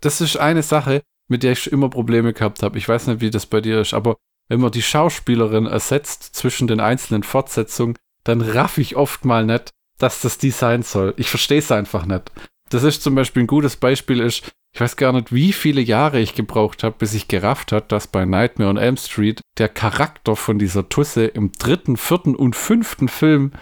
Das 0.00 0.22
ist 0.22 0.38
eine 0.38 0.62
Sache, 0.62 1.02
mit 1.28 1.42
der 1.42 1.52
ich 1.52 1.70
immer 1.70 1.90
Probleme 1.90 2.32
gehabt 2.32 2.62
habe. 2.62 2.78
Ich 2.78 2.88
weiß 2.88 3.08
nicht, 3.08 3.20
wie 3.20 3.30
das 3.30 3.46
bei 3.46 3.60
dir 3.60 3.80
ist, 3.80 3.92
aber 3.92 4.16
wenn 4.48 4.60
man 4.60 4.70
die 4.70 4.82
Schauspielerin 4.82 5.66
ersetzt 5.66 6.34
zwischen 6.34 6.68
den 6.68 6.80
einzelnen 6.80 7.22
Fortsetzungen, 7.22 7.96
dann 8.24 8.40
raff 8.40 8.78
ich 8.78 8.96
oft 8.96 9.24
mal 9.24 9.44
nicht, 9.44 9.70
dass 9.98 10.20
das 10.20 10.38
die 10.38 10.50
sein 10.50 10.82
soll. 10.82 11.14
Ich 11.16 11.30
verstehe 11.30 11.58
es 11.58 11.72
einfach 11.72 12.06
nicht. 12.06 12.30
Das 12.70 12.82
ist 12.82 13.02
zum 13.02 13.14
Beispiel 13.14 13.44
ein 13.44 13.48
gutes 13.48 13.76
Beispiel 13.76 14.20
ist, 14.20 14.50
ich 14.74 14.80
weiß 14.80 14.96
gar 14.96 15.12
nicht, 15.12 15.32
wie 15.32 15.52
viele 15.52 15.80
Jahre 15.80 16.20
ich 16.20 16.34
gebraucht 16.34 16.82
habe, 16.82 16.96
bis 16.98 17.14
ich 17.14 17.28
gerafft 17.28 17.72
hat, 17.72 17.92
dass 17.92 18.06
bei 18.06 18.24
Nightmare 18.24 18.70
on 18.70 18.76
Elm 18.76 18.96
Street 18.96 19.40
der 19.58 19.68
Charakter 19.68 20.36
von 20.36 20.58
dieser 20.58 20.88
Tusse 20.88 21.26
im 21.26 21.52
dritten, 21.52 21.96
vierten 21.96 22.34
und 22.34 22.56
fünften 22.56 23.08
Film 23.08 23.52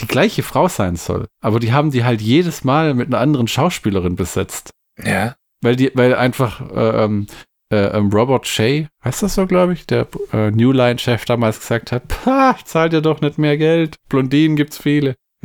die 0.00 0.08
gleiche 0.08 0.42
Frau 0.42 0.68
sein 0.68 0.96
soll. 0.96 1.26
Aber 1.40 1.60
die 1.60 1.72
haben 1.72 1.90
die 1.90 2.04
halt 2.04 2.20
jedes 2.20 2.64
Mal 2.64 2.94
mit 2.94 3.08
einer 3.08 3.20
anderen 3.20 3.46
Schauspielerin 3.46 4.16
besetzt. 4.16 4.70
Ja. 5.02 5.36
Weil 5.62 5.76
die, 5.76 5.92
weil 5.94 6.14
einfach 6.14 6.60
äh, 6.72 7.04
ähm, 7.04 7.26
äh, 7.72 7.96
ähm, 7.96 8.10
Robert 8.10 8.46
Shea, 8.46 8.86
heißt 9.04 9.22
das 9.22 9.34
so, 9.34 9.46
glaube 9.46 9.74
ich, 9.74 9.86
der 9.86 10.08
äh, 10.32 10.50
New 10.50 10.72
Line-Chef 10.72 11.24
damals 11.24 11.60
gesagt 11.60 11.92
hat, 11.92 12.08
Pah, 12.08 12.54
ich 12.58 12.64
zahl 12.64 12.88
dir 12.88 13.00
doch 13.00 13.20
nicht 13.20 13.38
mehr 13.38 13.56
Geld. 13.56 13.96
Blondinen 14.08 14.56
gibt's 14.56 14.78
viele. 14.78 15.14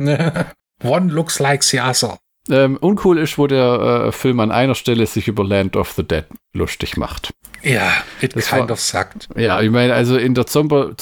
One 0.82 1.12
looks 1.12 1.38
like 1.38 1.62
the 1.62 1.80
other. 1.80 2.18
Ähm, 2.50 2.76
uncool 2.78 3.18
ist, 3.18 3.38
wo 3.38 3.46
der 3.46 4.06
äh, 4.08 4.12
Film 4.12 4.40
an 4.40 4.50
einer 4.50 4.74
Stelle 4.74 5.06
sich 5.06 5.28
über 5.28 5.44
Land 5.44 5.76
of 5.76 5.92
the 5.92 6.02
Dead 6.02 6.24
lustig 6.52 6.96
macht. 6.96 7.30
Ja, 7.62 7.92
it 8.20 8.34
Das 8.34 8.48
kind 8.48 8.62
war- 8.62 8.70
of 8.72 8.80
sucked. 8.80 9.28
Ja, 9.36 9.60
ich 9.60 9.70
meine, 9.70 9.94
also 9.94 10.16
in 10.16 10.34
der 10.34 10.46
Zomb- 10.46 10.96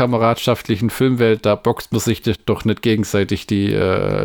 Zombie-kameradschaftlichen 0.00 0.90
Filmwelt, 0.90 1.44
da 1.46 1.54
boxt 1.54 1.92
man 1.92 2.00
sich 2.00 2.22
doch 2.46 2.64
nicht 2.64 2.82
gegenseitig 2.82 3.46
die 3.46 3.72
äh, 3.72 3.78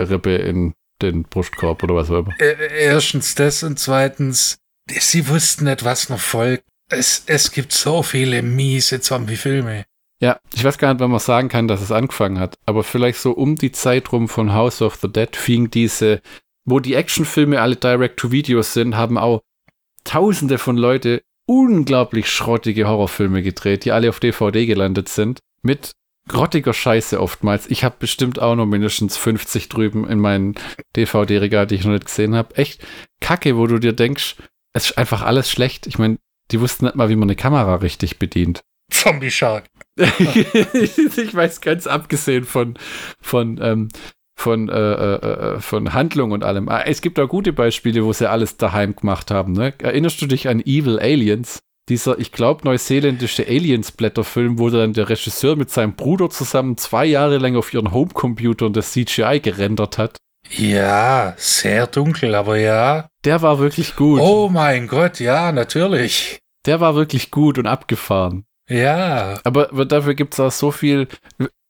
Rippe 0.04 0.36
in 0.36 0.74
den 1.02 1.24
Brustkorb 1.24 1.84
oder 1.84 1.96
was 1.96 2.10
auch 2.10 2.20
immer. 2.20 2.34
Äh, 2.40 2.56
erstens 2.86 3.36
das 3.36 3.64
und 3.64 3.78
zweitens, 3.80 4.58
sie 4.90 5.28
wussten 5.28 5.66
nicht, 5.66 5.84
was 5.84 6.10
noch 6.10 6.20
folgt. 6.20 6.64
Es, 6.90 7.24
es 7.26 7.52
gibt 7.52 7.74
so 7.74 8.04
viele 8.04 8.42
miese 8.42 9.02
Zombie-Filme. 9.02 9.86
Ja, 10.22 10.40
ich 10.54 10.64
weiß 10.64 10.78
gar 10.78 10.94
nicht, 10.94 11.02
wann 11.02 11.12
man 11.12 11.20
sagen 11.20 11.50
kann, 11.50 11.68
dass 11.68 11.82
es 11.82 11.92
angefangen 11.92 12.40
hat, 12.40 12.56
aber 12.66 12.84
vielleicht 12.84 13.20
so 13.20 13.32
um 13.32 13.56
die 13.58 13.74
Zeit 13.74 14.12
rum 14.14 14.30
von 14.30 14.54
House 14.54 14.82
of 14.82 14.96
the 15.02 15.12
Dead 15.12 15.36
fing 15.36 15.70
diese, 15.70 16.22
wo 16.66 16.80
die 16.80 16.96
Actionfilme 16.96 17.62
alle 17.62 17.76
Direct-to-Videos 17.76 18.74
sind, 18.74 18.96
haben 18.96 19.18
auch 19.18 19.42
tausende 20.04 20.58
von 20.58 20.78
Leute 20.78 21.22
unglaublich 21.46 22.30
schrottige 22.30 22.88
Horrorfilme 22.88 23.44
gedreht, 23.44 23.86
die 23.86 23.92
alle 23.92 24.10
auf 24.10 24.20
DVD 24.20 24.66
gelandet 24.66 25.10
sind, 25.10 25.40
mit 25.62 25.92
grottiger 26.28 26.74
Scheiße 26.74 27.22
oftmals. 27.22 27.70
Ich 27.70 27.84
habe 27.84 27.96
bestimmt 28.00 28.40
auch 28.40 28.56
noch 28.56 28.66
mindestens 28.66 29.16
50 29.18 29.70
drüben 29.70 30.08
in 30.08 30.20
meinen 30.20 30.56
DVD-Regal, 30.96 31.68
die 31.68 31.76
ich 31.76 31.86
noch 31.86 31.94
nicht 31.94 32.06
gesehen 32.06 32.36
habe. 32.36 32.56
Echt 32.56 32.86
Kacke, 33.22 33.58
wo 33.58 33.68
du 33.68 33.80
dir 33.80 33.94
denkst, 33.94 34.36
es 34.74 34.90
ist 34.90 34.98
einfach 34.98 35.22
alles 35.22 35.50
schlecht. 35.52 35.86
Ich 35.88 36.00
meine, 36.00 36.18
die 36.52 36.60
wussten 36.60 36.86
nicht 36.86 36.96
mal, 36.96 37.10
wie 37.10 37.16
man 37.16 37.30
eine 37.30 37.36
Kamera 37.36 37.76
richtig 37.76 38.18
bedient. 38.18 38.62
Zombie 38.92 39.32
Shark. 39.32 39.66
ich 39.98 41.34
weiß 41.34 41.62
ganz 41.62 41.88
abgesehen 41.88 42.44
von 42.44 42.78
von 43.22 43.60
ähm, 43.62 43.90
von 44.38 44.70
äh, 44.70 44.74
äh, 44.74 45.16
äh, 45.56 45.60
von 45.60 45.94
Handlung 45.94 46.32
und 46.32 46.44
allem. 46.44 46.70
Ah, 46.70 46.82
Es 46.86 47.02
gibt 47.02 47.20
auch 47.20 47.28
gute 47.28 47.54
Beispiele, 47.54 48.04
wo 48.04 48.14
sie 48.14 48.30
alles 48.30 48.58
daheim 48.58 48.96
gemacht 48.96 49.32
haben. 49.32 49.54
Ne? 49.54 49.74
Erinnerst 49.80 50.22
du 50.22 50.28
dich 50.28 50.48
an 50.48 50.60
Evil 50.62 51.00
Aliens? 51.00 51.60
Dieser, 51.88 52.18
ich 52.18 52.32
glaube, 52.32 52.66
neuseeländische 52.66 53.46
Aliens-Blätterfilm, 53.48 54.58
wo 54.58 54.70
dann 54.72 54.94
der 54.94 55.08
Regisseur 55.08 55.56
mit 55.56 55.70
seinem 55.70 55.96
Bruder 55.96 56.32
zusammen 56.32 56.78
zwei 56.78 57.06
Jahre 57.06 57.38
lang 57.38 57.56
auf 57.56 57.72
ihren 57.74 57.92
Homecomputer 57.94 58.72
das 58.72 58.92
CGI 58.92 59.40
gerendert 59.40 60.00
hat. 60.00 60.18
Ja, 60.50 61.34
sehr 61.38 61.86
dunkel, 61.88 62.34
aber 62.36 62.58
ja. 62.58 63.08
Der 63.24 63.42
war 63.42 63.60
wirklich 63.60 63.96
gut. 63.96 64.20
Oh 64.20 64.50
mein 64.50 64.88
Gott, 64.88 65.20
ja, 65.20 65.52
natürlich. 65.52 66.40
Der 66.66 66.80
war 66.80 66.96
wirklich 66.96 67.30
gut 67.30 67.58
und 67.60 67.68
abgefahren. 67.68 68.46
Ja. 68.68 69.40
Aber, 69.44 69.70
aber 69.70 69.86
dafür 69.86 70.16
gibt 70.16 70.34
es 70.34 70.40
auch 70.40 70.52
so 70.52 70.72
viel. 70.72 71.08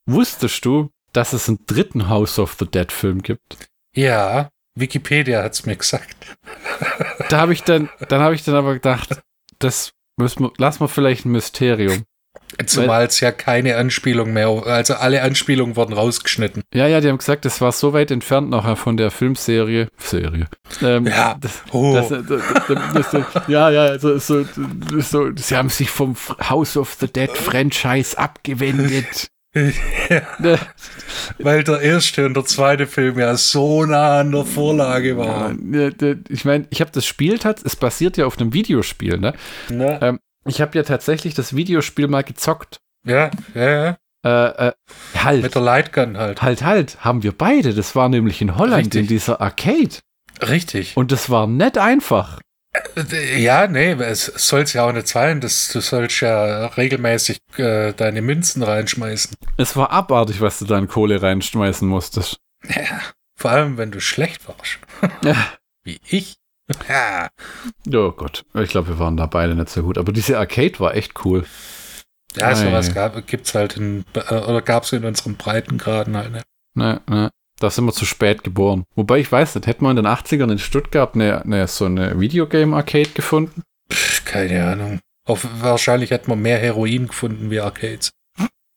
Wusstest 0.08 0.64
du, 0.66 0.90
dass 1.16 1.34
es 1.34 1.48
einen 1.48 1.60
dritten 1.66 2.10
House 2.10 2.40
of 2.40 2.56
the 2.60 2.66
Dead 2.66 2.92
Film 2.92 3.22
gibt? 3.22 3.58
Ja. 3.94 4.50
Wikipedia 4.78 5.42
hat's 5.44 5.66
mir 5.66 5.76
gesagt. 5.76 6.16
Da 7.30 7.40
habe 7.40 7.54
ich 7.54 7.64
dann, 7.64 7.90
dann 8.10 8.22
habe 8.22 8.36
ich 8.36 8.44
dann 8.44 8.56
aber 8.56 8.74
gedacht, 8.74 9.22
das 9.58 9.92
müssen 10.18 10.44
wir, 10.44 10.52
lassen 10.58 10.82
wir 10.82 10.88
vielleicht 10.90 11.26
ein 11.26 11.32
Mysterium. 11.32 12.04
Zumal 12.68 13.06
es 13.06 13.20
ja 13.20 13.32
keine 13.32 13.78
Anspielung 13.78 14.32
mehr, 14.32 14.48
also 14.66 14.94
alle 14.96 15.22
Anspielungen 15.24 15.76
wurden 15.76 15.94
rausgeschnitten. 15.94 16.62
Ja, 16.74 16.88
ja, 16.88 17.02
die 17.02 17.10
haben 17.10 17.18
gesagt, 17.18 17.46
das 17.46 17.62
war 17.62 17.72
so 17.72 17.94
weit 17.94 18.12
entfernt 18.12 18.50
nachher 18.50 18.76
von 18.76 18.98
der 18.98 19.10
Filmserie. 19.12 19.88
Serie. 19.98 20.48
Ähm, 20.82 21.08
Ja. 21.08 21.36
Das, 21.40 21.64
Oh. 21.72 21.96
das, 21.96 22.10
das, 22.10 22.42
das, 22.94 23.12
das, 23.12 23.48
ja, 23.48 23.70
ja, 23.72 23.98
so, 23.98 24.18
so, 24.20 24.46
so, 25.00 25.32
sie 25.36 25.56
haben 25.56 25.70
sich 25.70 25.90
vom 25.90 26.16
House 26.50 26.78
of 26.78 26.96
the 27.00 27.08
Dead 27.08 27.32
Franchise 27.36 28.18
abgewendet. 28.18 29.30
Ne? 30.40 30.60
Weil 31.40 31.64
der 31.64 31.80
erste 31.82 32.26
und 32.26 32.36
der 32.36 32.46
zweite 32.46 32.88
Film 32.88 33.18
ja 33.18 33.36
so 33.38 33.86
nah 33.86 34.20
an 34.20 34.32
der 34.32 34.44
Vorlage 34.46 35.12
Ja, 35.12 35.18
waren. 35.18 35.70
ne, 35.70 35.94
ne, 36.00 36.20
ich 36.30 36.44
meine, 36.46 36.68
ich 36.70 36.82
habe 36.82 36.92
das 36.92 37.06
Spiel, 37.06 37.40
es 37.64 37.76
basiert 37.76 38.18
ja 38.18 38.26
auf 38.26 38.38
einem 38.38 38.54
Videospiel, 38.54 39.18
ne? 39.18 39.34
Ne? 39.70 40.00
Ähm, 40.02 40.20
ich 40.46 40.62
habe 40.62 40.78
ja 40.78 40.84
tatsächlich 40.84 41.34
das 41.34 41.56
Videospiel 41.56 42.08
mal 42.08 42.24
gezockt. 42.24 42.80
Ja, 43.08 43.32
ja, 43.54 43.70
ja. 43.70 43.98
Äh, 44.26 44.68
äh, 44.68 44.72
halt. 45.24 45.44
Mit 45.44 45.56
der 45.56 45.62
Lightgun 45.62 46.18
halt. 46.18 46.42
Halt, 46.42 46.64
halt, 46.64 47.06
haben 47.06 47.24
wir 47.24 47.32
beide. 47.32 47.74
Das 47.74 47.96
war 47.96 48.10
nämlich 48.10 48.42
in 48.42 48.58
Holland 48.58 48.86
Richtig. 48.88 49.02
in 49.02 49.08
dieser 49.08 49.40
Arcade. 49.40 50.00
Richtig. 50.42 50.98
Und 50.98 51.12
das 51.12 51.30
war 51.30 51.48
nicht 51.48 51.78
einfach. 51.78 52.40
Ja, 53.38 53.68
nee, 53.68 53.92
es 53.92 54.26
soll 54.26 54.62
es 54.62 54.74
ja 54.74 54.88
auch 54.88 54.94
nicht 54.94 55.08
sein. 55.08 55.42
Das, 55.42 55.70
du 55.70 55.82
sollst 55.82 56.22
ja 56.22 56.68
regelmäßig 56.68 57.40
äh, 57.58 57.94
deine 57.94 58.22
Münzen 58.22 58.64
reinschmeißen. 58.64 59.36
Es 59.58 59.76
war 59.76 59.92
abartig, 59.92 60.42
was 60.42 60.60
du 60.60 60.66
da 60.66 60.78
in 60.78 60.88
Kohle 60.88 61.22
reinschmeißen 61.22 61.88
musstest. 61.88 62.38
Ja, 62.68 63.02
vor 63.38 63.52
allem, 63.52 63.78
wenn 63.78 63.92
du 63.92 64.00
schlecht 64.00 64.48
warst. 64.48 64.80
Ja. 65.24 65.36
Wie 65.84 66.00
ich. 66.08 66.38
Ja. 66.90 67.30
Oh 67.94 68.12
Gott, 68.12 68.44
ich 68.56 68.70
glaube, 68.70 68.88
wir 68.88 69.00
waren 69.00 69.18
da 69.18 69.28
beide 69.28 69.56
nicht 69.56 69.70
so 69.70 69.84
gut. 69.84 69.98
Aber 69.98 70.12
diese 70.12 70.40
Arcade 70.40 70.80
war 70.80 70.96
echt 70.96 71.26
cool. 71.26 71.46
Ja, 72.36 72.48
Ei. 72.50 72.56
sowas 72.56 72.94
gab, 72.94 73.28
gibt's 73.28 73.54
halt 73.54 73.78
in, 73.78 74.04
äh, 74.14 74.36
oder 74.36 74.62
gab's 74.62 74.92
in 74.92 75.06
unseren 75.06 75.36
Breitengraden 75.36 76.18
halt. 76.18 76.32
Ne? 76.32 76.42
Ne, 76.74 77.02
ne. 77.08 77.30
Da 77.60 77.70
sind 77.70 77.86
wir 77.86 77.94
zu 77.94 78.06
spät 78.06 78.44
geboren. 78.44 78.84
Wobei 78.96 79.20
ich 79.20 79.32
weiß 79.32 79.56
nicht, 79.56 79.68
hätten 79.68 79.84
wir 79.86 79.90
in 79.92 79.96
den 79.96 80.08
80ern 80.08 80.52
in 80.52 80.60
Stuttgart 80.60 81.16
eine, 81.16 81.44
eine, 81.44 81.68
so 81.68 81.86
eine 81.86 82.20
Videogame-Arcade 82.20 83.10
gefunden? 83.14 83.64
Pff, 83.92 84.26
keine 84.26 84.66
Ahnung. 84.66 85.00
Auf, 85.28 85.48
wahrscheinlich 85.62 86.12
hätten 86.12 86.30
wir 86.30 86.36
mehr 86.36 86.58
Heroin 86.60 87.08
gefunden 87.08 87.50
wie 87.50 87.60
Arcades. 87.62 88.12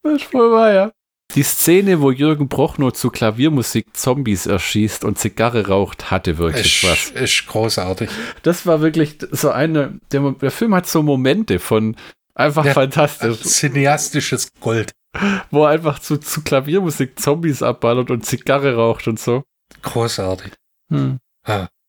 Das 0.01 0.13
ist 0.21 0.23
voll 0.23 0.51
wahr, 0.51 0.73
ja. 0.73 0.91
Die 1.35 1.43
Szene, 1.43 2.01
wo 2.01 2.09
Jürgen 2.09 2.49
Prochnow 2.49 2.91
zu 2.91 3.11
Klaviermusik 3.11 3.95
Zombies 3.95 4.47
erschießt 4.47 5.03
und 5.03 5.19
Zigarre 5.19 5.67
raucht, 5.67 6.09
hatte 6.09 6.39
wirklich 6.39 6.81
Ist, 6.83 6.89
was. 7.15 7.21
ist 7.21 7.45
großartig. 7.47 8.09
Das 8.41 8.65
war 8.65 8.81
wirklich 8.81 9.17
so 9.29 9.51
eine. 9.51 9.99
Der, 10.11 10.31
der 10.31 10.49
Film 10.49 10.73
hat 10.73 10.87
so 10.87 11.03
Momente 11.03 11.59
von 11.59 11.95
einfach 12.33 12.65
Ja. 12.65 12.73
fantastisch, 12.73 13.41
Cineastisches 13.41 14.47
Gold. 14.59 14.91
wo 15.51 15.63
er 15.63 15.69
einfach 15.69 15.99
zu, 15.99 16.17
zu 16.17 16.41
Klaviermusik 16.41 17.19
Zombies 17.19 17.63
abballert 17.63 18.11
und 18.11 18.25
Zigarre 18.25 18.75
raucht 18.75 19.07
und 19.07 19.19
so. 19.19 19.43
Großartig. 19.81 20.53
Hm. 20.91 21.19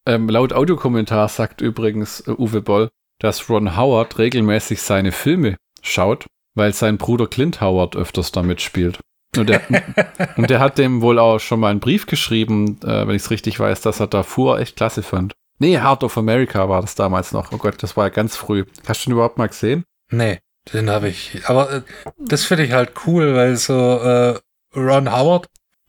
Ähm, 0.07 0.29
laut 0.29 0.53
Audiokommentar 0.53 1.29
sagt 1.29 1.61
übrigens 1.61 2.21
äh, 2.21 2.33
Uwe 2.33 2.63
Boll, 2.63 2.91
dass 3.19 3.49
Ron 3.49 3.77
Howard 3.77 4.19
regelmäßig 4.19 4.83
seine 4.83 5.13
Filme 5.13 5.57
schaut, 5.83 6.27
weil 6.55 6.73
sein 6.73 6.99
Bruder 6.99 7.27
Clint 7.27 7.61
Howard 7.61 7.97
öfters 7.97 8.33
damit 8.33 8.61
spielt. 8.61 9.01
Und 9.37 9.49
der, 9.49 9.63
und 10.37 10.51
der 10.51 10.61
hat 10.61 10.79
dem 10.79 11.03
wohl 11.03 11.19
auch 11.19 11.39
schon 11.39 11.61
mal 11.61 11.71
einen 11.71 11.81
Brief 11.81 12.07
geschrieben, 12.07 12.81
äh, 12.83 13.07
wenn 13.07 13.15
ich 13.15 13.23
es 13.23 13.31
richtig 13.31 13.61
weiß, 13.61 13.83
dass 13.83 14.01
er 14.01 14.07
Darfur 14.07 14.59
echt 14.59 14.77
klasse 14.77 15.03
fand. 15.03 15.35
Nee, 15.59 15.79
Heart 15.79 16.05
of 16.05 16.17
America 16.17 16.69
war 16.71 16.81
das 16.81 16.95
damals 16.95 17.33
noch. 17.33 17.53
Oh 17.53 17.59
Gott, 17.59 17.83
das 17.83 17.97
war 17.97 18.07
ja 18.07 18.11
ganz 18.11 18.37
früh. 18.37 18.65
Hast 18.87 19.05
du 19.05 19.11
den 19.11 19.13
überhaupt 19.13 19.37
mal 19.37 19.49
gesehen? 19.49 19.85
Nee, 20.11 20.39
den 20.73 20.91
habe 20.91 21.09
ich. 21.09 21.43
Aber 21.47 21.73
äh, 21.73 21.83
das 22.19 22.45
finde 22.45 22.65
ich 22.65 22.73
halt 22.73 22.93
cool, 23.07 23.35
weil 23.35 23.57
so 23.57 23.75
äh, 23.75 24.39
Ron 24.77 25.13
Howard, 25.13 25.47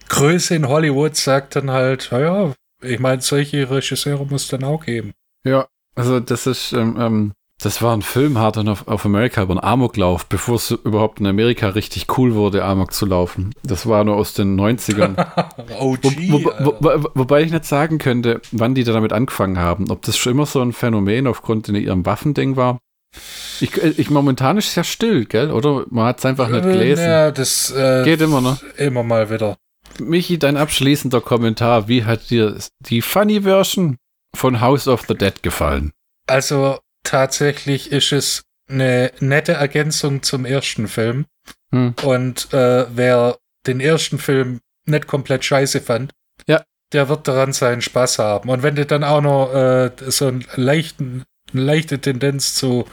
Größe 0.10 0.56
in 0.56 0.68
Hollywood, 0.68 1.16
sagt 1.16 1.56
dann 1.56 1.72
halt, 1.72 2.10
naja, 2.12 2.54
ich 2.82 3.00
meine, 3.00 3.22
solche 3.22 3.70
Regisseure 3.70 4.26
muss 4.26 4.48
dann 4.48 4.64
auch 4.64 4.86
geben. 4.86 5.14
Ja, 5.44 5.68
also 5.96 6.20
das 6.20 6.48
ist, 6.48 6.74
ähm, 6.74 6.98
ähm, 7.00 7.32
das 7.62 7.82
war 7.84 7.96
ein 7.96 8.02
Film, 8.02 8.40
Hard 8.40 8.58
of, 8.58 8.88
of 8.88 9.06
America, 9.06 9.44
über 9.44 9.54
einen 9.54 9.64
Amoklauf, 9.64 10.26
bevor 10.26 10.56
es 10.56 10.72
überhaupt 10.72 11.20
in 11.20 11.28
Amerika 11.28 11.70
richtig 11.70 12.18
cool 12.18 12.34
wurde, 12.34 12.64
Amok 12.64 12.92
zu 12.92 13.06
laufen. 13.06 13.54
Das 13.62 13.88
war 13.88 14.04
nur 14.04 14.16
aus 14.16 14.34
den 14.34 14.60
90ern. 14.60 15.16
OG, 15.80 16.04
wo, 16.04 16.52
wo, 16.60 16.76
wo, 16.80 17.10
wobei 17.14 17.44
ich 17.44 17.52
nicht 17.52 17.66
sagen 17.66 18.00
könnte, 18.00 18.42
wann 18.52 18.74
die 18.74 18.84
da 18.84 18.94
damit 18.94 19.14
angefangen 19.14 19.60
haben. 19.60 19.92
Ob 19.92 20.02
das 20.02 20.18
schon 20.18 20.32
immer 20.32 20.48
so 20.48 20.60
ein 20.60 20.74
Phänomen 20.74 21.28
aufgrund 21.28 21.70
in 21.70 21.76
ihrem 21.76 22.04
Waffending 22.04 22.56
war. 22.56 22.80
Ich, 23.60 23.76
ich 23.78 24.10
momentan 24.10 24.58
ist 24.58 24.70
es 24.70 24.76
ja 24.76 24.84
still, 24.84 25.26
gell? 25.26 25.52
Oder 25.52 25.86
man 25.90 26.06
hat 26.08 26.20
es 26.20 26.26
einfach 26.26 26.50
nicht 26.50 26.64
gelesen. 26.64 27.04
Ja, 27.04 27.32
das 27.32 27.72
äh, 27.72 28.04
Geht 28.04 28.22
immer, 28.22 28.42
ne? 28.42 28.58
Immer 28.78 29.04
mal 29.04 29.30
wieder. 29.30 29.58
Michi, 30.00 30.40
dein 30.40 30.58
abschließender 30.58 31.22
Kommentar. 31.22 31.88
Wie 31.88 32.06
hat 32.06 32.30
dir 32.30 32.58
die 32.80 33.02
Funny 33.02 33.42
Version 33.42 33.98
von 34.36 34.62
House 34.62 34.88
of 34.88 35.06
the 35.08 35.16
Dead 35.16 35.44
gefallen? 35.44 35.92
Also 36.28 36.80
tatsächlich 37.04 37.92
ist 37.92 38.12
es 38.14 38.44
eine 38.70 39.12
nette 39.20 39.54
Ergänzung 39.54 40.24
zum 40.24 40.46
ersten 40.46 40.88
Film. 40.88 41.26
Hm. 41.74 41.94
Und 42.04 42.54
äh, 42.54 42.86
wer 42.96 43.38
den 43.68 43.80
ersten 43.80 44.18
Film 44.18 44.60
nicht 44.88 45.08
komplett 45.08 45.44
scheiße 45.46 45.82
fand, 45.82 46.12
Ja. 46.48 46.64
der 46.94 47.10
wird 47.10 47.28
daran 47.28 47.54
seinen 47.54 47.82
Spaß 47.82 48.20
haben. 48.20 48.50
Und 48.50 48.64
wenn 48.64 48.76
du 48.76 48.86
dann 48.86 49.04
auch 49.04 49.22
noch 49.22 49.54
äh, 49.54 49.92
so 50.08 50.28
einen 50.28 50.46
leichten, 50.56 51.24
eine 51.54 51.64
leichte 51.64 52.00
Tendenz 52.00 52.56
zu 52.56 52.86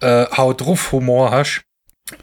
äh, 0.00 0.26
Haut 0.36 0.60
drauf 0.60 0.92
Humor 0.92 1.30
hast, 1.30 1.62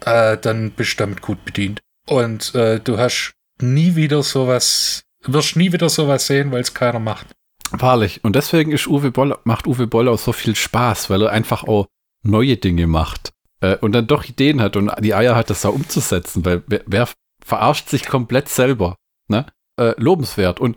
äh, 0.04 0.36
dann 0.38 0.70
bist 0.70 0.94
du 0.94 1.04
damit 1.04 1.22
gut 1.22 1.44
bedient. 1.44 1.80
Und 2.06 2.54
äh, 2.54 2.80
du 2.80 2.98
hast 2.98 3.34
nie 3.60 3.96
wieder 3.96 4.22
sowas, 4.22 5.02
wirst 5.22 5.56
nie 5.56 5.72
wieder 5.72 5.88
sowas 5.88 6.26
sehen, 6.26 6.52
weil 6.52 6.60
es 6.60 6.74
keiner 6.74 7.00
macht. 7.00 7.34
Wahrlich. 7.70 8.22
Und 8.22 8.36
deswegen 8.36 8.72
ist 8.72 8.86
Uwe 8.86 9.10
Boll, 9.10 9.36
macht 9.44 9.66
Uwe 9.66 9.86
Boll 9.86 10.08
auch 10.08 10.18
so 10.18 10.32
viel 10.32 10.54
Spaß, 10.54 11.10
weil 11.10 11.22
er 11.22 11.30
einfach 11.30 11.64
auch 11.64 11.86
neue 12.22 12.56
Dinge 12.56 12.86
macht. 12.86 13.32
Äh, 13.60 13.76
und 13.76 13.92
dann 13.92 14.06
doch 14.06 14.24
Ideen 14.24 14.60
hat 14.60 14.76
und 14.76 14.90
die 15.00 15.14
Eier 15.14 15.36
hat, 15.36 15.50
das 15.50 15.62
da 15.62 15.70
umzusetzen, 15.70 16.44
weil 16.44 16.62
wer, 16.66 16.82
wer 16.86 17.08
verarscht 17.44 17.88
sich 17.88 18.06
komplett 18.06 18.48
selber. 18.48 18.96
Ne? 19.28 19.46
Äh, 19.78 19.94
lobenswert. 19.96 20.60
Und 20.60 20.76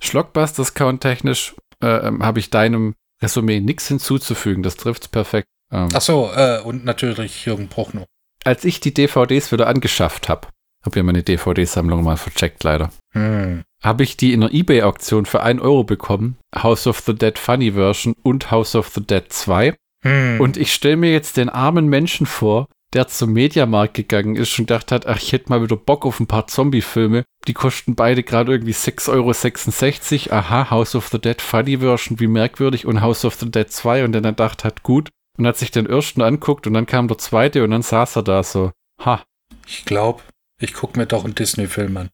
Schlockbusters 0.00 0.74
count 0.74 1.00
technisch 1.00 1.54
äh, 1.82 2.08
ähm, 2.08 2.24
habe 2.24 2.38
ich 2.38 2.50
deinem 2.50 2.94
Resümee 3.22 3.60
nichts 3.60 3.88
hinzuzufügen. 3.88 4.62
Das 4.62 4.76
trifft's 4.76 5.08
perfekt. 5.08 5.48
Ähm, 5.72 5.88
Ach 5.92 6.00
so, 6.00 6.30
äh, 6.34 6.60
und 6.62 6.84
natürlich 6.84 7.44
Jürgen 7.46 7.68
Prochnow. 7.68 8.06
als 8.44 8.64
ich 8.64 8.80
die 8.80 8.94
DVDs 8.94 9.52
wieder 9.52 9.66
angeschafft 9.66 10.28
habe, 10.28 10.48
habe 10.84 10.96
ja 10.98 11.02
meine 11.02 11.22
DVD-Sammlung 11.22 12.02
mal 12.04 12.16
vercheckt 12.16 12.62
leider, 12.64 12.90
Hm. 13.12 13.64
habe 13.82 14.02
ich 14.04 14.16
die 14.16 14.32
in 14.32 14.42
einer 14.42 14.52
Ebay-Auktion 14.54 15.26
für 15.26 15.42
1 15.42 15.60
Euro 15.60 15.84
bekommen. 15.84 16.36
House 16.56 16.86
of 16.86 17.00
the 17.00 17.14
Dead 17.14 17.38
Funny 17.38 17.72
Version 17.72 18.14
und 18.22 18.50
House 18.50 18.74
of 18.74 18.88
the 18.94 19.04
Dead 19.04 19.24
2. 19.28 19.74
Hm. 20.04 20.40
Und 20.40 20.56
ich 20.56 20.72
stelle 20.72 20.96
mir 20.96 21.10
jetzt 21.10 21.36
den 21.36 21.48
armen 21.48 21.88
Menschen 21.88 22.26
vor, 22.26 22.68
der 22.94 23.08
zum 23.08 23.32
Mediamarkt 23.32 23.94
gegangen 23.94 24.36
ist 24.36 24.58
und 24.58 24.66
gedacht 24.66 24.92
hat, 24.92 25.06
ach, 25.06 25.18
ich 25.18 25.32
hätte 25.32 25.50
mal 25.50 25.62
wieder 25.62 25.76
Bock 25.76 26.06
auf 26.06 26.20
ein 26.20 26.26
paar 26.26 26.46
Zombie-Filme. 26.46 27.24
Die 27.46 27.54
kosten 27.54 27.94
beide 27.94 28.22
gerade 28.22 28.52
irgendwie 28.52 28.72
6,66 28.72 30.30
Euro. 30.30 30.36
Aha, 30.38 30.70
House 30.70 30.94
of 30.94 31.08
the 31.08 31.20
Dead 31.20 31.40
Funny 31.40 31.78
Version, 31.78 32.18
wie 32.20 32.26
merkwürdig. 32.26 32.86
Und 32.86 33.00
House 33.00 33.24
of 33.24 33.34
the 33.34 33.50
Dead 33.50 33.70
2. 33.70 34.04
Und 34.04 34.12
dann 34.12 34.24
er 34.24 34.32
gedacht 34.32 34.64
hat, 34.64 34.82
gut. 34.82 35.10
Und 35.36 35.46
hat 35.46 35.56
sich 35.56 35.70
den 35.70 35.86
ersten 35.86 36.22
anguckt 36.22 36.66
und 36.66 36.74
dann 36.74 36.86
kam 36.86 37.06
der 37.06 37.18
zweite 37.18 37.62
und 37.62 37.70
dann 37.70 37.82
saß 37.82 38.16
er 38.16 38.22
da 38.24 38.42
so. 38.42 38.72
Ha. 39.04 39.22
Ich 39.66 39.84
glaube, 39.84 40.22
ich 40.60 40.74
gucke 40.74 40.98
mir 40.98 41.06
doch 41.06 41.24
einen 41.24 41.36
Disney-Film 41.36 41.96
an. 41.96 42.08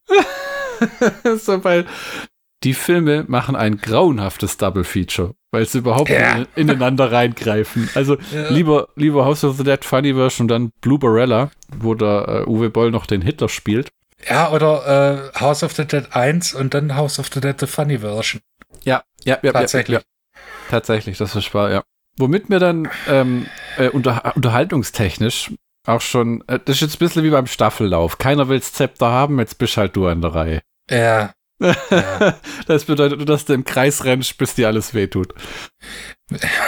so, 1.39 1.63
weil 1.63 1.87
die 2.65 2.73
Filme 2.73 3.23
machen 3.27 3.55
ein 3.55 3.77
grauenhaftes 3.77 4.57
Double 4.57 4.83
Feature, 4.83 5.35
weil 5.51 5.65
sie 5.65 5.77
überhaupt 5.77 6.09
Ja. 6.09 6.39
nicht 6.39 6.49
ineinander 6.55 7.11
reingreifen. 7.11 7.89
Also 7.95 8.17
Ja. 8.33 8.49
lieber, 8.49 8.89
lieber 8.95 9.23
House 9.25 9.43
of 9.45 9.55
the 9.57 9.63
Dead 9.63 9.85
Funny 9.85 10.13
Version, 10.13 10.47
dann 10.49 10.71
Blue 10.81 10.99
Barella, 10.99 11.51
wo 11.77 11.93
der 11.95 12.43
äh, 12.45 12.49
Uwe 12.49 12.69
Boll 12.69 12.91
noch 12.91 13.05
den 13.05 13.21
Hitler 13.21 13.47
spielt. 13.47 13.89
Ja, 14.29 14.51
oder 14.51 15.31
äh, 15.35 15.39
House 15.39 15.63
of 15.63 15.73
the 15.73 15.85
Dead 15.85 16.07
1 16.11 16.53
und 16.55 16.73
dann 16.73 16.95
House 16.95 17.19
of 17.19 17.29
the 17.33 17.39
Dead 17.39 17.57
The 17.59 17.67
Funny 17.67 17.99
Version. 17.99 18.41
Ja, 18.83 19.03
ja, 19.23 19.37
ja. 19.41 19.51
Tatsächlich. 19.53 19.99
Ja. 19.99 20.03
Tatsächlich, 20.69 21.17
das 21.17 21.35
ist 21.35 21.53
wahr, 21.53 21.71
ja. 21.71 21.83
Womit 22.17 22.49
mir 22.49 22.59
dann 22.59 22.89
ähm, 23.07 23.45
äh, 23.77 23.89
unter, 23.89 24.35
unterhaltungstechnisch 24.35 25.51
auch 25.85 26.01
schon, 26.01 26.43
äh, 26.47 26.59
das 26.63 26.77
ist 26.77 26.81
jetzt 26.81 26.95
ein 26.95 26.99
bisschen 26.99 27.23
wie 27.23 27.29
beim 27.29 27.45
Staffellauf. 27.45 28.17
Keiner 28.17 28.47
will 28.49 28.61
Zepter 28.61 29.11
haben, 29.11 29.37
jetzt 29.39 29.57
bist 29.59 29.77
halt 29.77 29.95
du 29.95 30.07
an 30.07 30.21
der 30.21 30.33
Reihe. 30.33 30.61
Ja, 30.89 31.33
Ja. 31.59 31.75
Das 32.67 32.85
bedeutet 32.85 33.17
nur, 33.19 33.25
dass 33.27 33.45
du 33.45 33.53
im 33.53 33.63
Kreis 33.63 34.03
rennst, 34.05 34.37
bis 34.37 34.55
dir 34.55 34.67
alles 34.67 34.93
wehtut. 34.93 35.33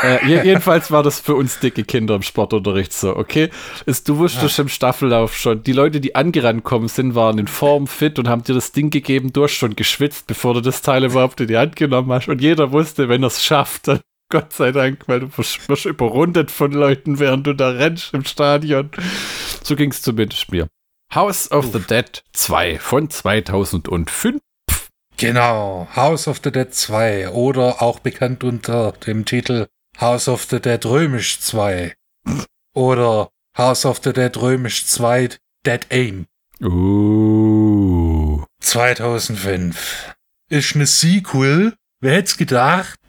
äh, 0.04 0.26
je- 0.28 0.44
jedenfalls 0.44 0.92
war 0.92 1.02
das 1.04 1.20
für 1.20 1.34
uns 1.36 1.60
dicke 1.60 1.84
Kinder 1.84 2.16
im 2.16 2.22
Sportunterricht 2.22 2.94
so, 2.94 3.16
okay? 3.16 3.50
Ist, 3.86 4.08
du 4.08 4.18
wusstest 4.18 4.60
im 4.60 4.70
Staffellauf 4.70 5.36
schon, 5.36 5.64
die 5.64 5.72
Leute, 5.74 6.00
die 6.00 6.14
angerannt 6.16 6.64
kommen 6.64 6.88
sind, 6.88 7.16
waren 7.16 7.40
in 7.40 7.48
Form, 7.48 7.88
fit 7.88 8.20
und 8.20 8.28
haben 8.30 8.44
dir 8.44 8.54
das 8.54 8.72
Ding 8.72 8.90
gegeben, 8.92 9.34
du 9.34 9.44
hast 9.44 9.54
schon 9.54 9.76
geschwitzt, 9.76 10.28
bevor 10.28 10.54
du 10.54 10.62
das 10.62 10.82
Teil 10.84 11.04
überhaupt 11.04 11.42
in 11.42 11.48
die 11.48 11.58
Hand 11.58 11.76
genommen 11.76 12.12
hast. 12.12 12.28
Und 12.30 12.42
jeder 12.42 12.72
wusste, 12.72 13.10
wenn 13.10 13.24
er 13.24 13.28
es 13.28 13.44
schafft, 13.44 13.88
dann 13.88 14.00
Gott 14.30 14.54
sei 14.54 14.72
Dank, 14.72 15.04
weil 15.08 15.22
du 15.22 15.38
wirst 15.38 15.68
wirst 15.70 15.86
überrundet 15.86 16.52
von 16.52 16.72
Leuten, 16.72 17.18
während 17.20 17.48
du 17.48 17.54
da 17.54 17.70
rennst 17.70 18.14
im 18.14 18.26
Stadion. 18.26 18.92
So 19.64 19.76
ging 19.76 19.90
es 19.92 20.02
zumindest 20.02 20.52
mir. 20.52 20.68
House 21.16 21.50
of 21.52 21.72
the 21.74 21.80
Dead 21.80 22.24
2 22.34 22.78
von 22.80 23.10
2005. 23.10 24.38
genau. 25.18 25.88
House 25.96 26.28
of 26.28 26.40
the 26.44 26.52
Dead 26.52 26.74
2 26.74 27.30
oder 27.30 27.82
auch 27.82 28.00
bekannt 28.00 28.44
unter 28.44 28.92
dem 28.94 29.26
Titel 29.26 29.68
House 30.00 30.28
of 30.28 30.44
the 30.50 30.60
Dead 30.60 30.86
Römisch 30.86 31.40
2 31.40 31.94
oder 32.76 33.30
House 33.58 33.86
of 33.86 34.00
the 34.04 34.14
Dead 34.14 34.36
Römisch 34.38 34.86
2 34.86 35.30
Dead 35.66 35.88
Aim 35.92 36.28
Uh. 36.62 38.44
2005. 38.62 40.16
Ist 40.50 40.76
eine 40.76 40.88
Sequel. 40.88 41.76
Wer 42.00 42.14
hätte 42.14 42.26
es 42.30 42.38
gedacht? 42.38 43.00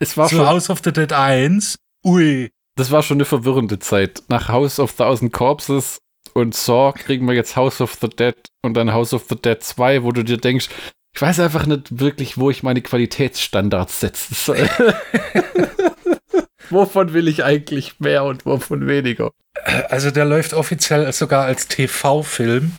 Es 0.00 0.16
war 0.16 0.28
Zu 0.28 0.36
schon, 0.36 0.46
House 0.46 0.70
of 0.70 0.80
the 0.82 0.92
Dead 0.92 1.12
1. 1.12 1.76
Ui. 2.04 2.50
das 2.76 2.90
war 2.90 3.02
schon 3.02 3.18
eine 3.18 3.24
verwirrende 3.24 3.78
Zeit. 3.78 4.22
Nach 4.28 4.48
House 4.48 4.80
of 4.80 4.92
Thousand 4.94 5.32
Corpses 5.32 5.98
und 6.34 6.54
Saw 6.54 6.92
kriegen 6.92 7.26
wir 7.26 7.34
jetzt 7.34 7.54
House 7.56 7.80
of 7.80 7.94
the 8.00 8.08
Dead 8.08 8.36
und 8.62 8.74
dann 8.74 8.92
House 8.92 9.14
of 9.14 9.24
the 9.28 9.36
Dead 9.36 9.62
2, 9.62 10.02
wo 10.02 10.10
du 10.12 10.24
dir 10.24 10.38
denkst, 10.38 10.68
ich 11.16 11.22
weiß 11.22 11.40
einfach 11.40 11.64
nicht 11.64 11.98
wirklich, 11.98 12.36
wo 12.36 12.50
ich 12.50 12.62
meine 12.62 12.82
Qualitätsstandards 12.82 14.00
setzen 14.00 14.34
soll. 14.34 14.58
wovon 16.70 17.14
will 17.14 17.26
ich 17.26 17.42
eigentlich 17.42 17.98
mehr 18.00 18.24
und 18.24 18.44
wovon 18.44 18.86
weniger? 18.86 19.30
Also 19.88 20.10
der 20.10 20.26
läuft 20.26 20.52
offiziell 20.52 21.10
sogar 21.14 21.46
als 21.46 21.68
TV-Film, 21.68 22.72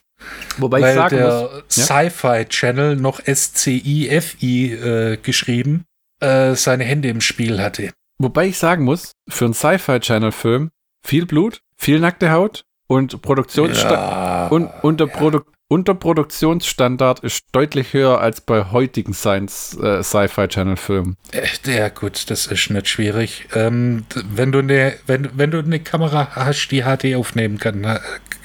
Wobei 0.57 0.77
ich 0.77 0.83
weil 0.83 0.95
sagen 0.95 1.17
der 1.17 1.27
muss, 1.27 1.77
ja? 1.77 1.83
Sci-Fi 1.83 2.45
Channel 2.45 2.95
noch 2.95 3.19
S-C-I-F-I 3.25 4.71
äh, 4.71 5.17
geschrieben 5.17 5.85
äh, 6.19 6.53
seine 6.53 6.83
Hände 6.83 7.09
im 7.09 7.21
Spiel 7.21 7.59
hatte. 7.59 7.91
wobei 8.19 8.47
ich 8.47 8.59
sagen 8.59 8.83
muss, 8.83 9.13
für 9.27 9.45
einen 9.45 9.55
Sci-Fi-Channel-Film 9.55 10.69
viel 11.03 11.25
Blut, 11.25 11.61
viel 11.75 11.99
nackte 11.99 12.29
Haut 12.29 12.65
und 12.87 13.19
Produktionssta 13.23 14.49
Und, 14.49 14.69
und, 14.83 14.99
der 14.99 15.07
Produ 15.07 15.41
und 15.69 15.87
der 15.87 15.95
Produktionsstandard 15.95 17.19
ist 17.21 17.43
deutlich 17.51 17.93
höher 17.93 18.19
als 18.19 18.41
bei 18.41 18.71
heutigen 18.71 19.13
Science 19.13 19.77
äh, 19.81 20.01
Sci-Fi 20.03 20.47
Channel 20.47 20.77
Filmen. 20.77 21.17
Echt, 21.31 21.67
ja 21.67 21.89
gut, 21.89 22.29
das 22.29 22.47
ist 22.47 22.69
nicht 22.69 22.87
schwierig. 22.87 23.47
Ähm, 23.53 24.05
wenn 24.29 24.51
du 24.51 24.59
eine, 24.59 24.93
wenn, 25.07 25.29
wenn 25.37 25.51
du 25.51 25.59
eine 25.59 25.79
Kamera 25.79 26.29
hast, 26.35 26.69
die 26.69 26.83
HD 26.83 27.15
aufnehmen 27.15 27.57
kann, 27.57 27.83
äh, 27.83 27.99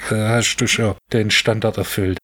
hast 0.09 0.57
du 0.57 0.67
schon 0.67 0.95
den 1.11 1.31
Standard 1.31 1.77
erfüllt. 1.77 2.17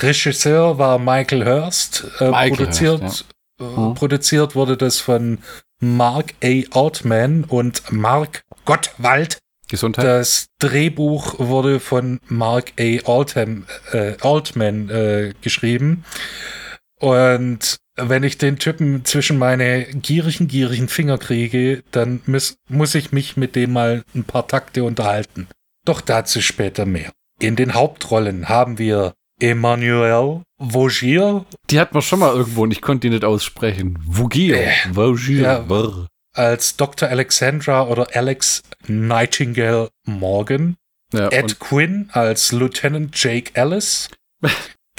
Regisseur 0.00 0.78
war 0.78 0.98
Michael 0.98 1.44
Hurst. 1.44 2.04
Äh, 2.20 2.26
Michael 2.30 2.50
produziert, 2.50 3.02
Hurst, 3.02 3.24
äh, 3.60 3.64
Mhm. 3.64 3.94
produziert 3.94 4.54
wurde 4.54 4.76
das 4.76 5.00
von 5.00 5.38
Mark 5.80 6.34
A. 6.42 6.62
Altman 6.70 7.44
und 7.44 7.90
Mark 7.92 8.42
Gottwald. 8.64 9.38
Gesundheit. 9.70 10.04
Das 10.04 10.46
Drehbuch 10.58 11.38
wurde 11.38 11.80
von 11.80 12.20
Mark 12.28 12.72
A. 12.78 12.98
Altam, 13.06 13.64
äh, 13.92 14.14
Altman 14.20 14.90
äh, 14.90 15.32
geschrieben. 15.40 16.04
Und 17.00 17.78
wenn 17.96 18.22
ich 18.22 18.38
den 18.38 18.58
Typen 18.58 19.04
zwischen 19.04 19.38
meine 19.38 19.84
gierigen, 19.84 20.48
gierigen 20.48 20.88
Finger 20.88 21.18
kriege, 21.18 21.82
dann 21.90 22.20
muss, 22.26 22.56
muss 22.68 22.94
ich 22.94 23.12
mich 23.12 23.36
mit 23.36 23.56
dem 23.56 23.72
mal 23.72 24.04
ein 24.14 24.24
paar 24.24 24.46
Takte 24.46 24.84
unterhalten. 24.84 25.48
Doch 25.84 26.00
dazu 26.00 26.40
später 26.40 26.86
mehr. 26.86 27.10
In 27.40 27.56
den 27.56 27.74
Hauptrollen 27.74 28.48
haben 28.48 28.78
wir 28.78 29.14
Emmanuel 29.40 30.42
Vaugier 30.58 31.46
Die 31.70 31.80
hat 31.80 31.94
man 31.94 32.02
schon 32.02 32.18
mal 32.18 32.34
irgendwo 32.34 32.64
und 32.64 32.70
ich 32.70 32.82
konnte 32.82 33.08
die 33.08 33.14
nicht 33.14 33.24
aussprechen. 33.24 33.98
Vugir. 34.04 34.60
Äh, 34.60 34.72
Vaugier. 34.92 35.42
ja. 35.42 36.06
Als 36.32 36.76
Dr. 36.76 37.08
Alexandra 37.08 37.88
oder 37.88 38.08
Alex 38.12 38.62
Nightingale 38.90 39.88
Morgan. 40.04 40.76
Ja, 41.12 41.28
Ed 41.28 41.58
Quinn 41.58 42.08
als 42.12 42.52
Lieutenant 42.52 43.20
Jake 43.20 43.50
Ellis, 43.54 44.08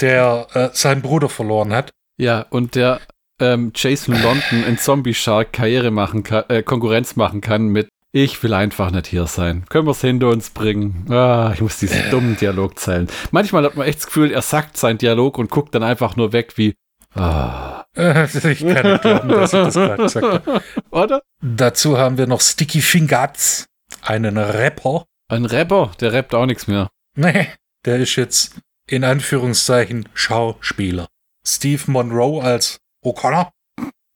der 0.00 0.46
äh, 0.52 0.68
seinen 0.72 1.00
Bruder 1.02 1.28
verloren 1.28 1.72
hat. 1.72 1.90
ja, 2.18 2.44
und 2.50 2.74
der 2.74 3.00
ähm, 3.40 3.72
Jason 3.74 4.14
London 4.22 4.64
in 4.66 4.78
Zombie 4.78 5.14
Shark 5.14 5.52
Karriere 5.52 5.90
machen 5.90 6.22
kann, 6.22 6.44
äh, 6.48 6.62
Konkurrenz 6.62 7.16
machen 7.16 7.40
kann 7.40 7.68
mit 7.68 7.88
Ich 8.12 8.42
will 8.42 8.52
einfach 8.54 8.90
nicht 8.90 9.06
hier 9.06 9.26
sein. 9.26 9.64
Können 9.68 9.86
wir 9.86 9.92
es 9.92 10.00
hinter 10.00 10.28
uns 10.28 10.50
bringen? 10.50 11.06
Ah, 11.10 11.50
ich 11.54 11.60
muss 11.60 11.78
diese 11.78 12.10
dummen 12.10 12.36
Dialogzeilen. 12.40 13.08
Manchmal 13.30 13.64
hat 13.64 13.76
man 13.76 13.86
echt 13.86 13.98
das 13.98 14.06
Gefühl, 14.06 14.30
er 14.30 14.42
sagt 14.42 14.76
seinen 14.76 14.98
Dialog 14.98 15.38
und 15.38 15.50
guckt 15.50 15.74
dann 15.74 15.82
einfach 15.82 16.14
nur 16.16 16.32
weg 16.32 16.52
wie 16.56 16.74
ah. 17.14 17.84
ich 17.94 18.60
kann 18.66 18.92
nicht 18.92 19.02
glauben, 19.02 19.28
dass 19.28 19.52
ich 19.52 19.60
das 19.60 19.74
gerade 19.74 20.02
gesagt 20.02 20.46
habe. 20.46 20.62
Oder? 20.90 21.22
Dazu 21.42 21.98
haben 21.98 22.16
wir 22.18 22.26
noch 22.26 22.40
Sticky 22.40 22.80
Fingers, 22.80 23.66
einen 24.02 24.36
Rapper. 24.36 25.06
Ein 25.28 25.46
Rapper, 25.46 25.92
der 26.00 26.12
rappt 26.12 26.34
auch 26.34 26.46
nichts 26.46 26.66
mehr. 26.66 26.90
Nee, 27.16 27.48
der 27.84 27.96
ist 27.98 28.16
jetzt 28.16 28.56
in 28.86 29.04
Anführungszeichen 29.04 30.08
Schauspieler. 30.14 31.08
Steve 31.46 31.90
Monroe 31.90 32.42
als 32.42 32.78
O'Connor. 33.04 33.50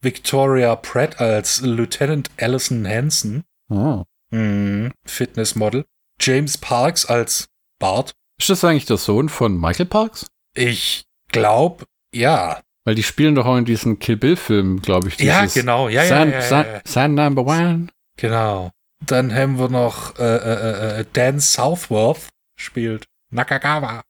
Victoria 0.03 0.77
Pratt 0.77 1.21
als 1.21 1.61
Lieutenant 1.63 2.31
Allison 2.39 2.87
Hansen. 2.87 3.45
Oh. 3.69 4.05
Mhm, 4.31 4.93
Fitnessmodel. 5.05 5.85
James 6.21 6.59
Parks 6.59 7.07
als 7.07 7.49
Bart. 7.79 8.13
Ist 8.39 8.51
das 8.51 8.65
eigentlich 8.65 8.87
der 8.87 8.99
Sohn 8.99 9.29
von 9.29 9.59
Michael 9.59 9.87
Parks? 9.87 10.27
Ich 10.55 11.05
glaube, 11.33 11.85
ja. 12.13 12.61
Weil 12.85 12.95
die 12.95 13.03
spielen 13.03 13.35
doch 13.35 13.47
auch 13.47 13.57
in 13.57 13.65
diesen 13.65 13.99
Kill 13.99 14.17
Bill-Filmen, 14.17 14.81
glaube 14.81 15.09
ich. 15.09 15.19
Ja, 15.19 15.47
genau. 15.47 15.89
Ja, 15.89 16.05
ja, 16.05 16.25
ja, 16.25 16.41
ja, 16.41 16.63
ja. 16.63 16.81
Son 16.85 17.15
Number 17.15 17.47
One. 17.47 17.89
Genau. 18.17 18.71
Dann 19.05 19.35
haben 19.35 19.59
wir 19.59 19.69
noch 19.69 20.19
äh, 20.19 20.23
äh, 20.23 21.01
äh, 21.01 21.05
Dan 21.13 21.41
Southworth 21.41 22.29
spielt 22.59 23.05
Nakagawa. 23.31 24.03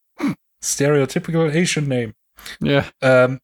Stereotypical 0.63 1.51
Asian 1.51 1.89
Name. 1.89 2.13
Ja. 2.61 2.85
Ähm, 3.01 3.41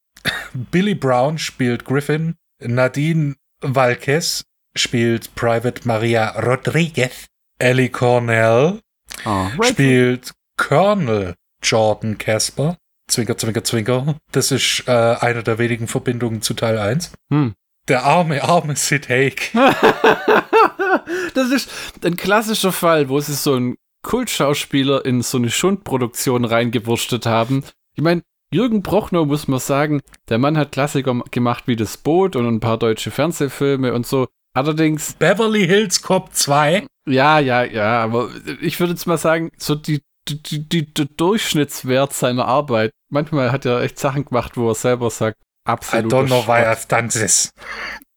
Billy 0.54 0.94
Brown 0.94 1.38
spielt 1.38 1.84
Griffin. 1.84 2.36
Nadine 2.60 3.36
Valquez 3.60 4.44
spielt 4.76 5.34
Private 5.34 5.86
Maria 5.86 6.30
Rodriguez. 6.40 7.26
Ellie 7.58 7.90
Cornell 7.90 8.80
Oh, 9.24 9.48
spielt 9.62 10.32
Colonel 10.56 11.34
Jordan 11.62 12.18
Casper. 12.18 12.76
Zwinker, 13.08 13.36
zwinker, 13.36 13.64
zwinker. 13.64 14.16
Das 14.32 14.50
ist 14.50 14.84
äh, 14.86 14.90
eine 15.20 15.42
der 15.42 15.58
wenigen 15.58 15.86
Verbindungen 15.86 16.40
zu 16.42 16.54
Teil 16.54 16.78
1. 16.78 17.12
Hm. 17.30 17.54
Der 17.88 18.04
arme, 18.04 18.42
arme 18.44 18.76
Sid 18.76 19.08
Haig. 19.08 19.50
das 21.34 21.50
ist 21.50 21.70
ein 22.04 22.16
klassischer 22.16 22.72
Fall, 22.72 23.08
wo 23.08 23.18
sie 23.20 23.34
so 23.34 23.54
einen 23.54 23.76
Kultschauspieler 24.02 25.04
in 25.04 25.22
so 25.22 25.38
eine 25.38 25.50
Schundproduktion 25.50 26.44
reingewurstet 26.44 27.26
haben. 27.26 27.64
Ich 27.94 28.02
meine, 28.02 28.22
Jürgen 28.52 28.82
Prochnow 28.82 29.26
muss 29.26 29.48
man 29.48 29.60
sagen, 29.60 30.00
der 30.28 30.38
Mann 30.38 30.58
hat 30.58 30.72
Klassiker 30.72 31.22
gemacht 31.30 31.64
wie 31.66 31.76
Das 31.76 31.96
Boot 31.96 32.36
und 32.36 32.46
ein 32.46 32.60
paar 32.60 32.78
deutsche 32.78 33.10
Fernsehfilme 33.10 33.94
und 33.94 34.06
so. 34.06 34.28
Allerdings, 34.54 35.14
Beverly 35.14 35.66
Hills 35.66 36.02
Cop 36.02 36.34
2. 36.34 36.86
ja, 37.06 37.38
ja, 37.38 37.64
ja, 37.64 38.02
aber 38.02 38.28
ich 38.60 38.78
würde 38.78 38.92
jetzt 38.92 39.06
mal 39.06 39.16
sagen, 39.16 39.50
so 39.56 39.74
die, 39.74 40.02
die, 40.28 40.68
die, 40.68 40.92
der 40.92 41.06
Durchschnittswert 41.06 42.12
seiner 42.12 42.46
Arbeit. 42.46 42.92
Manchmal 43.10 43.50
hat 43.50 43.64
er 43.64 43.80
echt 43.80 43.98
Sachen 43.98 44.26
gemacht, 44.26 44.56
wo 44.56 44.68
er 44.68 44.74
selber 44.74 45.10
sagt, 45.10 45.38
I 45.66 45.70
absoluter 45.70 46.16
don't 46.16 46.26
know 46.26 46.42
why 46.46 46.62
Schrott. 46.62 46.76
I've 46.78 46.88
done 46.88 47.08
this. 47.08 47.52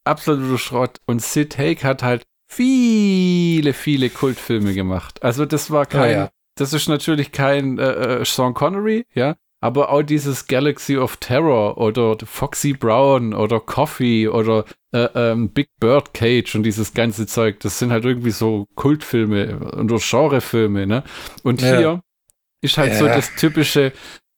absoluter 0.04 0.58
Schrott. 0.58 1.00
Und 1.06 1.22
Sid 1.22 1.58
Haig 1.58 1.84
hat 1.84 2.04
halt 2.04 2.24
viele, 2.48 3.74
viele 3.74 4.10
Kultfilme 4.10 4.74
gemacht. 4.74 5.22
Also 5.24 5.46
das 5.46 5.72
war 5.72 5.86
kein, 5.86 6.12
Ja, 6.12 6.18
ja. 6.18 6.30
das 6.56 6.74
ist 6.74 6.88
natürlich 6.88 7.32
kein 7.32 7.78
äh, 7.80 8.20
äh, 8.22 8.26
Sean 8.26 8.54
Connery, 8.54 9.06
ja, 9.14 9.36
aber 9.62 9.90
auch 9.90 10.04
dieses 10.04 10.48
Galaxy 10.48 10.98
of 10.98 11.18
Terror 11.18 11.78
oder 11.78 12.18
Foxy 12.26 12.74
Brown 12.74 13.34
oder 13.34 13.60
Coffee 13.60 14.28
oder 14.28 14.64
äh, 14.94 15.08
ähm, 15.16 15.50
Big 15.50 15.70
Bird 15.80 16.14
Cage 16.14 16.56
und 16.56 16.64
dieses 16.64 16.94
ganze 16.94 17.26
Zeug, 17.26 17.60
das 17.62 17.80
sind 17.80 17.92
halt 17.92 18.06
irgendwie 18.06 18.32
so 18.32 18.68
Kultfilme 18.76 19.58
oder 19.76 19.98
Genrefilme, 19.98 20.86
ne? 20.88 21.04
Und 21.44 21.62
Ja. 21.62 21.78
hier 21.78 22.02
ist 22.62 22.78
halt 22.78 22.94
so 22.96 23.06
das 23.08 23.36
typische 23.36 23.92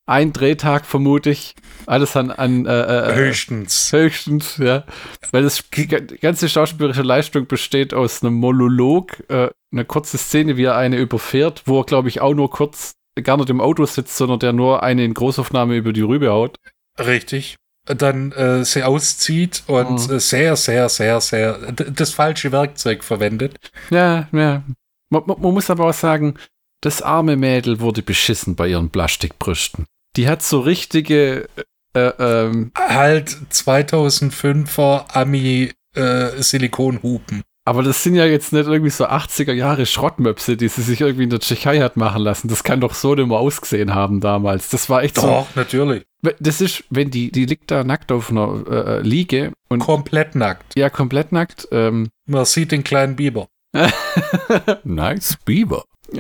ein 0.08 0.34
Drehtag, 0.34 0.86
vermute 0.86 1.30
ich, 1.30 1.54
alles 1.86 2.16
an, 2.16 2.32
an 2.32 2.66
äh, 2.66 3.12
äh, 3.12 3.16
Höchstens. 3.16 3.92
Höchstens, 3.92 4.58
ja. 4.58 4.86
Weil 5.32 5.44
das 5.44 5.64
die 5.70 5.88
ganze 5.88 6.50
schauspielerische 6.50 7.04
Leistung 7.04 7.46
besteht 7.46 7.94
aus 7.94 8.24
einem 8.24 8.36
Monolog, 8.36 9.24
äh, 9.30 9.50
eine 9.72 9.86
kurze 9.86 10.18
Szene, 10.18 10.58
wie 10.58 10.64
er 10.64 10.78
eine 10.78 10.98
überfährt, 10.98 11.64
wo 11.66 11.82
er, 11.82 11.86
glaube 11.86 12.08
ich, 12.08 12.22
auch 12.22 12.34
nur 12.34 12.50
kurz 12.50 12.94
gar 13.22 13.38
nicht 13.38 13.50
im 13.50 13.62
Auto 13.62 13.86
sitzt, 13.86 14.18
sondern 14.18 14.40
der 14.40 14.54
nur 14.54 14.82
eine 14.82 15.04
in 15.04 15.14
Großaufnahme 15.14 15.76
über 15.76 15.92
die 15.92 16.02
Rübe 16.02 16.30
haut. 16.30 16.58
Richtig. 16.98 17.58
Dann 17.86 18.32
äh, 18.34 18.66
sie 18.66 18.84
auszieht 18.84 19.64
und 19.68 20.10
äh, 20.10 20.20
sehr, 20.20 20.56
sehr, 20.56 20.90
sehr, 20.90 21.22
sehr 21.22 21.72
das 21.72 22.12
falsche 22.12 22.52
Werkzeug 22.52 23.04
verwendet. 23.04 23.58
Ja, 23.90 24.28
ja. 24.32 24.64
Man, 25.10 25.24
man, 25.26 25.42
man 25.42 25.54
muss 25.54 25.70
aber 25.70 25.86
auch 25.86 25.94
sagen, 25.94 26.36
das 26.82 27.02
arme 27.02 27.38
Mädel 27.38 27.80
wurde 27.80 28.04
beschissen 28.04 28.56
bei 28.56 28.68
ihren 28.68 28.90
Plastikbrüsten. 28.90 29.86
Die 30.18 30.28
hat 30.28 30.42
so 30.44 30.60
richtige, 30.60 31.48
äh, 31.94 32.12
ähm, 32.20 32.72
Halt 32.76 33.30
2005er 33.52 35.06
Ami 35.16 35.72
äh, 35.96 36.42
Silikonhupen. 36.42 37.44
aber 37.66 37.84
das 37.84 38.04
sind 38.04 38.16
ja 38.16 38.26
jetzt 38.26 38.54
nicht 38.54 38.68
irgendwie 38.68 38.90
so 38.90 39.06
80er 39.06 39.54
Jahre 39.54 39.86
Schrottmöpse, 39.86 40.58
die 40.58 40.68
sie 40.70 40.82
sich 40.82 41.02
irgendwie 41.02 41.24
in 41.26 41.30
der 41.30 41.40
Tschechei 41.40 41.80
hat 41.80 41.98
machen 41.98 42.22
lassen. 42.24 42.48
Das 42.48 42.64
kann 42.64 42.82
doch 42.82 42.94
so 42.94 43.14
nicht 43.16 43.28
mehr 43.28 43.38
ausgesehen 43.38 43.94
haben 43.94 44.20
damals. 44.20 44.70
Das 44.70 44.90
war 44.90 45.04
echt 45.04 45.18
so. 45.18 45.28
Doch, 45.28 45.48
natürlich. 45.56 46.04
Das 46.40 46.62
ist, 46.62 46.84
wenn 46.90 47.12
die, 47.12 47.32
die 47.32 47.46
liegt 47.46 47.70
da 47.72 47.84
nackt 47.84 48.12
auf 48.12 48.32
einer 48.32 48.64
äh, 48.70 49.02
Liege 49.02 49.54
und 49.70 49.80
Komplett 49.80 50.36
nackt. 50.36 50.74
ja, 50.78 50.90
komplett 50.90 51.32
nackt. 51.32 51.68
Ähm, 51.72 52.10
Man 52.26 52.46
sieht 52.46 52.72
den 52.72 52.84
kleinen 52.84 53.16
Biber. 53.16 53.48
nice 54.84 55.38
Beaver. 55.46 55.84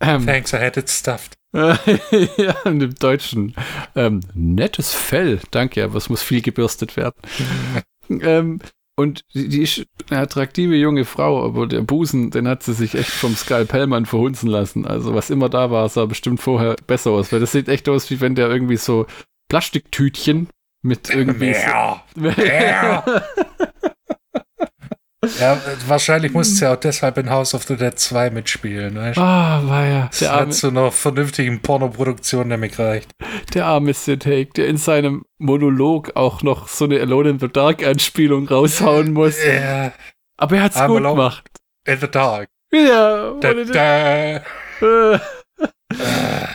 ähm, 0.00 0.26
Thanks, 0.26 0.52
I 0.52 0.56
had 0.56 0.76
it 0.76 0.90
stuffed. 0.90 1.37
ja, 2.36 2.54
und 2.64 2.82
im 2.82 2.94
Deutschen. 2.94 3.54
Ähm, 3.94 4.20
nettes 4.34 4.92
Fell, 4.92 5.40
danke, 5.50 5.84
aber 5.84 5.96
es 5.96 6.10
muss 6.10 6.22
viel 6.22 6.42
gebürstet 6.42 6.96
werden. 6.96 7.20
ähm, 8.08 8.60
und 8.98 9.22
die, 9.32 9.48
die 9.48 9.62
ist 9.62 9.86
eine 10.10 10.20
attraktive 10.20 10.74
junge 10.74 11.04
Frau, 11.04 11.44
aber 11.44 11.68
der 11.68 11.82
Busen, 11.82 12.30
den 12.30 12.48
hat 12.48 12.64
sie 12.64 12.74
sich 12.74 12.94
echt 12.96 13.10
vom 13.10 13.36
Skalpellmann 13.36 14.06
verhunzen 14.06 14.48
lassen. 14.48 14.86
Also 14.86 15.14
was 15.14 15.30
immer 15.30 15.48
da 15.48 15.70
war, 15.70 15.88
sah 15.88 16.04
bestimmt 16.06 16.40
vorher 16.40 16.74
besser 16.86 17.12
aus, 17.12 17.30
weil 17.32 17.38
das 17.38 17.52
sieht 17.52 17.68
echt 17.68 17.88
aus, 17.88 18.10
wie 18.10 18.20
wenn 18.20 18.34
der 18.34 18.50
irgendwie 18.50 18.76
so 18.76 19.06
Plastiktütchen 19.48 20.48
mit 20.82 21.10
irgendwie 21.10 21.50
Mehr. 21.50 22.02
so, 22.14 22.20
Mehr. 22.20 23.24
Ja, 25.40 25.60
wahrscheinlich 25.86 26.32
musste 26.32 26.54
sie 26.56 26.70
auch 26.70 26.76
deshalb 26.76 27.18
in 27.18 27.30
House 27.30 27.54
of 27.54 27.64
the 27.64 27.76
Dead 27.76 27.98
2 27.98 28.30
mitspielen. 28.30 28.96
Weißt? 28.96 29.16
du? 29.16 29.20
Ah, 29.20 29.60
war 29.64 29.84
ja. 29.86 30.10
Der 30.20 30.32
hat 30.32 30.40
arme, 30.40 30.50
zu 30.52 30.68
einer 30.68 30.90
vernünftigen 30.90 31.60
Pornoproduktion 31.60 32.48
nämlich 32.48 32.76
gereicht. 32.76 33.10
der 33.54 33.66
arme 33.66 33.92
Sid 33.94 34.26
Haig, 34.26 34.54
der 34.54 34.66
in 34.68 34.76
seinem 34.76 35.24
Monolog 35.38 36.16
auch 36.16 36.42
noch 36.42 36.68
so 36.68 36.84
eine 36.84 37.00
Alone 37.00 37.30
in 37.30 37.38
the 37.38 37.48
Dark 37.48 37.84
Anspielung 37.86 38.48
raushauen 38.48 39.12
muss. 39.12 39.36
Ja, 39.44 39.92
Aber 40.36 40.56
er 40.56 40.62
hat's 40.64 40.76
I'm 40.76 40.86
gut 40.88 41.02
gemacht. 41.02 41.44
in 41.86 41.98
the 42.00 42.08
dark. 42.08 42.48
Ja, 42.72 43.32
Da, 43.40 43.50
ohne 43.50 43.64
da. 43.66 44.40
Äh, 45.90 46.46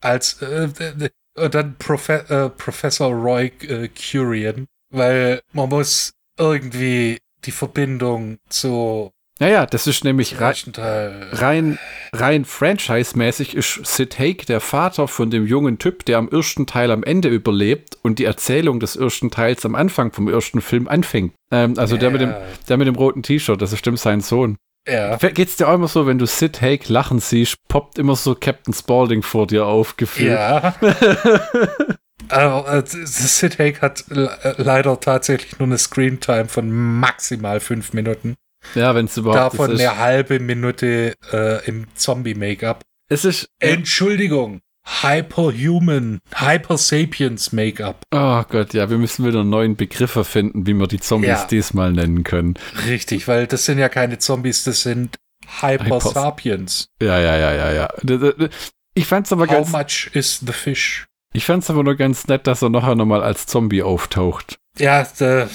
Als 0.00 0.40
äh, 0.42 0.64
äh, 0.64 1.10
und 1.36 1.54
dann 1.54 1.76
Profe 1.78 2.24
äh, 2.28 2.48
Professor 2.50 3.12
Roy 3.12 3.52
äh, 3.62 3.88
Curian, 3.88 4.66
weil 4.90 5.40
man 5.52 5.68
muss 5.68 6.12
irgendwie 6.38 7.18
die 7.44 7.52
Verbindung 7.52 8.38
zu 8.48 9.10
Naja, 9.38 9.66
das 9.66 9.86
ist 9.86 10.04
nämlich 10.04 10.40
rei 10.40 10.48
ersten 10.48 10.72
Teil. 10.72 11.28
rein, 11.32 11.78
rein 12.12 12.44
franchise-mäßig 12.44 13.54
ist 13.54 13.80
Sid 13.84 14.18
Haig 14.18 14.46
der 14.46 14.60
Vater 14.60 15.08
von 15.08 15.30
dem 15.30 15.46
jungen 15.46 15.78
Typ, 15.78 16.04
der 16.04 16.18
am 16.18 16.28
ersten 16.28 16.66
Teil 16.66 16.90
am 16.90 17.02
Ende 17.02 17.28
überlebt 17.28 17.96
und 18.02 18.18
die 18.18 18.24
Erzählung 18.24 18.80
des 18.80 18.96
ersten 18.96 19.30
Teils 19.30 19.64
am 19.64 19.74
Anfang 19.74 20.12
vom 20.12 20.28
ersten 20.28 20.60
Film 20.60 20.88
anfängt. 20.88 21.34
Ähm, 21.50 21.74
also 21.76 21.96
der, 21.96 22.10
mit 22.10 22.20
dem, 22.20 22.34
der 22.68 22.76
mit 22.76 22.86
dem 22.86 22.96
roten 22.96 23.22
T-Shirt, 23.22 23.60
das 23.62 23.72
ist 23.72 23.78
stimmt 23.78 24.00
sein 24.00 24.20
Sohn. 24.20 24.56
Ja. 24.88 25.16
Geht's 25.16 25.56
dir 25.56 25.68
auch 25.68 25.74
immer 25.74 25.88
so, 25.88 26.06
wenn 26.06 26.18
du 26.18 26.26
Sid 26.26 26.62
Haig 26.62 26.88
lachen 26.88 27.20
siehst, 27.20 27.56
poppt 27.68 27.98
immer 27.98 28.16
so 28.16 28.34
Captain 28.34 28.72
Spaulding 28.72 29.22
vor 29.22 29.46
dir 29.46 29.66
auf, 29.66 29.96
gefühlt. 29.96 30.30
Ja. 30.30 30.74
Aber 32.30 32.84
Sid 32.86 33.58
Haig 33.58 33.80
hat 33.82 34.04
äh, 34.10 34.28
leider 34.58 34.98
tatsächlich 35.00 35.58
nur 35.58 35.68
eine 35.68 35.78
Screentime 35.78 36.46
von 36.46 36.70
maximal 36.70 37.60
fünf 37.60 37.92
Minuten. 37.92 38.34
Ja, 38.74 38.94
wenn 38.94 39.06
es 39.06 39.16
überhaupt 39.16 39.54
Davon 39.54 39.72
ist. 39.72 39.80
eine 39.80 39.98
halbe 39.98 40.40
Minute 40.40 41.14
äh, 41.32 41.64
im 41.66 41.86
Zombie-Make-up. 41.94 42.82
Es 43.08 43.24
ist, 43.24 43.48
Entschuldigung, 43.60 44.60
Hyperhuman, 45.02 46.18
Hypersapiens 46.34 47.52
Make-up. 47.52 48.02
Oh 48.12 48.42
Gott, 48.48 48.74
ja, 48.74 48.90
wir 48.90 48.98
müssen 48.98 49.24
wieder 49.26 49.40
einen 49.40 49.50
neuen 49.50 49.76
Begriff 49.76 50.16
erfinden, 50.16 50.66
wie 50.66 50.74
wir 50.74 50.86
die 50.86 50.98
Zombies 51.00 51.28
Ja. 51.28 51.46
diesmal 51.46 51.92
nennen 51.92 52.24
können. 52.24 52.54
Richtig, 52.86 53.28
weil 53.28 53.46
das 53.46 53.64
sind 53.64 53.78
ja 53.78 53.88
keine 53.88 54.18
Zombies, 54.18 54.64
das 54.64 54.82
sind 54.82 55.16
Hypersapiens. 55.60 56.88
Ja, 57.00 57.18
ja, 57.20 57.36
ja, 57.36 57.52
ja, 57.54 57.72
ja. 57.72 57.88
D- 58.02 58.48
Ich 58.94 59.06
fand's 59.06 59.32
aber 59.32 59.46
How 59.46 59.70
ganz, 59.70 59.72
much 59.72 60.10
is 60.14 60.40
the 60.44 60.52
fish? 60.52 61.06
Ich 61.32 61.44
fand's 61.44 61.70
aber 61.70 61.82
nur 61.84 61.94
ganz 61.96 62.26
nett, 62.26 62.46
dass 62.46 62.62
er 62.62 62.70
nachher 62.70 62.94
nochmal 62.94 63.22
als 63.22 63.46
Zombie 63.46 63.82
auftaucht. 63.82 64.58
Ja, 64.78 65.06
der, 65.20 65.48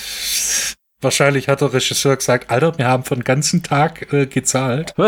wahrscheinlich 1.01 1.47
hat 1.47 1.61
der 1.61 1.73
Regisseur 1.73 2.15
gesagt, 2.15 2.49
Alter, 2.51 2.77
wir 2.77 2.87
haben 2.87 3.03
für 3.03 3.15
den 3.15 3.23
ganzen 3.23 3.63
Tag 3.63 4.11
äh, 4.13 4.25
gezahlt. 4.25 4.93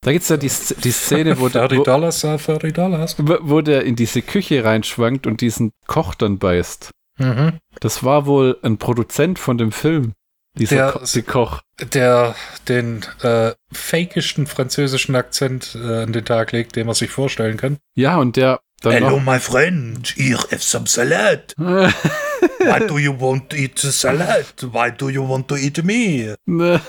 Da 0.00 0.12
gibt's 0.12 0.28
ja 0.28 0.36
die, 0.36 0.50
die 0.84 0.90
Szene, 0.92 1.38
wo, 1.40 1.48
der, 1.48 1.62
30 1.62 1.78
wo, 1.80 1.82
Dollars, 1.82 2.24
äh, 2.24 2.38
30 2.38 2.72
Dollars. 2.72 3.16
wo 3.18 3.60
der 3.60 3.82
in 3.84 3.96
diese 3.96 4.22
Küche 4.22 4.64
reinschwankt 4.64 5.26
und 5.26 5.40
diesen 5.40 5.72
Koch 5.86 6.14
dann 6.14 6.38
beißt. 6.38 6.90
Mhm. 7.18 7.58
Das 7.80 8.04
war 8.04 8.24
wohl 8.24 8.56
ein 8.62 8.78
Produzent 8.78 9.38
von 9.40 9.58
dem 9.58 9.72
Film. 9.72 10.12
Dieser 10.56 10.76
Der- 10.76 10.92
Ko 10.92 11.00
die 11.14 11.22
Koch. 11.22 11.60
Der 11.92 12.36
den 12.68 13.04
äh, 13.22 13.52
fakesten 13.72 14.46
französischen 14.46 15.14
Akzent 15.16 15.74
äh, 15.74 16.04
an 16.04 16.12
den 16.12 16.24
Tag 16.24 16.52
legt, 16.52 16.76
den 16.76 16.86
man 16.86 16.94
sich 16.94 17.10
vorstellen 17.10 17.56
kann. 17.56 17.76
Ja, 17.94 18.16
und 18.18 18.36
der 18.36 18.60
dann 18.80 19.02
noch, 19.02 19.20
my 19.24 19.38
friend. 19.38 20.06
Here, 20.16 20.38
have 20.50 20.62
some 20.62 20.86
salad. 20.86 21.54
Why 21.58 22.86
do 22.86 22.98
you 22.98 23.12
want 23.18 23.50
to 23.50 23.56
eat 23.56 23.78
the 23.78 23.90
salad? 23.90 24.46
Why 24.72 24.90
do 24.90 25.08
you 25.08 25.28
want 25.28 25.48
to 25.48 25.56
eat 25.56 25.82
me? 25.84 26.34
Ne, 26.46 26.80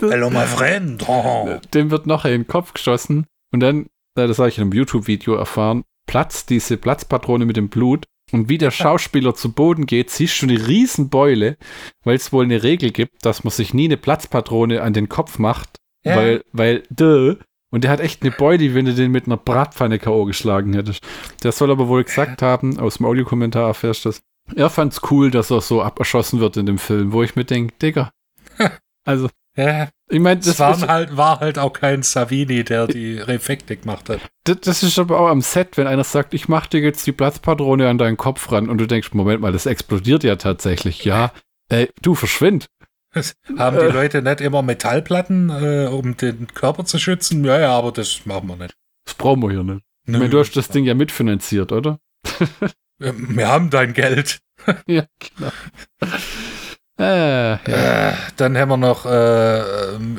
Hello, 0.00 0.28
my 0.30 0.44
friend. 0.46 1.04
Oh. 1.08 1.58
dem 1.72 1.90
wird 1.90 2.06
noch 2.06 2.24
in 2.24 2.32
den 2.32 2.46
Kopf 2.46 2.74
geschossen 2.74 3.26
und 3.52 3.60
dann, 3.60 3.86
das 4.14 4.38
habe 4.38 4.48
ich 4.48 4.58
in 4.58 4.62
einem 4.62 4.72
YouTube-Video 4.72 5.34
erfahren, 5.34 5.84
platzt 6.06 6.50
diese 6.50 6.76
Platzpatrone 6.76 7.44
mit 7.46 7.56
dem 7.56 7.68
Blut 7.68 8.04
und 8.32 8.48
wie 8.48 8.58
der 8.58 8.70
Schauspieler 8.70 9.34
zu 9.34 9.52
Boden 9.52 9.86
geht, 9.86 10.10
siehst 10.10 10.40
du 10.42 10.46
eine 10.46 10.66
Riesenbeule, 10.66 11.56
weil 12.04 12.16
es 12.16 12.32
wohl 12.32 12.44
eine 12.44 12.62
Regel 12.62 12.90
gibt, 12.90 13.24
dass 13.24 13.44
man 13.44 13.50
sich 13.52 13.72
nie 13.74 13.84
eine 13.86 13.96
Platzpatrone 13.96 14.82
an 14.82 14.92
den 14.92 15.08
Kopf 15.08 15.38
macht, 15.38 15.78
Ja. 16.04 16.16
weil, 16.16 16.42
weil, 16.52 16.82
duh. 16.90 17.36
Und 17.74 17.82
der 17.84 17.90
hat 17.90 18.00
echt 18.00 18.22
eine 18.22 18.30
Beule, 18.30 18.60
wie 18.60 18.74
wenn 18.74 18.84
du 18.84 18.94
den 18.94 19.10
mit 19.10 19.26
einer 19.26 19.36
Bratpfanne 19.36 19.98
K.O. 19.98 20.26
geschlagen 20.26 20.74
hättest. 20.74 21.02
Der 21.42 21.50
soll 21.52 21.70
aber 21.72 21.88
wohl 21.88 22.04
gesagt 22.04 22.40
haben, 22.40 22.78
aus 22.78 22.98
dem 22.98 23.06
Audiokommentar 23.06 23.66
erfährst 23.66 24.04
du 24.04 24.10
das, 24.10 24.20
er 24.54 24.70
fand's 24.70 25.00
cool, 25.10 25.30
dass 25.32 25.50
er 25.50 25.60
so 25.60 25.82
aberschossen 25.82 26.38
wird 26.38 26.56
in 26.56 26.66
dem 26.66 26.78
Film, 26.78 27.12
wo 27.12 27.22
ich 27.24 27.34
mir 27.34 27.44
denke, 27.44 27.74
Digga. 27.82 28.10
Also, 29.06 29.28
Ja, 29.56 29.88
ich 30.08 30.20
meine, 30.20 30.40
das 30.40 30.58
waren 30.60 30.80
ist- 30.82 30.88
halt, 30.88 31.16
war 31.16 31.40
halt 31.40 31.58
auch 31.58 31.72
kein 31.74 32.02
Savini, 32.02 32.64
der 32.64 32.86
die 32.86 33.18
Effekte 33.18 33.76
gemacht 33.76 34.08
hat. 34.08 34.20
Das, 34.44 34.60
das 34.60 34.82
ist 34.82 34.98
aber 34.98 35.20
auch 35.20 35.28
am 35.28 35.42
Set, 35.42 35.76
wenn 35.76 35.86
einer 35.86 36.04
sagt, 36.04 36.32
ich 36.32 36.48
mach 36.48 36.66
dir 36.66 36.80
jetzt 36.80 37.06
die 37.06 37.12
Platzpatrone 37.12 37.88
an 37.88 37.98
deinen 37.98 38.16
Kopf 38.16 38.50
ran 38.52 38.68
und 38.70 38.78
du 38.78 38.86
denkst, 38.86 39.12
Moment 39.12 39.40
mal, 39.42 39.52
das 39.52 39.66
explodiert 39.66 40.24
ja 40.24 40.36
tatsächlich. 40.36 41.04
Ja, 41.04 41.32
ey, 41.68 41.90
du 42.02 42.14
verschwind. 42.14 42.66
Haben 43.58 43.78
die 43.78 43.84
Äh. 43.84 43.90
Leute 43.90 44.22
nicht 44.22 44.40
immer 44.40 44.62
Metallplatten, 44.62 45.50
äh, 45.50 45.86
um 45.86 46.16
den 46.16 46.46
Körper 46.48 46.84
zu 46.84 46.98
schützen? 46.98 47.44
Ja, 47.44 47.58
ja, 47.58 47.70
aber 47.72 47.92
das 47.92 48.26
machen 48.26 48.48
wir 48.48 48.56
nicht. 48.56 48.74
Das 49.04 49.14
brauchen 49.14 49.42
wir 49.42 49.50
hier 49.50 49.62
nicht. 49.62 49.82
Ich 50.06 50.12
meine, 50.12 50.28
du 50.28 50.38
hast 50.38 50.52
das 50.56 50.68
Ding 50.68 50.84
ja 50.84 50.94
mitfinanziert, 50.94 51.72
oder? 51.72 51.98
Wir 52.98 53.48
haben 53.48 53.70
dein 53.70 53.92
Geld. 53.92 54.38
Ja, 54.86 55.04
genau. 55.18 55.52
Äh, 56.98 57.56
ja. 57.56 58.10
Äh, 58.10 58.14
dann 58.36 58.56
haben 58.56 58.68
wir 58.70 58.76
noch 58.76 59.04
äh, 59.04 59.58
ähm, 59.94 60.18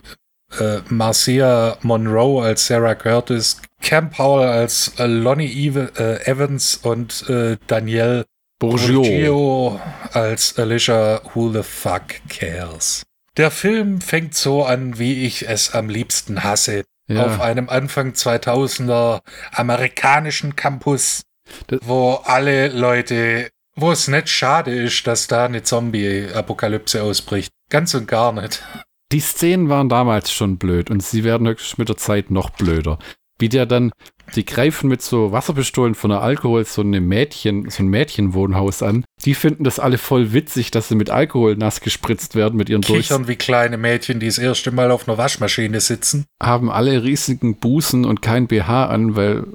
äh, 0.60 0.80
Marcia 0.90 1.78
Monroe 1.82 2.44
als 2.44 2.68
Sarah 2.68 2.96
Curtis, 2.96 3.62
Cam 3.82 4.10
Powell 4.10 4.48
als 4.50 4.94
äh, 5.00 5.06
Lonnie 5.08 5.48
Eve, 5.52 5.92
äh, 5.98 6.30
Evans 6.30 6.76
und 6.76 7.28
äh, 7.30 7.58
Danielle 7.68 8.26
Bourgeois. 8.60 9.04
Bourgeois 9.04 9.80
als 10.14 10.58
Alicia 10.58 11.22
Who 11.34 11.52
the 11.52 11.64
Fuck 11.64 12.22
Cares. 12.30 13.04
Der 13.38 13.52
Film 13.52 14.00
fängt 14.00 14.34
so 14.36 14.64
an, 14.64 14.98
wie 14.98 15.26
ich 15.26 15.48
es 15.48 15.74
am 15.74 15.90
liebsten 15.90 16.44
hasse. 16.44 16.84
Auf 17.10 17.38
Ja. 17.38 17.42
einem 17.42 17.70
Anfang 17.70 18.14
2000er 18.16 19.22
amerikanischen 19.52 20.56
Campus, 20.56 21.22
Das- 21.68 21.80
wo 21.84 22.14
alle 22.24 22.70
Leute, 22.70 23.50
wo 23.76 23.92
es 23.92 24.08
nicht 24.08 24.30
schade 24.30 24.74
ist, 24.74 25.06
dass 25.06 25.28
da 25.28 25.46
eine 25.46 25.62
Zombie-Apokalypse 25.64 27.04
ausbricht. 27.04 27.52
Ganz 27.70 27.94
und 27.94 28.08
gar 28.08 28.32
nicht. 28.32 28.64
Die 29.12 29.20
Szenen 29.20 29.70
waren 29.70 29.90
damals 29.90 30.32
schon 30.32 30.58
blöd 30.58 30.90
und 30.90 31.04
sie 31.04 31.24
werden 31.24 31.48
höchstens 31.48 31.78
mit 31.78 31.90
der 31.90 31.98
Zeit 31.98 32.32
noch 32.32 32.50
blöder. 32.52 32.98
Wie 33.38 33.50
der 33.50 33.66
dann, 33.66 33.92
die 34.36 34.46
greifen 34.46 34.90
mit 34.90 35.02
so 35.02 35.32
Wasserpistolen 35.32 35.96
von 35.96 36.10
der 36.10 36.22
Alkohol 36.22 36.66
so 36.66 36.82
eine 36.82 37.02
Mädchen, 37.02 37.70
so 37.70 37.84
ein 37.84 37.88
Mädchenwohnhaus 37.88 38.82
an. 38.82 39.06
Die 39.24 39.34
finden 39.34 39.64
das 39.64 39.80
alle 39.80 39.98
voll 39.98 40.34
witzig, 40.34 40.72
dass 40.72 40.88
sie 40.88 40.96
mit 40.96 41.10
Alkohol 41.10 41.56
nass 41.56 41.82
gespritzt 41.82 42.36
werden 42.36 42.58
mit 42.58 42.70
ihren 42.70 42.82
Durchs 42.82 43.08
Kichern 43.08 43.28
wie 43.28 43.36
kleine 43.36 43.78
Mädchen, 43.78 44.20
die 44.20 44.28
das 44.28 44.38
erste 44.38 44.72
Mal 44.72 44.92
auf 44.92 45.08
einer 45.08 45.18
Waschmaschine 45.18 45.80
sitzen. 45.80 46.26
haben 46.42 46.70
alle 46.70 47.04
riesigen 47.04 47.58
Busen 47.58 48.06
und 48.06 48.22
kein 48.22 48.48
BH 48.48 48.88
an, 48.88 49.16
weil 49.16 49.46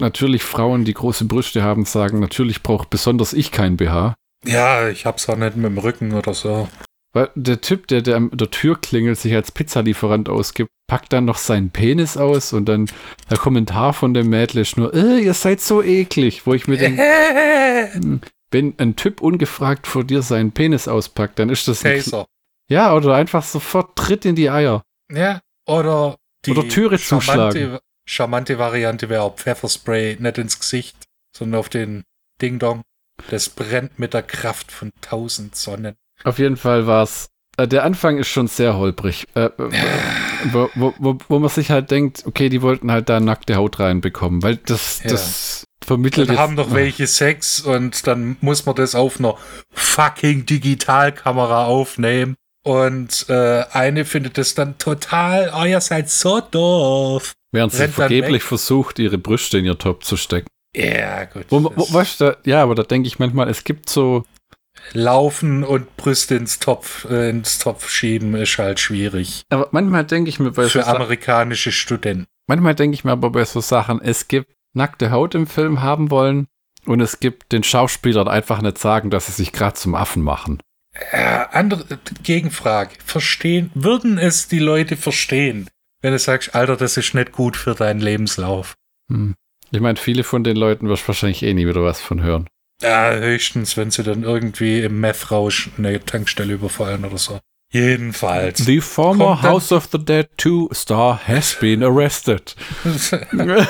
natürlich 0.00 0.42
Frauen, 0.42 0.84
die 0.84 0.94
große 0.94 1.24
Brüste 1.24 1.62
haben, 1.62 1.84
sagen, 1.84 2.20
natürlich 2.20 2.62
braucht 2.62 2.90
besonders 2.90 3.32
ich 3.32 3.50
kein 3.50 3.76
BH. 3.76 4.14
Ja, 4.44 4.88
ich 4.88 5.06
hab's 5.06 5.28
auch 5.28 5.36
nicht 5.36 5.56
mit 5.56 5.66
dem 5.66 5.78
Rücken 5.78 6.12
oder 6.12 6.34
so. 6.34 6.68
Weil 7.12 7.30
der 7.34 7.60
Typ, 7.60 7.88
der, 7.88 8.00
der 8.00 8.16
an 8.16 8.30
der 8.32 8.50
Tür 8.50 8.80
klingelt, 8.80 9.18
sich 9.18 9.34
als 9.34 9.52
Pizzalieferant 9.52 10.28
ausgibt, 10.28 10.70
packt 10.86 11.12
dann 11.12 11.26
noch 11.26 11.36
seinen 11.36 11.70
Penis 11.70 12.16
aus 12.16 12.52
und 12.52 12.66
dann 12.66 12.86
der 13.30 13.38
Kommentar 13.38 13.92
von 13.92 14.14
dem 14.14 14.30
Mädel 14.30 14.62
ist 14.62 14.76
nur, 14.76 14.94
äh, 14.94 15.20
ihr 15.20 15.34
seid 15.34 15.60
so 15.60 15.82
eklig, 15.82 16.46
wo 16.46 16.54
ich 16.54 16.68
mir 16.68 16.78
denke, 16.78 17.02
wenn 18.50 18.74
ein 18.78 18.96
Typ 18.96 19.20
ungefragt 19.20 19.86
vor 19.86 20.04
dir 20.04 20.22
seinen 20.22 20.52
Penis 20.52 20.88
auspackt, 20.88 21.38
dann 21.38 21.50
ist 21.50 21.68
das 21.68 21.80
Taser. 21.80 22.26
ja 22.70 22.94
oder 22.94 23.14
einfach 23.14 23.42
sofort 23.42 23.96
Tritt 23.96 24.24
in 24.24 24.34
die 24.34 24.50
Eier. 24.50 24.82
Ja, 25.10 25.40
oder 25.66 26.16
die 26.44 26.52
Oder 26.52 26.68
Türe 26.68 26.98
zuschlagen. 26.98 27.78
charmante 28.08 28.58
Variante 28.58 29.08
wäre 29.08 29.22
auch 29.22 29.36
Pfefferspray, 29.36 30.16
nicht 30.18 30.38
ins 30.38 30.58
Gesicht, 30.58 30.96
sondern 31.36 31.60
auf 31.60 31.68
den 31.68 32.04
Ding-Dong. 32.40 32.82
Das 33.30 33.48
brennt 33.48 33.98
mit 33.98 34.14
der 34.14 34.22
Kraft 34.22 34.72
von 34.72 34.90
tausend 35.00 35.54
Sonnen. 35.54 35.94
Auf 36.24 36.38
jeden 36.38 36.56
Fall 36.56 36.86
war's. 36.86 37.28
Äh, 37.56 37.68
der 37.68 37.84
Anfang 37.84 38.16
ist 38.18 38.28
schon 38.28 38.46
sehr 38.48 38.76
holprig. 38.76 39.26
Äh, 39.34 39.44
äh, 39.46 39.50
wo, 40.52 40.70
wo, 40.74 40.94
wo, 40.98 41.18
wo 41.28 41.38
man 41.38 41.50
sich 41.50 41.70
halt 41.70 41.90
denkt, 41.90 42.24
okay, 42.26 42.48
die 42.48 42.62
wollten 42.62 42.90
halt 42.90 43.08
da 43.08 43.20
nackte 43.20 43.56
Haut 43.56 43.78
reinbekommen, 43.78 44.42
weil 44.42 44.56
das, 44.56 45.02
Ja. 45.04 45.10
das 45.10 45.64
vermittelt 45.84 46.28
Dann 46.28 46.36
jetzt- 46.36 46.42
haben 46.42 46.56
doch 46.56 46.72
welche 46.72 47.06
Sex 47.06 47.60
und 47.60 48.06
dann 48.06 48.36
muss 48.40 48.64
man 48.64 48.74
das 48.74 48.94
auf 48.94 49.18
einer 49.18 49.36
fucking 49.72 50.46
Digitalkamera 50.46 51.66
aufnehmen. 51.66 52.34
Und 52.64 53.26
äh, 53.28 53.64
eine 53.72 54.04
findet 54.04 54.38
das 54.38 54.54
dann 54.54 54.78
total, 54.78 55.52
oh, 55.54 55.64
ihr 55.64 55.80
seid 55.80 56.08
so 56.08 56.40
doof. 56.40 57.32
Während 57.50 57.72
sie 57.72 57.88
vergeblich 57.88 58.44
versucht, 58.44 58.98
ihre 59.00 59.18
Brüste 59.18 59.58
in 59.58 59.64
ihr 59.64 59.76
Top 59.78 60.04
zu 60.04 60.16
stecken. 60.16 60.46
Ja, 60.74 61.24
gut. 61.24 61.44
Wo, 61.50 61.64
wo, 61.74 61.92
weißt 61.92 62.20
du, 62.20 62.38
ja, 62.44 62.62
aber 62.62 62.76
da 62.76 62.84
denke 62.84 63.08
ich 63.08 63.18
manchmal, 63.18 63.48
es 63.50 63.64
gibt 63.64 63.90
so, 63.90 64.24
Laufen 64.92 65.64
und 65.64 65.96
Brüste 65.96 66.34
ins 66.34 66.58
Topf, 66.58 67.04
äh, 67.10 67.30
ins 67.30 67.58
Topf 67.58 67.88
schieben 67.88 68.34
ist 68.34 68.58
halt 68.58 68.80
schwierig. 68.80 69.42
aber 69.50 69.68
manchmal 69.70 70.04
denke 70.04 70.28
ich 70.28 70.38
mir 70.38 70.50
bei 70.52 70.64
so 70.64 70.68
Für 70.70 70.82
Sa- 70.82 70.94
amerikanische 70.94 71.72
Studenten. 71.72 72.26
manchmal 72.46 72.74
denke 72.74 72.94
ich 72.94 73.04
mir 73.04 73.12
aber 73.12 73.30
bei 73.30 73.44
so 73.44 73.60
Sachen, 73.60 74.00
es 74.02 74.28
gibt 74.28 74.50
nackte 74.74 75.10
Haut 75.10 75.34
im 75.34 75.46
Film 75.46 75.82
haben 75.82 76.10
wollen 76.10 76.46
und 76.86 77.00
es 77.00 77.20
gibt 77.20 77.52
den 77.52 77.62
Schauspielern 77.62 78.28
einfach 78.28 78.60
nicht 78.62 78.78
sagen, 78.78 79.10
dass 79.10 79.26
sie 79.26 79.32
sich 79.32 79.52
gerade 79.52 79.74
zum 79.74 79.94
Affen 79.94 80.22
machen. 80.22 80.60
Äh, 81.10 81.44
andere 81.52 81.84
Gegenfrage. 82.22 82.90
Verstehen, 83.04 83.70
würden 83.74 84.18
es 84.18 84.48
die 84.48 84.58
Leute 84.58 84.96
verstehen, 84.96 85.68
wenn 86.02 86.12
du 86.12 86.18
sagst, 86.18 86.54
Alter, 86.54 86.76
das 86.76 86.96
ist 86.98 87.14
nicht 87.14 87.32
gut 87.32 87.56
für 87.56 87.74
deinen 87.74 88.00
Lebenslauf? 88.00 88.74
Hm. 89.10 89.34
Ich 89.70 89.80
meine, 89.80 89.96
viele 89.96 90.22
von 90.22 90.44
den 90.44 90.56
Leuten 90.56 90.88
wirst 90.88 91.08
wahrscheinlich 91.08 91.42
eh 91.44 91.54
nie 91.54 91.66
wieder 91.66 91.82
was 91.82 92.00
von 92.00 92.22
hören. 92.22 92.46
Ja, 92.82 93.12
höchstens, 93.12 93.76
wenn 93.76 93.90
sie 93.90 94.02
dann 94.02 94.24
irgendwie 94.24 94.80
im 94.80 95.00
Meth-Rausch 95.00 95.70
eine 95.78 96.04
Tankstelle 96.04 96.54
überfallen 96.54 97.04
oder 97.04 97.18
so. 97.18 97.38
Jedenfalls. 97.72 98.58
The 98.64 98.80
former 98.80 99.40
House 99.40 99.72
of 99.72 99.88
the 99.92 99.98
Dead 99.98 100.28
2 100.36 100.74
star 100.74 101.20
has 101.26 101.54
been 101.58 101.82
arrested. 101.82 102.54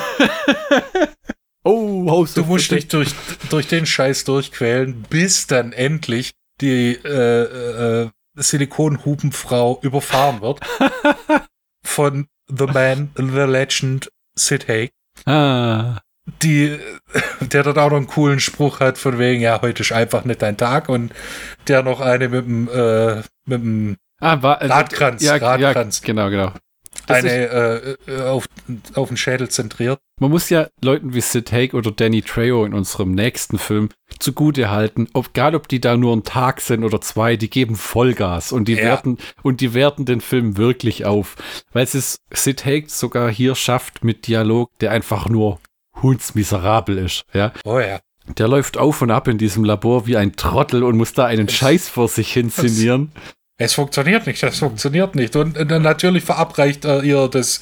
oh, 1.63 2.09
House 2.09 2.33
Du 2.33 2.41
of 2.41 2.47
musst 2.47 2.69
the 2.69 2.75
dich 2.75 2.89
durch, 2.89 3.13
durch 3.49 3.67
den 3.67 3.85
Scheiß 3.85 4.25
durchquälen, 4.25 5.03
bis 5.09 5.47
dann 5.47 5.71
endlich 5.71 6.31
die 6.59 6.95
äh, 6.95 8.03
äh, 8.03 8.09
Silikonhupenfrau 8.35 9.79
überfahren 9.81 10.41
wird 10.41 10.59
von 11.85 12.27
The 12.47 12.65
Man, 12.65 13.11
The 13.15 13.23
Legend, 13.23 14.11
Sid 14.35 14.67
Haig, 14.67 14.91
Ah, 15.25 16.01
die, 16.41 16.77
der 17.41 17.63
dann 17.63 17.77
auch 17.77 17.89
noch 17.89 17.97
einen 17.97 18.07
coolen 18.07 18.39
Spruch 18.39 18.79
hat 18.79 18.97
von 18.97 19.19
wegen, 19.19 19.41
ja, 19.41 19.61
heute 19.61 19.81
ist 19.81 19.91
einfach 19.91 20.25
nicht 20.25 20.41
dein 20.41 20.57
Tag 20.57 20.89
und 20.89 21.13
der 21.67 21.83
noch 21.83 21.99
eine 21.99 22.29
mit 22.29 22.45
dem, 22.45 22.69
äh, 22.69 23.17
mit 23.45 23.61
dem 23.61 23.97
ah 24.19 24.41
war, 24.41 24.61
äh, 24.61 24.67
Radkranz, 24.67 25.23
ja, 25.23 25.35
Radkranz. 25.35 26.01
Ja, 26.01 26.05
genau, 26.05 26.29
genau. 26.29 26.53
Das 27.07 27.17
eine 27.17 27.29
äh, 27.31 27.95
äh, 28.07 28.21
auf, 28.21 28.45
auf 28.93 29.07
den 29.07 29.17
Schädel 29.17 29.49
zentriert. 29.49 29.99
Man 30.19 30.29
muss 30.29 30.49
ja 30.49 30.67
Leuten 30.81 31.13
wie 31.13 31.21
Sid 31.21 31.51
Haig 31.51 31.73
oder 31.73 31.91
Danny 31.91 32.21
Trejo 32.21 32.63
in 32.65 32.73
unserem 32.73 33.11
nächsten 33.11 33.57
Film 33.57 33.89
zugute 34.19 34.69
halten, 34.69 35.09
ob, 35.13 35.29
egal 35.29 35.55
ob 35.55 35.67
die 35.67 35.81
da 35.81 35.97
nur 35.97 36.13
einen 36.13 36.23
Tag 36.23 36.61
sind 36.61 36.83
oder 36.83 37.01
zwei, 37.01 37.35
die 37.35 37.49
geben 37.49 37.75
Vollgas 37.75 38.51
und 38.51 38.67
die 38.67 38.75
Ja. 38.75 38.83
werten 38.83 39.17
und 39.41 39.59
die 39.59 39.73
werten 39.73 40.05
den 40.05 40.21
Film 40.21 40.55
wirklich 40.55 41.05
auf, 41.05 41.35
weil 41.73 41.83
es 41.83 41.95
ist 41.95 42.21
Sid 42.31 42.63
Haig 42.63 42.89
sogar 42.89 43.29
hier 43.29 43.55
schafft 43.55 44.03
mit 44.03 44.27
Dialog, 44.27 44.69
der 44.79 44.91
einfach 44.91 45.27
nur 45.27 45.59
hundsmiserabel 46.03 46.97
ist, 46.99 47.25
ja. 47.33 47.53
Oh 47.63 47.79
ja. 47.79 47.99
Der 48.37 48.47
läuft 48.47 48.77
auf 48.77 49.01
und 49.01 49.11
ab 49.11 49.27
in 49.27 49.37
diesem 49.37 49.63
Labor 49.63 50.07
wie 50.07 50.15
ein 50.15 50.35
Trottel 50.35 50.83
und 50.83 50.97
muss 50.97 51.13
da 51.13 51.25
einen 51.25 51.49
Scheiß 51.49 51.89
vor 51.89 52.07
sich 52.07 52.31
hinszenieren. 52.31 53.11
Es 53.57 53.73
funktioniert 53.73 54.27
nicht, 54.27 54.41
das 54.41 54.59
funktioniert 54.59 55.15
nicht. 55.15 55.35
Und 55.35 55.57
äh, 55.57 55.65
dann 55.65 55.81
natürlich 55.81 56.23
verabreicht 56.23 56.85
er 56.85 57.03
ihr 57.03 57.27
das 57.27 57.61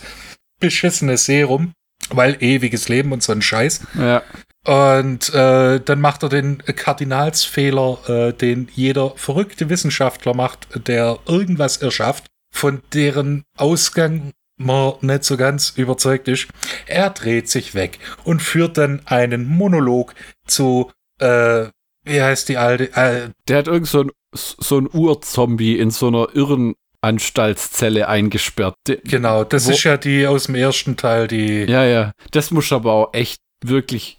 beschissene 0.60 1.18
Serum, 1.18 1.74
weil 2.10 2.38
ewiges 2.42 2.90
Leben 2.90 3.12
und 3.12 3.24
so 3.24 3.32
ein 3.32 3.42
Scheiß. 3.42 3.82
Ja. 3.98 4.24
Und 4.66 5.34
äh, 5.34 5.80
dann 5.80 6.00
macht 6.00 6.22
er 6.22 6.30
den 6.30 6.60
Kardinalsfehler, 6.60 8.10
äh, 8.10 8.34
den 8.34 8.70
jeder 8.74 9.14
verrückte 9.16 9.70
Wissenschaftler 9.70 10.36
macht, 10.36 10.68
der 10.88 11.18
irgendwas 11.28 11.78
erschafft, 11.78 12.28
von 12.54 12.82
deren 12.94 13.44
Ausgang 13.58 14.32
man 14.64 14.94
nicht 15.02 15.24
so 15.24 15.38
ganz 15.38 15.74
überzeugt 15.76 16.28
ist. 16.28 16.48
Er 16.88 17.10
dreht 17.10 17.50
sich 17.50 17.76
weg 17.76 18.00
und 18.24 18.42
führt 18.42 18.78
dann 18.78 19.02
einen 19.06 19.48
Monolog 19.48 20.14
zu, 20.48 20.92
äh, 21.20 21.66
wie 22.04 22.22
heißt 22.22 22.50
die 22.50 22.58
alte, 22.58 22.96
äh, 22.96 23.30
Der 23.48 23.58
hat 23.58 23.68
irgend 23.68 23.88
so 23.88 24.04
ein, 24.04 24.12
so 24.34 24.80
ein 24.80 24.90
Urzombie 24.92 25.78
in 25.78 25.92
so 25.92 26.08
einer 26.08 26.28
Irrenanstaltszelle 26.34 28.08
eingesperrt. 28.08 28.76
Der, 28.88 28.98
genau, 28.98 29.44
das 29.44 29.68
ist 29.68 29.84
ja 29.84 29.98
die 29.98 30.26
aus 30.28 30.46
dem 30.46 30.56
ersten 30.56 30.98
Teil, 30.98 31.28
die, 31.28 31.64
Ja, 31.64 31.84
ja. 31.84 32.12
Das 32.32 32.52
muss 32.52 32.72
aber 32.72 32.94
auch 32.94 33.14
echt 33.14 33.42
wirklich 33.64 34.16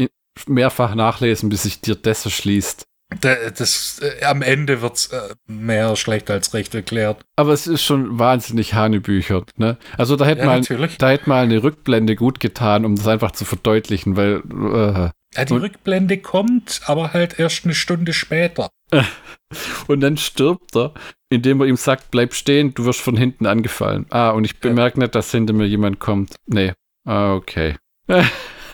mehrfach 0.47 0.95
nachlesen, 0.95 1.49
bis 1.49 1.64
sich 1.64 1.80
dir 1.80 1.95
das 1.95 2.24
erschließt. 2.24 2.84
Da- 3.21 3.51
das, 3.51 4.01
äh, 4.01 4.25
am 4.25 4.43
Ende 4.43 4.83
wird's 4.83 5.09
äh, 5.09 5.35
mehr 5.47 5.95
schlecht 5.97 6.31
als 6.31 6.55
recht 6.55 6.75
erklärt. 6.75 7.25
Aber 7.37 7.53
es 7.53 7.67
ist 7.67 7.83
schon 7.83 8.19
wahnsinnig 8.19 8.75
Hanebücher, 8.75 9.45
ne? 9.57 9.77
Also 9.99 10.17
da 10.17 10.25
hätte 10.25 10.41
Ja, 10.41 10.47
mal, 10.47 10.61
natürlich. 10.61 10.99
da 10.99 11.11
hätte 11.11 11.29
mal 11.29 11.43
eine 11.45 11.63
Rückblende 11.63 12.17
gut 12.17 12.41
getan, 12.41 12.85
um 12.85 12.97
das 12.97 13.07
einfach 13.09 13.33
zu 13.33 13.45
verdeutlichen, 13.45 14.17
weil 14.17 14.43
äh, 14.51 15.11
Ja, 15.39 15.45
die 15.45 15.55
Rückblende 15.55 16.19
kommt, 16.19 16.81
aber 16.87 17.13
halt 17.13 17.39
erst 17.39 17.65
eine 17.65 17.75
Stunde 17.75 18.13
später. 18.13 18.69
und 19.87 20.01
dann 20.01 20.17
stirbt 20.17 20.77
er, 20.77 20.93
indem 21.31 21.61
er 21.61 21.67
ihm 21.67 21.77
sagt, 21.77 22.11
bleib 22.11 22.35
stehen, 22.35 22.75
du 22.75 22.85
wirst 22.85 23.01
von 23.01 23.17
hinten 23.17 23.47
angefallen. 23.47 24.07
Ah, 24.11 24.31
und 24.31 24.45
ich 24.45 24.61
bemerke 24.61 24.99
nicht, 24.99 25.15
dass 25.15 25.31
hinter 25.31 25.55
mir 25.55 25.67
jemand 25.67 25.99
kommt. 25.99 26.37
Nee. 26.47 26.73
Ah, 27.07 27.35
okay. 27.35 27.77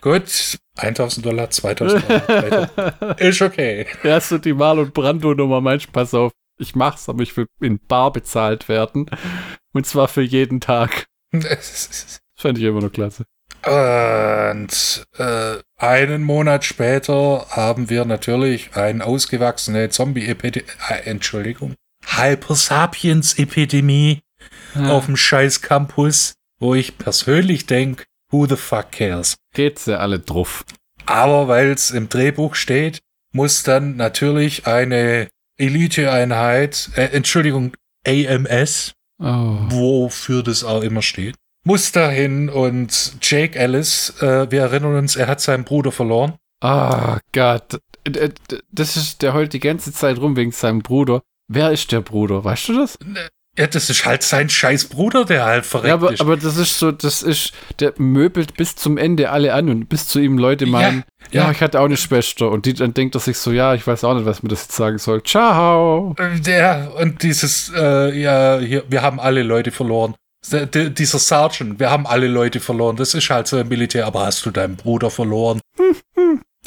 Gut, 0.00 0.58
1000 0.76 1.26
Dollar, 1.26 1.50
2000 1.50 2.04
Dollar. 2.08 3.16
Ist 3.20 3.42
okay. 3.42 3.86
Ja, 4.02 4.20
so 4.20 4.38
die 4.38 4.52
Marlon 4.52 4.92
Brando 4.92 5.34
Nummer, 5.34 5.60
meinst 5.60 5.92
pass 5.92 6.14
auf, 6.14 6.32
ich 6.58 6.74
mach's, 6.74 7.08
aber 7.08 7.22
ich 7.22 7.36
will 7.36 7.46
in 7.60 7.78
Bar 7.78 8.12
bezahlt 8.12 8.68
werden. 8.68 9.08
Und 9.72 9.86
zwar 9.86 10.08
für 10.08 10.22
jeden 10.22 10.60
Tag. 10.60 11.06
Das 11.30 12.22
fand 12.36 12.56
ich 12.56 12.64
immer 12.64 12.80
nur 12.80 12.90
klasse. 12.90 13.26
Und 13.66 15.04
äh, 15.18 15.56
einen 15.76 16.22
Monat 16.22 16.64
später 16.64 17.44
haben 17.50 17.90
wir 17.90 18.06
natürlich 18.06 18.74
eine 18.76 19.04
ausgewachsene 19.04 19.90
Zombie-Epidemie, 19.90 20.64
äh, 20.88 21.02
Entschuldigung, 21.04 21.74
Hyper-Sapiens-Epidemie 22.06 24.22
auf 24.74 25.06
dem 25.06 25.16
scheiß 25.16 25.60
Campus, 25.60 26.34
wo 26.58 26.74
ich 26.74 26.98
persönlich 26.98 27.66
denke, 27.66 28.04
who 28.30 28.46
the 28.46 28.56
fuck 28.56 28.92
cares? 28.92 29.36
Geht's 29.54 29.86
ja 29.86 29.98
alle 29.98 30.18
drauf. 30.18 30.64
Aber 31.06 31.48
weil 31.48 31.70
es 31.70 31.90
im 31.90 32.08
Drehbuch 32.08 32.54
steht, 32.54 33.00
muss 33.32 33.62
dann 33.62 33.96
natürlich 33.96 34.66
eine 34.66 35.28
Eliteeinheit, 35.58 36.90
äh, 36.96 37.04
Entschuldigung, 37.12 37.72
AMS, 38.06 38.92
Oh. 39.20 39.56
wofür 39.68 40.42
das 40.44 40.62
auch 40.62 40.82
immer 40.82 41.02
steht, 41.02 41.34
muss 41.64 41.90
dahin 41.92 42.48
und 42.48 43.16
Jake 43.20 43.58
Ellis, 43.58 44.10
äh, 44.22 44.50
wir 44.50 44.60
erinnern 44.62 44.94
uns, 44.96 45.16
er 45.16 45.26
hat 45.26 45.40
seinen 45.40 45.64
Bruder 45.64 45.90
verloren. 45.90 46.34
Ah, 46.62 47.18
Gott. 47.32 47.80
D- 48.06 48.28
d- 48.28 48.60
Das 48.70 48.96
ist, 48.96 49.22
der 49.22 49.34
heult 49.34 49.52
die 49.52 49.60
ganze 49.60 49.92
Zeit 49.92 50.18
rum 50.18 50.36
wegen 50.36 50.52
seinem 50.52 50.80
Bruder. 50.82 51.22
Wer 51.48 51.72
ist 51.72 51.90
der 51.92 52.00
Bruder? 52.00 52.44
Weißt 52.44 52.68
du 52.68 52.78
das? 52.78 52.98
Ja, 53.58 53.66
das 53.66 53.90
ist 53.90 54.06
halt 54.06 54.22
sein 54.22 54.48
scheiß 54.48 54.84
Bruder, 54.86 55.24
der 55.24 55.44
halt 55.44 55.66
verreckt 55.66 55.88
Ja, 55.88 55.94
aber, 55.94 56.12
ist. 56.12 56.20
aber 56.20 56.36
das 56.36 56.56
ist 56.56 56.78
so, 56.78 56.92
das 56.92 57.22
ist, 57.22 57.52
der 57.80 57.92
möbelt 57.98 58.56
bis 58.56 58.76
zum 58.76 58.96
Ende 58.96 59.30
alle 59.30 59.52
an 59.52 59.68
und 59.68 59.88
bis 59.88 60.06
zu 60.06 60.20
ihm 60.20 60.38
Leute 60.38 60.64
meinen, 60.66 61.02
ja, 61.32 61.42
ja. 61.46 61.50
ich 61.50 61.60
hatte 61.60 61.80
auch 61.80 61.86
eine 61.86 61.96
Schwester. 61.96 62.50
Und 62.50 62.66
die, 62.66 62.74
dann 62.74 62.94
denkt 62.94 63.16
er 63.16 63.20
sich 63.20 63.36
so, 63.36 63.50
ja, 63.50 63.74
ich 63.74 63.84
weiß 63.86 64.04
auch 64.04 64.14
nicht, 64.14 64.26
was 64.26 64.42
mir 64.44 64.48
das 64.48 64.62
jetzt 64.62 64.76
sagen 64.76 64.98
soll. 64.98 65.22
Ciao. 65.24 66.14
Ja, 66.46 66.86
und 67.00 67.22
dieses, 67.24 67.72
äh, 67.76 68.16
ja, 68.18 68.58
hier, 68.60 68.84
wir 68.88 69.02
haben 69.02 69.18
alle 69.18 69.42
Leute 69.42 69.72
verloren. 69.72 70.14
Der- 70.52 70.66
der- 70.66 70.90
Dieser 70.90 71.18
Sergeant, 71.18 71.80
wir 71.80 71.90
haben 71.90 72.06
alle 72.06 72.28
Leute 72.28 72.60
verloren. 72.60 72.94
Das 72.96 73.12
ist 73.12 73.28
halt 73.28 73.48
so 73.48 73.58
im 73.58 73.68
Militär, 73.68 74.06
aber 74.06 74.24
hast 74.24 74.46
du 74.46 74.52
deinen 74.52 74.76
Bruder 74.76 75.10
verloren? 75.10 75.60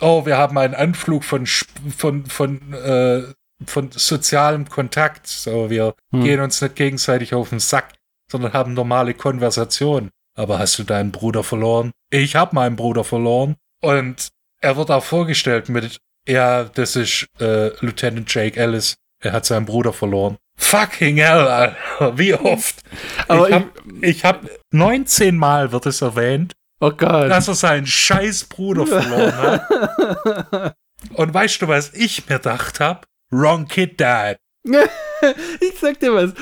oh, 0.02 0.26
wir 0.26 0.38
haben 0.38 0.58
einen 0.58 0.74
Anflug 0.76 1.24
von, 1.24 1.46
von, 1.46 2.26
von, 2.26 2.74
äh, 2.74 3.22
von 3.68 3.90
sozialem 3.92 4.68
Kontakt. 4.70 5.28
So, 5.28 5.70
wir 5.70 5.94
Hm. 6.14 6.24
gehen 6.24 6.40
uns 6.42 6.62
nicht 6.62 6.76
gegenseitig 6.76 7.34
auf 7.34 7.50
den 7.50 7.60
Sack, 7.60 7.94
sondern 8.32 8.54
haben 8.54 8.74
normale 8.74 9.14
Konversation. 9.14 10.10
Aber 10.38 10.60
hast 10.60 10.80
du 10.80 10.84
deinen 10.84 11.12
Bruder 11.12 11.44
verloren? 11.44 11.92
Ich 12.10 12.36
habe 12.36 12.56
meinen 12.56 12.76
Bruder 12.76 13.04
verloren. 13.04 13.56
Und 13.82 14.30
er 14.62 14.78
wird 14.78 14.90
auch 14.92 15.04
vorgestellt 15.04 15.70
mit, 15.70 15.98
ja, 16.28 16.64
das 16.66 16.96
ist 16.96 17.26
äh, 17.40 17.70
Lieutenant 17.84 18.34
Jake 18.34 18.60
Ellis. 18.60 18.96
Er 19.24 19.34
hat 19.34 19.46
seinen 19.46 19.66
Bruder 19.66 19.92
verloren. 19.94 20.38
Fucking 20.58 21.18
hell, 21.18 21.48
Alter. 21.48 22.18
Wie 22.18 22.34
oft? 22.34 22.82
Aber 23.28 23.48
ich 23.50 23.54
hab, 23.56 23.64
ich 24.02 24.26
hab 24.26 24.46
19 24.72 25.36
Mal 25.38 25.72
wird 25.72 25.86
es 25.88 26.02
erwähnt, 26.02 26.54
Oh 26.80 26.92
Gott. 26.92 27.30
dass 27.30 27.48
er 27.48 27.56
seinen 27.56 27.86
scheiß 27.88 28.46
Bruder 28.46 28.88
verloren 28.88 29.36
hat. 29.38 30.76
Und 31.16 31.34
weißt 31.34 31.62
du, 31.62 31.68
was 31.68 31.94
ich 31.94 32.28
mir 32.30 32.38
gedacht 32.38 32.80
hab? 32.80 33.06
Wrong 33.32 33.68
Kid 33.68 34.00
Dad. 34.00 34.38
ich 34.64 35.80
sag 35.80 36.00
dir 36.00 36.14
was. 36.14 36.34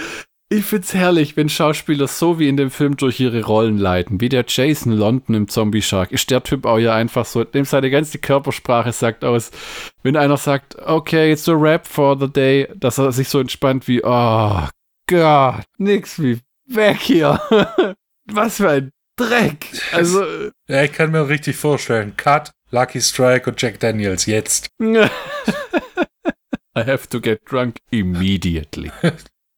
Ich 0.52 0.66
find's 0.66 0.96
herrlich, 0.96 1.38
wenn 1.38 1.48
Schauspieler 1.48 2.08
so 2.08 2.40
wie 2.40 2.50
in 2.50 2.58
dem 2.58 2.72
Film 2.72 2.98
durch 2.98 3.20
ihre 3.20 3.44
Rollen 3.44 3.78
leiten. 3.78 4.20
Wie 4.20 4.30
der 4.30 4.46
Jason 4.48 4.94
London 4.94 5.36
im 5.36 5.48
Zombie 5.48 5.84
Shark. 5.84 6.12
Ist 6.12 6.32
der 6.32 6.42
Typ 6.42 6.66
auch 6.66 6.80
ja 6.80 6.96
einfach 6.96 7.26
so, 7.26 7.44
dem 7.44 7.66
seine 7.66 7.92
ganze 7.92 8.18
Körpersprache 8.18 8.92
sagt 8.92 9.24
aus, 9.24 9.52
wenn 10.02 10.18
einer 10.18 10.38
sagt, 10.38 10.76
okay, 10.80 11.32
it's 11.32 11.48
a 11.48 11.54
rap 11.54 11.86
for 11.86 12.18
the 12.20 12.28
day, 12.28 12.68
dass 12.76 12.98
er 12.98 13.12
sich 13.12 13.30
so 13.30 13.40
entspannt 13.40 13.88
wie, 13.88 14.02
oh 14.04 14.64
Gott, 15.08 15.66
nix 15.78 16.20
wie 16.20 16.40
weg 16.66 16.98
hier. 17.00 17.40
was 18.26 18.58
für 18.58 18.70
ein 18.70 18.92
Dreck. 19.18 19.68
Also, 19.92 20.24
Ja, 20.68 20.84
ich 20.84 20.94
kann 20.94 21.12
mir 21.12 21.30
richtig 21.30 21.58
vorstellen. 21.58 22.14
Cut, 22.18 22.52
Lucky 22.72 23.02
Strike 23.02 23.48
und 23.48 23.62
Jack 23.62 23.80
Daniels 23.80 24.26
jetzt. 24.26 24.70
I 26.80 26.86
have 26.86 27.08
to 27.10 27.20
get 27.20 27.46
drunk 27.46 27.80
immediately. 27.92 28.92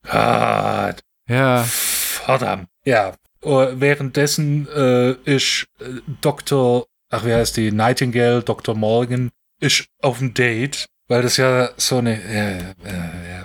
Gott. 0.03 1.01
Ja. 1.27 1.63
Verdammt. 1.63 2.67
Ja. 2.85 3.13
Oh, 3.43 3.65
währenddessen 3.73 4.67
äh, 4.67 5.11
ist 5.25 5.67
äh, 5.79 6.01
Dr. 6.21 6.85
Ach, 7.09 7.25
wie 7.25 7.33
heißt 7.33 7.57
die? 7.57 7.71
Nightingale, 7.71 8.41
Dr. 8.41 8.75
Morgan, 8.75 9.31
ist 9.59 9.85
auf 10.01 10.19
dem 10.19 10.33
Date, 10.33 10.85
weil 11.07 11.21
das 11.21 11.37
ja 11.37 11.69
so 11.77 11.97
eine, 11.97 12.21
äh, 12.23 12.59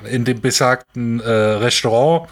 äh, 0.05 0.14
in 0.14 0.24
dem 0.24 0.41
besagten 0.41 1.20
äh, 1.20 1.31
Restaurant, 1.31 2.29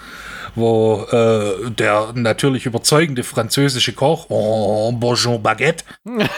wo 0.55 1.05
äh, 1.11 1.71
der 1.71 2.13
natürlich 2.15 2.67
überzeugende 2.67 3.23
französische 3.23 3.93
Koch, 3.93 4.27
oh, 4.31 4.93
Bonjour 4.93 5.39
Baguette, 5.41 5.85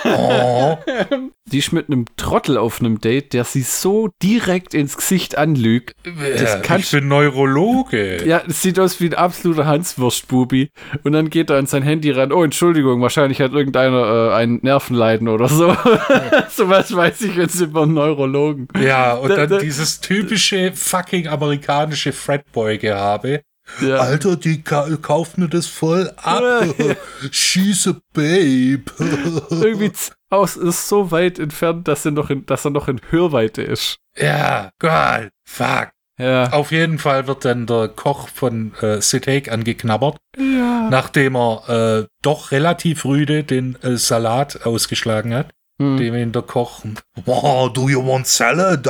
oh, 0.05 0.77
Die 1.49 1.59
ist 1.59 1.73
mit 1.73 1.89
einem 1.89 2.07
Trottel 2.17 2.59
auf 2.59 2.81
einem 2.81 3.01
Date, 3.01 3.33
der 3.33 3.45
sie 3.45 3.62
so 3.62 4.09
direkt 4.23 4.75
ins 4.75 4.97
Gesicht 4.97 5.39
anlügt. 5.39 5.95
äh, 6.05 6.61
kannst- 6.62 6.93
ich 6.93 6.99
bin 7.01 7.09
Neurologe. 7.09 8.27
Ja, 8.27 8.43
es 8.49 8.62
sieht 8.62 8.81
aus 8.81 9.01
wie 9.01 9.07
ein 9.07 9.14
absoluter 9.14 9.64
Hanswurstbubi. 9.67 10.71
Und 11.05 11.12
dann 11.12 11.31
geht 11.31 11.51
er 11.51 11.59
an 11.59 11.67
sein 11.67 11.83
Handy 11.83 12.11
ran. 12.11 12.33
Oh, 12.33 12.43
Entschuldigung, 12.43 13.01
wahrscheinlich 13.01 13.41
hat 13.41 13.53
irgendeiner 13.53 14.31
äh, 14.31 14.35
ein 14.35 14.59
Nervenleiden 14.62 15.29
oder 15.29 15.49
so. 15.49 15.69
Sowas 16.51 16.95
weiß 16.95 17.21
ich 17.23 17.37
jetzt 17.37 17.61
über 17.61 17.83
einen 17.83 17.95
Neurologen. 17.95 18.67
Ja, 18.83 19.14
und 19.14 19.29
Da- 19.31 19.37
dann 19.37 19.49
da- 19.51 19.59
dieses 19.59 20.01
typische 20.01 20.73
fucking 20.75 21.29
amerikanische 21.29 22.12
Fratboy-Gehabe. 22.12 23.43
Ja. 23.81 23.97
Alter, 23.97 24.37
die 24.37 24.62
ka 24.62 24.89
kauft 25.03 25.39
mir 25.39 25.49
das 25.49 25.67
voll 25.67 26.12
ab. 26.17 26.64
She's 27.31 27.87
a 27.89 27.97
babe. 28.12 28.85
Irgendwie 29.51 29.93
aus 30.31 30.57
ist 30.57 30.89
so 30.89 31.11
weit 31.11 31.39
entfernt, 31.39 31.89
dass 31.89 32.05
er 32.05 32.12
noch 32.12 32.31
in, 32.31 32.47
dass 32.47 32.64
er 32.64 32.71
noch 32.71 32.89
in 32.89 33.01
Hörweite 33.11 33.62
ist. 33.62 33.99
ja, 34.17 34.71
Gott, 34.79 35.31
fuck. 35.45 35.91
Ja. 36.19 36.51
Auf 36.53 36.73
jeden 36.73 36.99
Fall 36.99 37.27
wird 37.27 37.45
dann 37.45 37.67
der 37.67 37.89
Koch 37.89 38.29
von 38.29 38.73
äh, 38.81 39.01
Haig 39.03 39.53
angeknabbert. 39.53 40.17
Ja. 40.39 40.89
nachdem 40.91 41.37
er 41.37 42.01
äh, 42.03 42.07
doch 42.23 42.53
relativ 42.53 43.05
rüde 43.05 43.45
den 43.45 43.77
äh, 43.83 43.97
Salat 43.97 44.64
ausgeschlagen 44.67 45.35
hat. 45.35 45.51
Hm. 45.79 45.99
Dem 45.99 46.14
ihn 46.14 46.33
der 46.33 46.43
Koch. 46.43 46.83
Oh, 47.27 47.69
do 47.69 47.89
you 47.91 48.07
want 48.07 48.27
salad? 48.27 48.87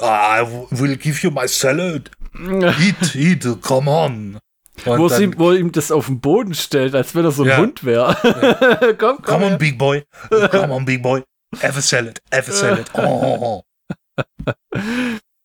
I 0.00 0.46
will 0.70 0.96
give 0.96 1.20
you 1.22 1.32
my 1.32 1.48
salad. 1.48 2.10
Eat, 2.34 3.14
eat, 3.14 3.62
come 3.62 3.90
on. 3.90 4.38
Wo, 4.84 5.08
dann, 5.08 5.18
sie, 5.18 5.38
wo 5.38 5.52
ihm 5.52 5.72
das 5.72 5.90
auf 5.90 6.06
den 6.06 6.20
Boden 6.20 6.54
stellt, 6.54 6.94
als 6.94 7.14
wenn 7.14 7.24
er 7.24 7.32
so 7.32 7.42
ein 7.42 7.48
Ja. 7.48 7.56
Hund 7.58 7.84
wäre. 7.84 8.16
komm, 8.98 9.16
komm. 9.16 9.22
come 9.22 9.44
her. 9.44 9.52
on, 9.52 9.58
big 9.58 9.78
boy. 9.78 10.04
Come 10.50 10.72
on, 10.72 10.84
big 10.84 11.02
boy. 11.02 11.22
Have 11.60 11.78
a 11.78 11.82
salad. 11.82 12.20
Have 12.32 12.50
a 12.50 12.54
salad. 12.54 12.90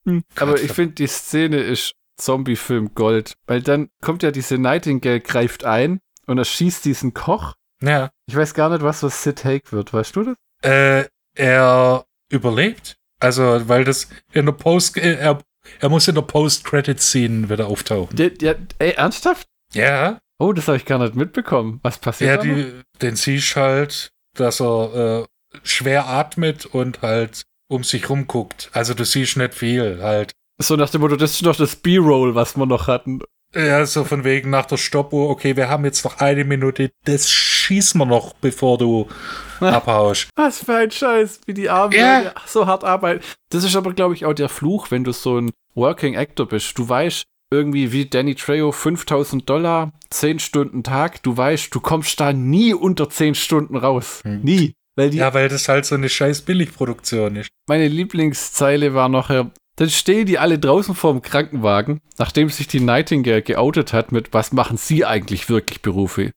Oh. 0.05 0.25
Aber 0.35 0.59
ich 0.59 0.71
finde, 0.71 0.95
die 0.95 1.07
Szene 1.07 1.57
ist 1.57 1.93
Zombie-Film 2.17 2.93
Gold. 2.95 3.35
Weil 3.47 3.61
dann 3.61 3.89
kommt 4.01 4.23
ja 4.23 4.31
diese 4.31 4.57
Nightingale, 4.57 5.21
greift 5.21 5.63
ein 5.63 5.99
und 6.25 6.37
er 6.37 6.45
schießt 6.45 6.83
diesen 6.85 7.13
Koch. 7.13 7.53
Ja. 7.81 8.11
Ich 8.27 8.35
weiß 8.35 8.53
gar 8.53 8.69
nicht, 8.69 8.81
was 8.81 8.99
so 8.99 9.09
Sid 9.09 9.43
Haig 9.45 9.71
wird. 9.71 9.93
Weißt 9.93 10.15
du 10.15 10.23
das? 10.23 10.35
Äh, 10.61 11.07
er 11.35 12.05
überlebt. 12.29 12.97
Also, 13.19 13.67
weil 13.69 13.83
das 13.85 14.09
in 14.33 14.45
der 14.45 14.53
Post, 14.53 14.97
äh, 14.97 15.15
er, 15.15 15.39
er 15.79 15.89
muss 15.89 16.07
in 16.07 16.15
der 16.15 16.21
Post-Credit-Scene 16.21 17.49
wieder 17.49 17.67
auftauchen. 17.67 18.15
Der, 18.15 18.29
der, 18.29 18.57
ey, 18.79 18.91
ernsthaft? 18.91 19.47
Ja, 19.73 20.19
Oh, 20.43 20.51
das 20.51 20.67
habe 20.67 20.75
ich 20.77 20.85
gar 20.85 20.99
nicht 20.99 21.15
mitbekommen. 21.15 21.79
Was 21.83 21.99
passiert 21.99 22.29
ja, 22.29 22.37
da 22.37 22.43
noch? 22.43 22.55
die, 22.55 22.81
den 23.01 23.15
siehst 23.15 23.55
halt, 23.55 24.09
dass 24.35 24.59
er 24.59 25.23
äh, 25.23 25.57
schwer 25.63 26.07
atmet 26.07 26.65
und 26.65 27.01
halt 27.01 27.43
um 27.69 27.85
sich 27.85 28.09
rumguckt. 28.09 28.69
Also 28.73 28.93
du 28.93 29.05
siehst 29.05 29.37
nicht 29.37 29.53
viel 29.53 30.01
halt. 30.01 30.33
So 30.59 30.75
nach 30.75 30.89
dem 30.89 30.99
Motto, 30.99 31.15
das 31.15 31.31
ist 31.31 31.45
doch 31.45 31.55
das 31.55 31.77
B-Roll, 31.77 32.35
was 32.35 32.57
wir 32.57 32.65
noch 32.65 32.87
hatten. 32.87 33.21
Ja, 33.55 33.85
so 33.85 34.03
von 34.03 34.23
wegen 34.23 34.49
nach 34.49 34.65
der 34.65 34.77
Stoppuhr, 34.77 35.29
okay, 35.29 35.55
wir 35.55 35.69
haben 35.69 35.85
jetzt 35.85 36.03
noch 36.03 36.19
eine 36.19 36.43
Minute, 36.43 36.91
das 37.05 37.31
schießen 37.63 37.99
wir 37.99 38.05
noch, 38.05 38.33
bevor 38.41 38.77
du 38.77 39.07
abhaust. 39.59 40.27
Was 40.35 40.63
für 40.63 40.75
ein 40.75 40.91
Scheiß, 40.91 41.41
wie 41.45 41.53
die 41.53 41.63
Ja. 41.63 41.85
Leute 41.85 42.33
so 42.45 42.65
hart 42.67 42.83
arbeiten. 42.83 43.23
Das 43.49 43.63
ist 43.63 43.75
aber, 43.75 43.93
glaube 43.93 44.13
ich, 44.13 44.25
auch 44.25 44.33
der 44.33 44.49
Fluch, 44.49 44.91
wenn 44.91 45.03
du 45.03 45.11
so 45.13 45.39
ein 45.39 45.51
Working 45.75 46.15
Actor 46.17 46.47
bist. 46.47 46.77
Du 46.77 46.87
weißt 46.87 47.23
irgendwie 47.51 47.91
wie 47.91 48.05
Danny 48.07 48.35
Trejo 48.35 48.71
5000 48.71 49.47
Dollar, 49.47 49.91
10 50.09 50.39
Stunden 50.39 50.83
Tag. 50.83 51.21
Du 51.23 51.35
weißt, 51.37 51.73
du 51.73 51.79
kommst 51.79 52.19
da 52.19 52.33
nie 52.33 52.73
unter 52.73 53.09
10 53.09 53.35
Stunden 53.35 53.77
raus. 53.77 54.21
Hm. 54.23 54.41
Nie. 54.41 54.73
Weil 54.95 55.09
die, 55.11 55.17
Ja, 55.17 55.33
weil 55.33 55.49
das 55.49 55.67
halt 55.69 55.85
so 55.85 55.95
eine 55.95 56.09
scheiß 56.09 56.41
Billigproduktion 56.43 57.35
ist. 57.37 57.49
meine 57.67 57.87
Lieblingszeile 57.87 58.93
war 58.93 59.09
nachher, 59.09 59.51
dann 59.75 59.89
stehen 59.89 60.27
die 60.27 60.37
alle 60.37 60.59
draußen 60.59 60.93
vorm 60.93 61.21
Krankenwagen, 61.23 61.99
nachdem 62.19 62.49
sich 62.49 62.67
die 62.67 62.79
Nightingale 62.79 63.41
geoutet 63.41 63.91
hat 63.93 64.11
mit, 64.11 64.33
was 64.33 64.51
machen 64.51 64.77
sie 64.77 65.03
eigentlich 65.05 65.49
wirklich 65.49 65.81
beruflich? 65.81 66.31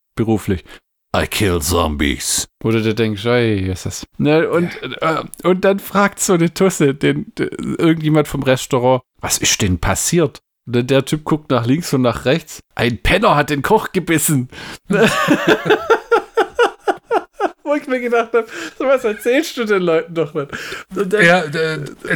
I 1.16 1.26
kill 1.26 1.60
zombies. 1.62 2.46
Wo 2.62 2.70
du 2.70 2.82
dir 2.82 2.92
denkst, 2.94 3.24
ey, 3.24 3.68
was 3.70 3.86
ist 3.86 4.02
das? 4.02 4.06
Ne, 4.18 4.48
und, 4.50 4.70
äh, 5.00 5.22
und 5.44 5.64
dann 5.64 5.78
fragt 5.78 6.20
so 6.20 6.34
eine 6.34 6.52
Tusse 6.52 6.94
den, 6.94 7.32
den, 7.38 7.48
irgendjemand 7.78 8.28
vom 8.28 8.42
Restaurant, 8.42 9.02
was 9.20 9.38
ist 9.38 9.62
denn 9.62 9.78
passiert? 9.78 10.40
Und 10.66 10.76
dann 10.76 10.86
der 10.88 11.04
Typ 11.06 11.24
guckt 11.24 11.50
nach 11.50 11.64
links 11.64 11.94
und 11.94 12.02
nach 12.02 12.26
rechts. 12.26 12.60
Ein 12.74 12.98
Penner 12.98 13.34
hat 13.36 13.48
den 13.50 13.62
Koch 13.62 13.92
gebissen. 13.92 14.48
Wo 17.62 17.74
ich 17.74 17.86
mir 17.86 18.00
gedacht 18.00 18.32
habe, 18.32 18.46
sowas 18.78 19.02
erzählst 19.04 19.56
du 19.56 19.64
den 19.64 19.82
Leuten 19.82 20.14
doch 20.14 20.34
nicht. 20.34 20.48
Dann, 20.94 21.10
Ja, 21.24 21.44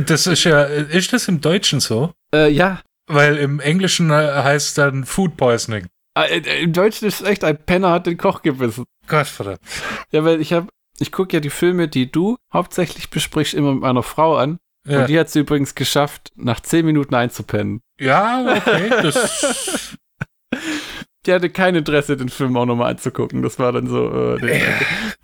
das 0.01 0.27
ist 0.27 0.45
ja, 0.45 0.63
ist 0.65 1.13
das 1.13 1.27
im 1.29 1.41
Deutschen 1.41 1.81
so? 1.81 2.13
äh, 2.35 2.51
ja, 2.51 2.83
Weil 3.07 3.37
im 3.39 3.61
Englischen 3.61 4.11
äh, 4.11 4.15
heißt 4.15 4.77
dann 4.79 5.05
Food 5.05 5.37
Poisoning. 5.37 5.87
Äh, 6.17 6.39
äh, 6.41 6.63
Im 6.63 6.73
Deutschen 6.73 7.09
ist 7.09 7.21
es 7.21 7.27
echt, 7.27 7.45
ein 7.45 7.57
Penner 7.65 7.91
hat 7.91 8.07
den 8.07 8.17
Koch 8.17 8.43
gebissen. 8.43 8.85
Gott 9.07 9.27
verdammt. 9.27 9.61
Ja, 10.11 10.25
weil 10.25 10.41
ich 10.41 10.53
habe, 10.53 10.69
ich 10.99 11.13
gucke 11.13 11.35
ja 11.35 11.41
die 11.41 11.51
Filme, 11.51 11.89
die 11.89 12.11
du 12.11 12.37
hauptsächlich 12.53 13.11
besprichst, 13.11 13.55
immer 13.55 13.73
mit 13.73 13.83
meiner 13.83 14.03
Frau 14.03 14.37
an. 14.37 14.59
Ja, 14.87 15.03
Und 15.03 15.09
die 15.09 15.19
hat 15.19 15.29
es 15.29 15.37
übrigens 15.37 15.75
geschafft, 15.75 16.33
nach 16.37 16.61
10 16.61 16.87
Minuten 16.87 17.15
einzupennen. 17.15 17.83
ja 18.01 18.57
okay. 18.57 18.89
Das, 19.03 19.97
Die 21.27 21.33
hatte 21.35 21.51
kein 21.51 21.75
Interesse, 21.75 22.17
den 22.17 22.31
Film 22.31 22.57
auch 22.57 22.65
nochmal 22.65 22.93
anzugucken. 22.93 23.43
Das 23.43 23.59
war 23.59 23.73
dann 23.73 23.87
so. 23.87 24.37
Äh, 24.39 24.63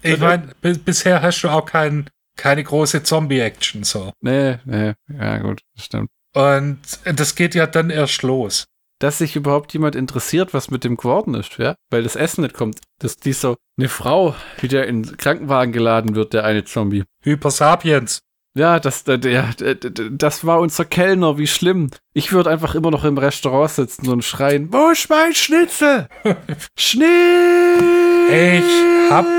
ich 0.02 0.18
meine, 0.18 0.52
bisher 0.60 1.22
hast 1.22 1.40
du 1.42 1.48
auch 1.48 1.64
kein, 1.64 2.10
keine 2.36 2.62
große 2.62 3.02
Zombie-Action 3.02 3.82
so. 3.82 4.12
nee, 4.20 4.58
nee, 4.66 4.92
ja, 5.08 5.38
gut, 5.38 5.62
das 5.74 5.86
stimmt. 5.86 6.10
Und 6.34 6.78
das 7.04 7.34
geht 7.34 7.54
ja 7.54 7.66
dann 7.66 7.88
erst 7.88 8.22
los. 8.22 8.66
Dass 8.98 9.18
sich 9.18 9.36
überhaupt 9.36 9.74
jemand 9.74 9.94
interessiert, 9.94 10.54
was 10.54 10.70
mit 10.70 10.82
dem 10.82 10.96
geworden 10.96 11.34
ist, 11.34 11.58
ja? 11.58 11.74
Weil 11.90 12.02
das 12.02 12.16
Essen 12.16 12.40
nicht 12.42 12.54
kommt. 12.54 12.80
Dass 12.98 13.16
die 13.16 13.34
so, 13.34 13.56
eine 13.78 13.90
Frau, 13.90 14.34
die 14.62 14.68
der 14.68 14.86
in 14.86 15.02
den 15.02 15.16
Krankenwagen 15.18 15.72
geladen 15.72 16.14
wird, 16.14 16.32
der 16.32 16.44
eine 16.44 16.64
Zombie. 16.64 17.04
Hyper 17.22 17.50
Sapiens. 17.50 18.20
Ja, 18.56 18.80
das, 18.80 19.04
der, 19.04 19.18
der, 19.18 19.50
das 19.54 20.46
war 20.46 20.60
unser 20.60 20.86
Kellner, 20.86 21.36
wie 21.36 21.46
schlimm. 21.46 21.90
Ich 22.14 22.32
würde 22.32 22.48
einfach 22.48 22.74
immer 22.74 22.90
noch 22.90 23.04
im 23.04 23.18
Restaurant 23.18 23.70
sitzen 23.70 24.08
und 24.08 24.24
schreien, 24.24 24.72
wo 24.72 24.88
ist 24.88 25.10
mein 25.10 25.34
Schnitzel? 25.34 26.08
Schnitzel! 26.78 27.12
Ich 28.32 29.10
hab- 29.10 29.26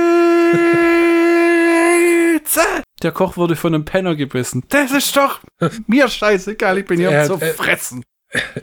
Der 3.03 3.11
Koch 3.11 3.37
wurde 3.37 3.55
von 3.55 3.73
einem 3.73 3.85
Penner 3.85 4.15
gebissen. 4.15 4.63
Das 4.69 4.91
ist 4.91 5.15
doch 5.17 5.39
mir 5.87 6.07
scheißegal, 6.07 6.77
ich 6.77 6.85
bin 6.85 6.99
hier 6.99 7.11
Äh, 7.11 7.21
um 7.29 7.39
zu 7.39 7.45
fressen. 7.53 8.03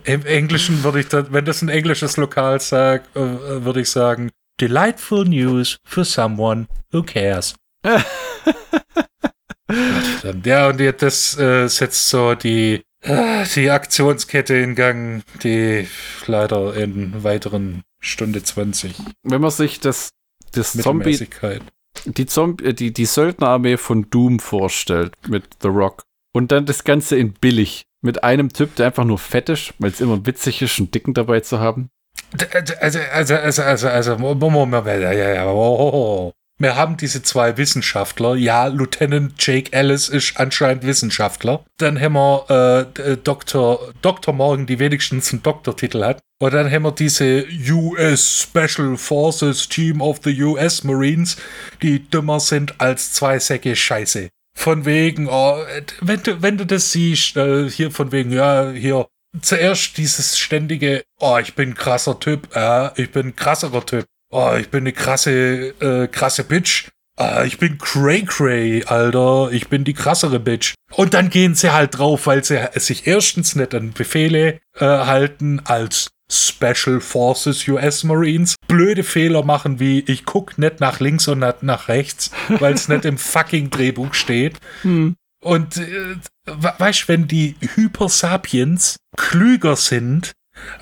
Im 0.04 0.24
Englischen 0.26 0.82
würde 0.84 1.00
ich 1.00 1.08
dann, 1.08 1.32
wenn 1.32 1.44
das 1.44 1.62
ein 1.62 1.68
englisches 1.68 2.16
Lokal 2.16 2.60
sagt, 2.60 3.16
äh, 3.16 3.64
würde 3.64 3.80
ich 3.80 3.90
sagen, 3.90 4.30
delightful 4.60 5.24
news 5.24 5.78
for 5.84 6.04
someone 6.04 6.66
who 6.92 7.02
cares. 7.02 7.54
ja, 10.44 10.68
und 10.68 10.80
das 11.02 11.38
äh, 11.38 11.68
setzt 11.68 12.08
so 12.08 12.34
die, 12.34 12.82
äh, 13.00 13.44
die 13.54 13.70
Aktionskette 13.70 14.54
in 14.54 14.74
Gang, 14.74 15.22
die 15.42 15.86
leider 16.26 16.74
in 16.74 17.22
weiteren 17.22 17.82
Stunde 18.00 18.42
20 18.42 18.94
Wenn 19.22 19.40
man 19.40 19.50
sich 19.50 19.80
das, 19.80 20.10
das 20.52 20.72
Zombie, 20.72 21.28
die, 22.04 22.26
Zombie, 22.26 22.74
die, 22.74 22.92
die 22.92 23.06
Söldnerarmee 23.06 23.76
von 23.76 24.08
Doom 24.10 24.40
vorstellt 24.40 25.14
mit 25.28 25.44
The 25.62 25.68
Rock 25.68 26.04
und 26.32 26.52
dann 26.52 26.66
das 26.66 26.84
Ganze 26.84 27.16
in 27.16 27.32
billig 27.32 27.86
mit 28.04 28.22
einem 28.22 28.52
Typ, 28.52 28.76
der 28.76 28.86
einfach 28.86 29.04
nur 29.04 29.18
fett 29.18 29.48
ist, 29.48 29.74
weil 29.78 29.90
es 29.90 30.00
immer 30.00 30.24
witzig 30.26 30.62
ist, 30.62 30.78
einen 30.78 30.90
Dicken 30.90 31.14
dabei 31.14 31.40
zu 31.40 31.58
haben. 31.58 31.88
Also, 32.80 32.98
also, 33.10 33.34
also, 33.34 33.62
also, 33.62 33.88
also, 33.88 34.18
Moment, 34.18 34.86
ja, 34.86 35.12
ja, 35.12 35.34
ja, 35.34 35.46
oh, 35.46 35.76
oh, 35.78 35.90
oh. 35.92 36.32
Wir 36.56 36.76
haben 36.76 36.96
diese 36.96 37.22
zwei 37.22 37.56
Wissenschaftler. 37.56 38.36
Ja, 38.36 38.66
Lieutenant 38.66 39.34
Jake 39.38 39.72
Ellis 39.72 40.08
ist 40.08 40.38
anscheinend 40.38 40.86
Wissenschaftler. 40.86 41.64
Dann 41.78 42.00
haben 42.00 42.12
wir 42.12 42.86
äh, 42.96 43.16
Dr. 43.16 43.92
Dr. 44.02 44.32
Morgan, 44.32 44.66
die 44.66 44.78
wenigstens 44.78 45.32
einen 45.32 45.42
Doktortitel 45.42 46.04
hat. 46.04 46.20
Und 46.40 46.54
dann 46.54 46.70
haben 46.70 46.84
wir 46.84 46.92
diese 46.92 47.44
US 47.70 48.42
Special 48.42 48.96
Forces 48.96 49.68
Team 49.68 50.00
of 50.00 50.20
the 50.22 50.42
US 50.42 50.84
Marines, 50.84 51.36
die 51.82 52.08
dümmer 52.08 52.38
sind 52.38 52.80
als 52.80 53.12
zwei 53.12 53.40
Säcke 53.40 53.74
Scheiße. 53.74 54.28
Von 54.56 54.84
wegen, 54.84 55.28
oh, 55.28 55.58
wenn 56.00 56.22
du, 56.22 56.42
wenn 56.42 56.56
du 56.56 56.64
das 56.64 56.92
siehst, 56.92 57.36
äh, 57.36 57.68
hier 57.68 57.90
von 57.90 58.12
wegen, 58.12 58.30
ja, 58.30 58.70
hier, 58.70 59.06
zuerst 59.42 59.96
dieses 59.98 60.38
ständige, 60.38 61.04
oh, 61.20 61.38
ich 61.38 61.54
bin 61.54 61.74
krasser 61.74 62.18
Typ, 62.20 62.48
ja, 62.54 62.92
ich 62.96 63.10
bin 63.10 63.34
krasserer 63.34 63.84
Typ, 63.84 64.06
oh, 64.30 64.52
ich 64.58 64.70
bin 64.70 64.84
eine 64.84 64.92
krasse, 64.92 65.74
äh, 65.80 66.06
krasse 66.08 66.44
Bitch, 66.44 66.88
ah, 67.16 67.44
ich 67.44 67.58
bin 67.58 67.78
Cray 67.78 68.24
Cray, 68.24 68.84
Alter, 68.84 69.50
ich 69.52 69.68
bin 69.68 69.84
die 69.84 69.94
krassere 69.94 70.40
Bitch. 70.40 70.74
Und 70.92 71.14
dann 71.14 71.30
gehen 71.30 71.54
sie 71.54 71.72
halt 71.72 71.98
drauf, 71.98 72.26
weil 72.26 72.44
sie 72.44 72.60
sich 72.76 73.06
erstens 73.06 73.56
nicht 73.56 73.74
an 73.74 73.92
Befehle 73.92 74.60
äh, 74.78 74.84
halten 74.84 75.60
als 75.64 76.10
Special 76.34 77.00
Forces 77.00 77.66
US 77.68 78.04
Marines, 78.04 78.56
blöde 78.66 79.04
Fehler 79.04 79.44
machen 79.44 79.78
wie 79.80 80.00
ich 80.00 80.24
guck 80.24 80.58
nicht 80.58 80.80
nach 80.80 81.00
links 81.00 81.28
und 81.28 81.38
nicht 81.40 81.62
nach 81.62 81.88
rechts, 81.88 82.30
weil 82.48 82.74
es 82.74 82.88
nicht 82.88 83.04
im 83.04 83.18
fucking 83.18 83.70
Drehbuch 83.70 84.14
steht. 84.14 84.56
Hm. 84.82 85.14
Und 85.42 85.76
äh, 85.76 86.16
we- 86.46 86.74
weißt 86.78 87.02
du, 87.04 87.08
wenn 87.08 87.28
die 87.28 87.54
Hyper 87.74 88.08
Sapiens 88.08 88.96
klüger 89.16 89.76
sind 89.76 90.32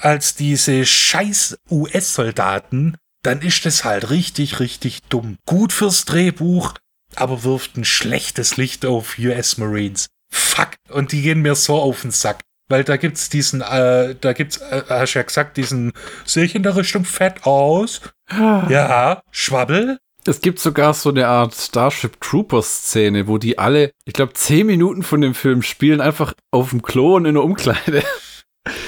als 0.01 0.35
diese 0.37 0.85
scheiß 0.87 1.57
US-Soldaten, 1.71 2.97
dann 3.23 3.41
ist 3.41 3.65
das 3.67 3.85
halt 3.85 4.11
richtig, 4.11 4.61
richtig 4.61 5.01
dumm. 5.09 5.37
Gut 5.47 5.73
fürs 5.73 6.05
Drehbuch, 6.05 6.75
aber 7.15 7.45
wirft 7.45 7.77
ein 7.77 7.85
schlechtes 7.85 8.57
Licht 8.57 8.85
auf 8.85 9.19
US 9.19 9.59
Marines. 9.59 10.09
Fuck. 10.33 10.71
Und 10.91 11.13
die 11.13 11.23
gehen 11.23 11.43
mir 11.43 11.55
so 11.55 11.77
auf 11.77 12.03
den 12.03 12.11
Sack. 12.11 12.41
Weil 12.73 12.85
da 12.85 12.97
gibt's 12.97 13.29
diesen, 13.29 13.61
äh, 13.61 14.15
da 14.19 14.33
gibt's, 14.33 14.57
äh, 14.57 14.83
hast 14.89 15.13
du 15.13 15.19
ja 15.19 15.23
gesagt, 15.25 15.59
diesen, 15.59 15.93
sehe 16.25 16.45
ich 16.45 16.55
in 16.55 16.63
der 16.63 16.75
Richtung 16.75 17.05
fett 17.05 17.45
aus? 17.45 18.01
Ja, 18.31 19.23
Schwabbel? 19.31 19.99
Es 20.25 20.41
gibt 20.41 20.59
sogar 20.59 20.95
so 20.95 21.11
eine 21.11 21.29
Art 21.29 21.55
Starship 21.55 22.19
Troopers 22.23 22.85
Szene, 22.87 23.29
wo 23.29 23.37
die 23.37 23.59
alle, 23.59 23.91
ich 24.07 24.15
glaube, 24.15 24.33
zehn 24.33 24.67
Minuten 24.67 25.03
von 25.03 25.21
dem 25.21 25.35
Film 25.35 25.61
spielen, 25.61 26.01
einfach 26.01 26.33
auf 26.51 26.71
dem 26.71 26.81
Klo 26.81 27.17
und 27.17 27.27
in 27.27 27.35
der 27.35 27.45
Umkleide. 27.45 28.03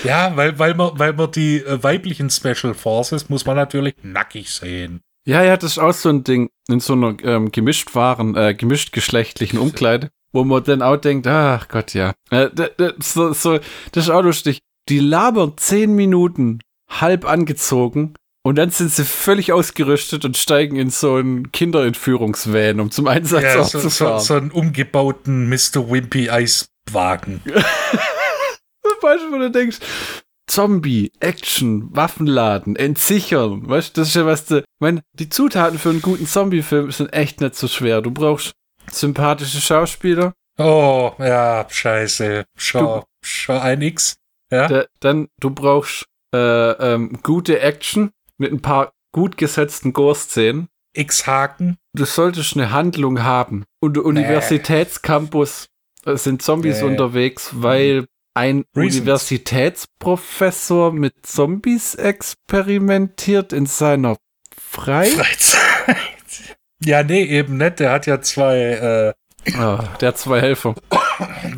Ja, 0.04 0.36
weil, 0.36 0.56
weil, 0.60 0.74
man, 0.74 0.96
weil 1.00 1.14
man 1.14 1.32
die 1.32 1.56
äh, 1.56 1.82
weiblichen 1.82 2.30
Special 2.30 2.74
Forces 2.74 3.28
muss 3.28 3.44
man 3.44 3.56
natürlich 3.56 3.96
nackig 4.04 4.48
sehen. 4.48 5.00
Ja, 5.26 5.42
ja, 5.42 5.56
das 5.56 5.72
ist 5.72 5.78
auch 5.78 5.92
so 5.92 6.10
ein 6.10 6.22
Ding 6.22 6.50
in 6.68 6.78
so 6.78 6.92
einer 6.92 7.16
ähm, 7.24 7.50
gemischt 7.50 7.96
waren, 7.96 8.36
äh, 8.36 8.54
gemischt 8.54 8.92
geschlechtlichen 8.92 9.58
Umkleide, 9.58 10.10
wo 10.34 10.44
man 10.44 10.62
dann 10.64 10.82
auch 10.82 10.96
denkt, 10.96 11.26
ach 11.26 11.68
Gott, 11.68 11.94
ja. 11.94 12.12
Äh, 12.30 12.50
so, 12.98 13.32
so, 13.32 13.58
das 13.92 14.04
ist 14.04 14.10
auch 14.10 14.22
lustig. 14.22 14.58
Die 14.88 14.98
labern 14.98 15.54
zehn 15.56 15.94
Minuten 15.94 16.58
halb 16.90 17.24
angezogen 17.24 18.14
und 18.42 18.56
dann 18.56 18.70
sind 18.70 18.90
sie 18.90 19.04
völlig 19.04 19.52
ausgerüstet 19.52 20.24
und 20.24 20.36
steigen 20.36 20.76
in 20.76 20.90
so 20.90 21.14
einen 21.14 21.52
Kinderentführungsvan, 21.52 22.80
um 22.80 22.90
zum 22.90 23.06
Einsatz 23.06 23.42
ja, 23.42 23.64
so, 23.64 23.78
zu 23.78 23.90
fahren. 23.90 24.20
So, 24.20 24.26
so 24.26 24.34
einen 24.34 24.50
umgebauten 24.50 25.48
Mr. 25.48 25.88
Wimpy 25.88 26.28
Eiswagen. 26.28 27.40
Zum 27.46 29.00
Beispiel, 29.00 29.32
wo 29.32 29.38
du 29.38 29.50
denkst, 29.50 29.78
Zombie, 30.46 31.10
Action, 31.20 31.88
Waffenladen, 31.96 32.76
entsichern. 32.76 33.66
Weißt 33.66 33.96
du, 33.96 34.00
das 34.02 34.08
ist 34.08 34.16
ja 34.16 34.26
was 34.26 34.44
du. 34.44 34.62
Mein, 34.78 35.00
die 35.14 35.30
Zutaten 35.30 35.78
für 35.78 35.88
einen 35.90 36.02
guten 36.02 36.26
Zombie-Film 36.26 36.90
sind 36.90 37.12
echt 37.14 37.40
nicht 37.40 37.54
so 37.54 37.66
schwer. 37.66 38.02
Du 38.02 38.10
brauchst 38.10 38.52
sympathische 38.90 39.60
Schauspieler. 39.60 40.32
Oh, 40.58 41.12
ja, 41.18 41.66
scheiße. 41.68 42.44
Schau, 42.56 43.04
schau 43.22 43.58
ein 43.58 43.82
X. 43.82 44.16
Ja. 44.50 44.68
Da, 44.68 44.84
dann, 45.00 45.28
du 45.40 45.50
brauchst 45.50 46.04
äh, 46.34 46.38
ähm, 46.38 47.18
gute 47.22 47.60
Action 47.60 48.10
mit 48.38 48.52
ein 48.52 48.62
paar 48.62 48.92
gut 49.12 49.36
gesetzten 49.36 49.92
Gore-Szenen. 49.92 50.68
X-Haken. 50.96 51.76
Du 51.92 52.04
solltest 52.04 52.54
eine 52.54 52.70
Handlung 52.70 53.24
haben. 53.24 53.64
Und 53.80 53.98
Universitätscampus 53.98 55.66
äh, 56.06 56.16
sind 56.16 56.40
Zombies 56.42 56.80
nee. 56.80 56.86
unterwegs, 56.86 57.50
weil 57.52 58.06
ein 58.34 58.64
Reasons. 58.76 58.96
Universitätsprofessor 58.96 60.92
mit 60.92 61.14
Zombies 61.22 61.94
experimentiert 61.96 63.52
in 63.52 63.66
seiner 63.66 64.16
Freizeit. 64.56 65.26
Freizeit. 65.26 65.96
Ja, 66.84 67.02
nee, 67.02 67.24
eben 67.24 67.56
nicht. 67.56 67.80
Der 67.80 67.92
hat 67.92 68.06
ja 68.06 68.20
zwei. 68.20 69.14
Äh, 69.46 69.52
oh, 69.58 69.78
der 70.00 70.08
hat 70.08 70.18
zwei 70.18 70.40
Helfer. 70.40 70.74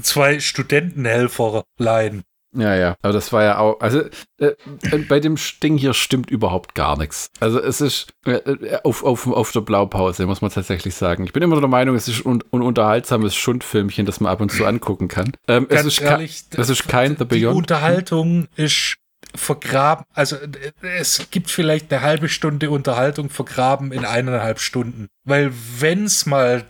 zwei 0.03 0.41
Studentenhelferlein. 0.41 2.25
Ja, 2.57 2.75
ja, 2.75 2.97
aber 3.03 3.13
das 3.13 3.33
war 3.35 3.45
ja 3.45 3.59
auch, 3.59 3.81
also 3.81 4.01
äh, 4.39 4.47
äh, 4.91 4.99
bei 5.09 5.21
dem 5.21 5.37
Ding 5.63 5.77
hier 5.77 5.93
stimmt 5.93 6.31
überhaupt 6.31 6.75
gar 6.75 6.97
nichts. 6.97 7.29
Also 7.39 7.61
es 7.61 7.83
ist 7.83 8.15
äh, 8.25 8.33
äh, 8.33 8.79
auf, 8.83 9.05
auf, 9.05 9.27
auf 9.27 9.53
der 9.53 9.61
Blaupause, 9.61 10.25
muss 10.25 10.41
man 10.41 10.51
tatsächlich 10.51 10.95
sagen. 10.95 11.25
Ich 11.25 11.35
bin 11.35 11.43
immer 11.43 11.61
der 11.61 11.69
Meinung, 11.69 11.97
es 11.97 12.09
ist 12.09 12.25
ein, 12.25 12.41
unterhaltsames 12.51 13.35
Schundfilmchen, 13.35 14.07
das 14.07 14.21
man 14.21 14.33
ab 14.33 14.41
und 14.41 14.51
zu 14.51 14.65
angucken 14.65 15.09
kann. 15.09 15.33
Ähm, 15.49 15.67
es 15.69 15.85
ist, 15.85 16.01
ehrlich, 16.01 16.45
es 16.57 16.71
ist 16.71 16.89
kein 16.89 17.19
The 17.19 17.25
Beyond. 17.27 17.33
Die 17.33 17.47
Unterhaltung 17.47 18.49
ist 18.57 18.97
vergraben, 19.37 20.05
also 20.13 20.37
es 20.83 21.29
gibt 21.31 21.51
vielleicht 21.51 21.93
eine 21.93 22.03
halbe 22.03 22.29
Stunde 22.29 22.71
Unterhaltung 22.71 23.31
vergraben 23.31 23.93
in 23.93 24.05
eineinhalb 24.05 24.61
Stunden. 24.61 25.09
Weil 25.25 25.53
wenn 25.79 26.05
es 26.05 26.27
mal 26.27 26.67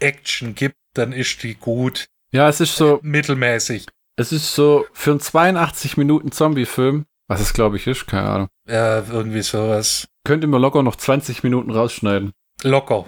Action 0.00 0.54
gibt, 0.54 0.76
dann 0.94 1.12
ist 1.12 1.42
die 1.42 1.54
gut. 1.54 2.06
Ja, 2.30 2.48
es 2.48 2.60
ist 2.60 2.76
so 2.76 3.00
mittelmäßig. 3.02 3.86
Es 4.16 4.32
ist 4.32 4.54
so 4.54 4.86
für 4.92 5.12
einen 5.12 5.20
82 5.20 5.96
Minuten 5.96 6.32
Zombie-Film, 6.32 7.06
was 7.28 7.40
es 7.40 7.52
glaube 7.52 7.76
ich 7.76 7.86
ist, 7.86 8.06
keine 8.06 8.28
Ahnung. 8.28 8.48
Ja, 8.68 8.98
irgendwie 8.98 9.42
sowas. 9.42 10.08
Könnte 10.24 10.46
mir 10.46 10.58
locker 10.58 10.82
noch 10.82 10.96
20 10.96 11.42
Minuten 11.42 11.70
rausschneiden. 11.70 12.32
Locker. 12.62 13.06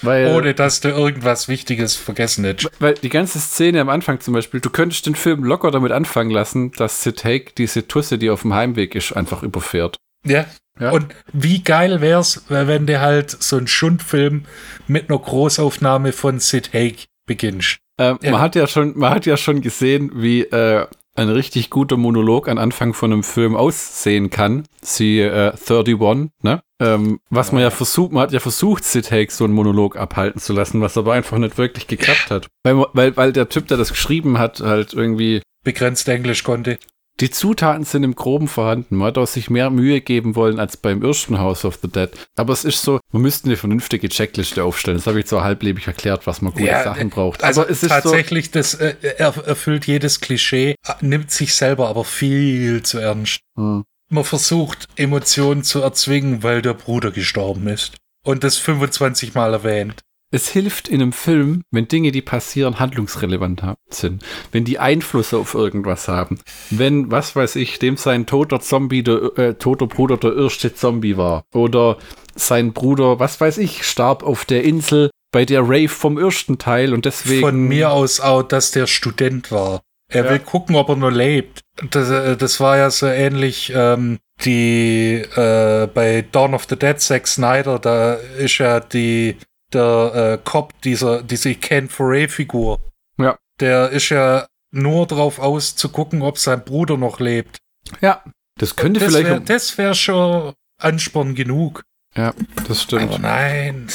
Weil, 0.00 0.34
Ohne 0.34 0.54
dass 0.54 0.80
du 0.80 0.88
irgendwas 0.88 1.48
Wichtiges 1.48 1.94
vergessen 1.94 2.44
hättest. 2.44 2.70
Weil 2.80 2.94
die 2.94 3.08
ganze 3.08 3.38
Szene 3.38 3.80
am 3.80 3.88
Anfang 3.88 4.20
zum 4.20 4.34
Beispiel, 4.34 4.60
du 4.60 4.70
könntest 4.70 5.06
den 5.06 5.14
Film 5.14 5.44
locker 5.44 5.70
damit 5.70 5.92
anfangen 5.92 6.30
lassen, 6.30 6.72
dass 6.72 7.02
Sid 7.02 7.24
Haig 7.24 7.54
diese 7.56 7.86
Tusse, 7.86 8.18
die 8.18 8.30
auf 8.30 8.42
dem 8.42 8.54
Heimweg 8.54 8.94
ist, 8.94 9.12
einfach 9.12 9.42
überfährt. 9.42 9.96
Ja. 10.24 10.46
ja. 10.80 10.90
Und 10.90 11.14
wie 11.32 11.62
geil 11.62 12.00
wär's, 12.00 12.44
wenn 12.48 12.86
der 12.86 13.00
halt 13.00 13.30
so 13.30 13.56
einen 13.56 13.68
Schundfilm 13.68 14.46
mit 14.86 15.10
einer 15.10 15.18
Großaufnahme 15.18 16.12
von 16.12 16.38
Sid 16.40 16.72
Haig 16.72 17.06
beginnst. 17.26 17.78
Ähm, 17.98 18.18
ja. 18.22 18.30
Man 18.30 18.40
hat 18.40 18.54
ja 18.54 18.66
schon, 18.66 18.98
man 18.98 19.14
hat 19.14 19.26
ja 19.26 19.36
schon 19.36 19.60
gesehen, 19.60 20.10
wie 20.14 20.42
äh, 20.42 20.86
ein 21.14 21.28
richtig 21.28 21.70
guter 21.70 21.96
Monolog 21.96 22.48
an 22.48 22.58
Anfang 22.58 22.94
von 22.94 23.12
einem 23.12 23.22
Film 23.22 23.54
aussehen 23.54 24.30
kann. 24.30 24.64
Sie 24.80 25.20
äh, 25.20 25.52
31, 25.52 26.30
ne? 26.42 26.62
Ähm, 26.80 27.20
was 27.30 27.52
man 27.52 27.62
ja 27.62 27.70
versucht, 27.70 28.12
man 28.12 28.22
hat 28.24 28.32
ja 28.32 28.40
versucht, 28.40 28.84
Sid 28.84 29.10
Haig 29.10 29.30
so 29.30 29.44
einen 29.44 29.54
Monolog 29.54 29.96
abhalten 29.96 30.40
zu 30.40 30.52
lassen, 30.52 30.80
was 30.80 30.96
aber 30.96 31.12
einfach 31.12 31.38
nicht 31.38 31.58
wirklich 31.58 31.86
geklappt 31.86 32.30
hat. 32.30 32.48
Weil, 32.64 32.84
weil, 32.92 33.16
weil 33.16 33.32
der 33.32 33.48
Typ, 33.48 33.68
der 33.68 33.76
das 33.76 33.90
geschrieben 33.90 34.38
hat, 34.38 34.60
halt 34.60 34.92
irgendwie 34.94 35.42
begrenzt 35.64 36.08
Englisch 36.08 36.42
konnte. 36.42 36.78
Die 37.22 37.30
Zutaten 37.30 37.84
sind 37.84 38.02
im 38.02 38.16
Groben 38.16 38.48
vorhanden. 38.48 38.96
Man 38.96 39.06
hat 39.06 39.16
auch 39.16 39.28
sich 39.28 39.48
mehr 39.48 39.70
Mühe 39.70 40.00
geben 40.00 40.34
wollen 40.34 40.58
als 40.58 40.76
beim 40.76 41.04
ersten 41.04 41.38
House 41.38 41.64
of 41.64 41.78
the 41.80 41.86
Dead. 41.86 42.10
Aber 42.34 42.52
es 42.52 42.64
ist 42.64 42.82
so, 42.82 42.98
man 43.12 43.22
müsste 43.22 43.46
eine 43.46 43.56
vernünftige 43.56 44.08
Checkliste 44.08 44.64
aufstellen. 44.64 44.96
Das 44.96 45.06
habe 45.06 45.20
ich 45.20 45.26
zwar 45.26 45.44
halblebig 45.44 45.86
erklärt, 45.86 46.26
was 46.26 46.42
man 46.42 46.52
gute 46.52 46.64
ja, 46.64 46.82
Sachen 46.82 47.10
braucht. 47.10 47.44
Also 47.44 47.64
es 47.64 47.84
ist 47.84 47.90
tatsächlich, 47.90 48.46
so, 48.46 48.50
das 48.54 48.74
äh, 48.74 48.96
erfüllt 49.18 49.86
jedes 49.86 50.20
Klischee, 50.20 50.74
nimmt 51.00 51.30
sich 51.30 51.54
selber 51.54 51.86
aber 51.86 52.04
viel 52.04 52.82
zu 52.82 52.98
ernst. 52.98 53.38
Hm. 53.56 53.84
Man 54.08 54.24
versucht, 54.24 54.88
Emotionen 54.96 55.62
zu 55.62 55.80
erzwingen, 55.80 56.42
weil 56.42 56.60
der 56.60 56.74
Bruder 56.74 57.12
gestorben 57.12 57.68
ist. 57.68 57.98
Und 58.24 58.42
das 58.42 58.56
25 58.56 59.34
Mal 59.34 59.52
erwähnt. 59.52 60.02
Es 60.34 60.48
hilft 60.48 60.88
in 60.88 61.02
einem 61.02 61.12
Film, 61.12 61.62
wenn 61.70 61.88
Dinge, 61.88 62.10
die 62.10 62.22
passieren, 62.22 62.80
handlungsrelevant 62.80 63.62
sind. 63.90 64.24
Wenn 64.50 64.64
die 64.64 64.78
Einflüsse 64.78 65.36
auf 65.36 65.52
irgendwas 65.52 66.08
haben. 66.08 66.38
Wenn, 66.70 67.10
was 67.10 67.36
weiß 67.36 67.56
ich, 67.56 67.78
dem 67.78 67.98
sein 67.98 68.24
toter 68.24 68.60
Zombie, 68.60 69.02
der 69.02 69.38
äh, 69.38 69.54
toter 69.54 69.86
Bruder 69.86 70.16
der 70.16 70.34
erste 70.34 70.74
Zombie 70.74 71.18
war. 71.18 71.44
Oder 71.52 71.98
sein 72.34 72.72
Bruder, 72.72 73.18
was 73.18 73.42
weiß 73.42 73.58
ich, 73.58 73.84
starb 73.84 74.22
auf 74.22 74.46
der 74.46 74.64
Insel 74.64 75.10
bei 75.32 75.44
der 75.44 75.62
Rave 75.62 75.88
vom 75.88 76.16
ersten 76.16 76.56
Teil 76.56 76.94
und 76.94 77.04
deswegen. 77.04 77.42
Von 77.42 77.68
mir 77.68 77.92
aus 77.92 78.18
auch, 78.20 78.42
dass 78.42 78.70
der 78.70 78.86
Student 78.86 79.52
war. 79.52 79.82
Er 80.08 80.24
ja. 80.24 80.30
will 80.30 80.38
gucken, 80.38 80.76
ob 80.76 80.88
er 80.88 80.96
nur 80.96 81.12
lebt. 81.12 81.60
Das, 81.90 82.08
äh, 82.08 82.38
das 82.38 82.58
war 82.58 82.78
ja 82.78 82.88
so 82.88 83.06
ähnlich 83.06 83.70
ähm, 83.74 84.18
die 84.44 85.22
äh, 85.36 85.86
bei 85.92 86.24
Dawn 86.32 86.54
of 86.54 86.66
the 86.70 86.76
Dead 86.76 86.98
Zack 86.98 87.28
Snyder, 87.28 87.78
da 87.78 88.14
ist 88.14 88.56
ja 88.58 88.80
die 88.80 89.36
der 89.74 90.38
äh, 90.42 90.44
Cop, 90.44 90.80
dieser, 90.82 91.22
diese 91.22 91.54
Ken 91.54 91.88
Foray-Figur. 91.88 92.80
Ja. 93.18 93.38
Der 93.60 93.90
ist 93.90 94.08
ja 94.08 94.46
nur 94.70 95.06
drauf 95.06 95.38
aus 95.38 95.76
zu 95.76 95.90
gucken, 95.90 96.22
ob 96.22 96.38
sein 96.38 96.64
Bruder 96.64 96.96
noch 96.96 97.20
lebt. 97.20 97.58
Ja, 98.00 98.22
das 98.58 98.76
könnte 98.76 99.00
das 99.00 99.08
vielleicht. 99.10 99.28
Wär, 99.28 99.40
das 99.40 99.78
wäre 99.78 99.94
schon 99.94 100.54
Ansporn 100.78 101.34
genug. 101.34 101.82
Ja, 102.16 102.34
das 102.66 102.82
stimmt. 102.82 103.02
Aber 103.02 103.18
nein. 103.18 103.88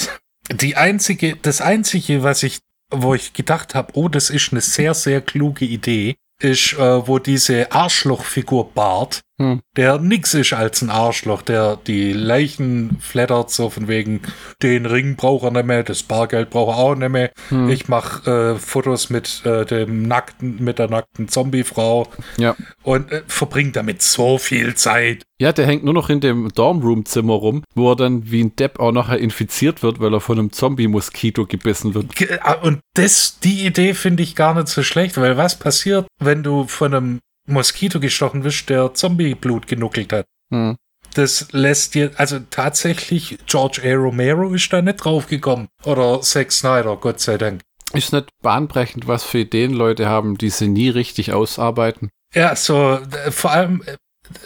Die 0.51 0.75
einzige, 0.75 1.36
das 1.36 1.61
einzige, 1.61 2.23
was 2.23 2.43
ich, 2.43 2.59
wo 2.91 3.13
ich 3.13 3.34
gedacht 3.34 3.75
habe, 3.75 3.93
oh, 3.95 4.07
das 4.07 4.30
ist 4.30 4.51
eine 4.51 4.61
sehr, 4.61 4.93
sehr 4.93 5.21
kluge 5.21 5.65
Idee, 5.65 6.15
ist, 6.41 6.73
äh, 6.73 7.07
wo 7.07 7.19
diese 7.19 7.71
Arschlochfigur 7.71 8.71
Bart, 8.71 9.21
hm. 9.40 9.62
der 9.76 10.00
nix 10.00 10.34
ist 10.34 10.54
als 10.54 10.82
ein 10.82 10.90
Arschloch, 10.90 11.42
der 11.42 11.78
die 11.78 12.12
Leichen 12.12 12.98
flattert, 13.00 13.52
so 13.52 13.70
von 13.70 13.88
wegen, 13.88 14.22
den 14.64 14.86
Ring 14.86 15.16
braucht 15.16 15.44
er 15.44 15.52
nicht 15.52 15.66
mehr, 15.66 15.84
das 15.84 16.04
Bargeld 16.04 16.50
braucht 16.50 16.76
er 16.76 16.78
auch 16.78 16.96
nicht 16.96 17.10
mehr. 17.10 17.32
Hm. 17.50 17.70
Ich 17.70 17.88
mache 17.88 18.56
äh, 18.56 18.60
Fotos 18.60 19.10
mit 19.10 19.46
äh, 19.46 19.66
dem 19.66 20.04
nackten, 20.08 20.64
mit 20.64 20.80
der 20.80 20.90
nackten 20.90 21.28
Zombiefrau 21.28 22.08
ja. 22.38 22.56
und 22.84 23.12
äh, 23.12 23.22
verbringt 23.28 23.76
damit 23.76 24.02
so 24.02 24.38
viel 24.38 24.76
Zeit. 24.76 25.24
Ja, 25.40 25.52
der 25.52 25.68
hängt 25.68 25.84
nur 25.84 25.94
noch 25.94 26.10
in 26.10 26.20
dem 26.20 26.50
Dormroom-Zimmer 26.54 27.34
rum, 27.34 27.64
wo 27.76 27.92
er 27.92 27.96
dann 27.96 28.32
wie 28.32 28.44
ein 28.44 28.56
Depp 28.56 28.80
auch 28.80 28.92
nachher 28.92 29.20
infiziert 29.20 29.84
wird, 29.84 30.00
weil 30.00 30.14
er 30.14 30.20
von 30.20 30.40
einem 30.40 30.52
Zombie-Moskito 30.52 31.46
gebissen 31.46 31.94
wird. 31.94 32.08
Ah, 32.42 32.54
und 32.54 32.80
das, 32.96 33.40
die 33.40 33.68
Idee 33.68 33.94
finde 33.94 34.24
ich 34.24 34.36
gar 34.36 34.56
nicht 34.56 34.68
so 34.68 34.82
schlecht, 34.82 35.18
weil 35.18 35.38
was 35.38 35.60
passiert, 35.60 36.08
wenn 36.20 36.42
du 36.42 36.66
von 36.66 36.94
einem 36.94 37.20
Moskito 37.48 38.00
gestochen 38.00 38.43
wirst, 38.43 38.70
der 38.70 38.93
Zombie-Blut 38.93 39.68
genuckelt 39.68 40.14
hat? 40.14 40.26
Hm. 40.52 40.76
Das 41.14 41.48
lässt 41.52 41.95
dir, 41.95 42.12
also 42.18 42.39
tatsächlich, 42.50 43.39
George 43.48 43.82
A. 43.84 43.95
Romero 43.95 44.54
ist 44.54 44.72
da 44.72 44.82
nicht 44.82 44.98
draufgekommen. 44.98 45.68
Oder 45.84 46.22
Zack 46.22 46.52
Snyder, 46.52 46.95
Gott 46.98 47.20
sei 47.20 47.38
Dank. 47.38 47.62
Ist 47.93 48.14
nicht 48.14 48.30
bahnbrechend, 48.43 49.08
was 49.08 49.24
für 49.24 49.39
Ideen 49.39 49.74
Leute 49.74 50.08
haben, 50.08 50.38
die 50.38 50.50
sie 50.50 50.68
nie 50.68 50.89
richtig 50.89 51.34
ausarbeiten. 51.34 52.10
Ja, 52.36 52.56
so, 52.56 53.00
vor 53.30 53.52
allem, 53.52 53.84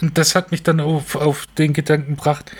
das 0.00 0.34
hat 0.34 0.52
mich 0.52 0.62
dann 0.62 0.80
auf, 0.80 1.16
auf 1.16 1.46
den 1.58 1.72
Gedanken 1.72 2.16
gebracht, 2.16 2.52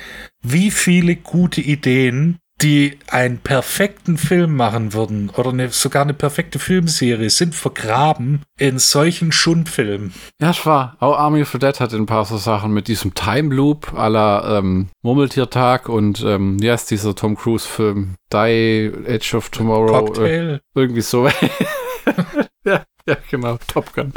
wie 0.43 0.70
viele 0.70 1.16
gute 1.16 1.61
Ideen, 1.61 2.38
die 2.62 2.98
einen 3.08 3.38
perfekten 3.38 4.16
Film 4.16 4.56
machen 4.56 4.92
würden 4.92 5.30
oder 5.30 5.50
eine, 5.50 5.68
sogar 5.70 6.02
eine 6.02 6.14
perfekte 6.14 6.58
Filmserie, 6.58 7.28
sind 7.28 7.54
vergraben 7.54 8.42
in 8.58 8.78
solchen 8.78 9.32
Schundfilmen. 9.32 10.14
Ja, 10.40 10.54
war. 10.64 10.96
Auch 11.00 11.18
Army 11.18 11.42
of 11.42 11.50
the 11.50 11.58
Dead 11.58 11.80
hatte 11.80 11.96
ein 11.96 12.06
paar 12.06 12.24
so 12.24 12.36
Sachen 12.36 12.72
mit 12.72 12.88
diesem 12.88 13.14
Time 13.14 13.52
Loop 13.54 13.92
la 13.92 14.58
ähm, 14.58 14.88
Murmeltiertag 15.02 15.88
und 15.88 16.22
ähm, 16.24 16.62
wie 16.62 16.70
heißt 16.70 16.90
dieser 16.90 17.14
Tom 17.14 17.36
Cruise 17.36 17.66
Film? 17.66 18.14
Die 18.32 18.92
Edge 19.06 19.36
of 19.36 19.50
Tomorrow. 19.50 19.92
Cocktail. 19.92 20.54
Äh, 20.54 20.60
irgendwie 20.74 21.00
so. 21.00 21.26
ja, 22.64 22.84
ja, 23.06 23.16
genau. 23.30 23.58
Top 23.66 23.92
Gun. 23.92 24.12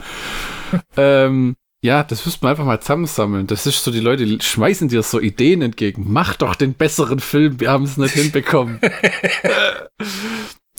ähm, 0.98 1.56
Ja, 1.86 2.04
das 2.04 2.26
müsste 2.26 2.44
man 2.44 2.50
einfach 2.50 2.66
mal 2.66 2.80
zusammensammeln. 2.80 3.46
Das 3.46 3.68
ist 3.68 3.84
so, 3.84 3.92
die 3.92 4.00
Leute 4.00 4.42
schmeißen 4.42 4.88
dir 4.88 5.04
so 5.04 5.20
Ideen 5.20 5.62
entgegen. 5.62 6.06
Mach 6.08 6.36
doch 6.36 6.56
den 6.56 6.74
besseren 6.74 7.20
Film, 7.20 7.60
wir 7.60 7.70
haben 7.70 7.84
es 7.84 7.96
nicht 7.98 8.14
hinbekommen. 8.16 8.80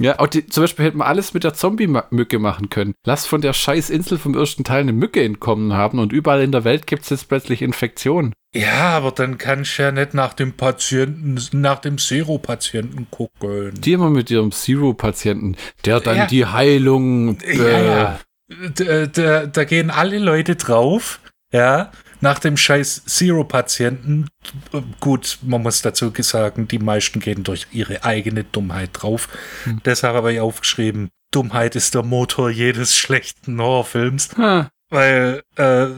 Ja, 0.00 0.18
auch 0.18 0.26
die, 0.26 0.46
zum 0.46 0.64
Beispiel 0.64 0.84
hätte 0.84 0.96
man 0.96 1.07
alles 1.07 1.32
mit 1.32 1.44
der 1.44 1.54
Zombie-Mücke 1.54 2.40
machen 2.40 2.70
können. 2.70 2.94
Lass 3.07 3.24
von 3.24 3.40
der 3.40 3.52
scheiß 3.52 3.88
Insel 3.88 4.18
vom 4.18 4.34
ersten 4.34 4.64
Teil 4.64 4.80
eine 4.80 4.92
Mücke 4.92 5.22
entkommen 5.22 5.74
haben 5.74 6.00
und 6.00 6.12
überall 6.12 6.42
in 6.42 6.50
der 6.50 6.64
Welt 6.64 6.88
gibt 6.88 7.04
es 7.04 7.11
jetzt 7.11 7.28
plötzlich 7.28 7.62
Infektionen. 7.62 8.32
Ja, 8.52 8.96
aber 8.96 9.12
dann 9.12 9.38
kann 9.38 9.62
ich 9.62 9.78
ja 9.78 9.92
nicht 9.92 10.12
nach 10.12 10.34
dem 10.34 10.54
Patienten, 10.54 11.38
nach 11.52 11.78
dem 11.78 11.98
Zero-Patienten 11.98 13.07
gucken. 13.12 13.74
Die 13.80 13.92
immer 13.92 14.11
mit 14.11 14.28
ihrem 14.28 14.50
Zero-Patienten, 14.50 15.57
der 15.84 16.00
dann 16.00 16.16
ja. 16.16 16.26
die 16.26 16.46
Heilung. 16.46 17.38
Äh, 17.42 17.57
ja, 17.57 17.80
ja. 17.80 18.20
Da, 18.49 19.07
da, 19.07 19.47
da 19.47 19.64
gehen 19.64 19.90
alle 19.90 20.18
Leute 20.18 20.55
drauf, 20.55 21.20
ja, 21.53 21.90
nach 22.20 22.38
dem 22.38 22.57
scheiß 22.57 23.05
Zero-Patienten, 23.05 24.28
gut, 25.01 25.38
man 25.42 25.62
muss 25.62 25.82
dazu 25.82 26.12
sagen, 26.18 26.68
die 26.68 26.78
meisten 26.78 27.20
gehen 27.20 27.44
durch 27.44 27.66
ihre 27.72 28.05
eigene 28.05 28.44
Dummheit 28.44 28.90
drauf. 28.92 29.28
Hm. 29.64 29.80
Deshalb 29.84 30.14
habe 30.14 30.32
ich 30.32 30.40
aufgeschrieben, 30.40 31.11
Dummheit 31.30 31.76
ist 31.76 31.94
der 31.94 32.03
Motor 32.03 32.51
jedes 32.51 32.97
schlechten 32.97 33.61
Horrorfilms. 33.61 34.36
Hm. 34.36 34.66
Weil, 34.88 35.42
äh, 35.57 35.88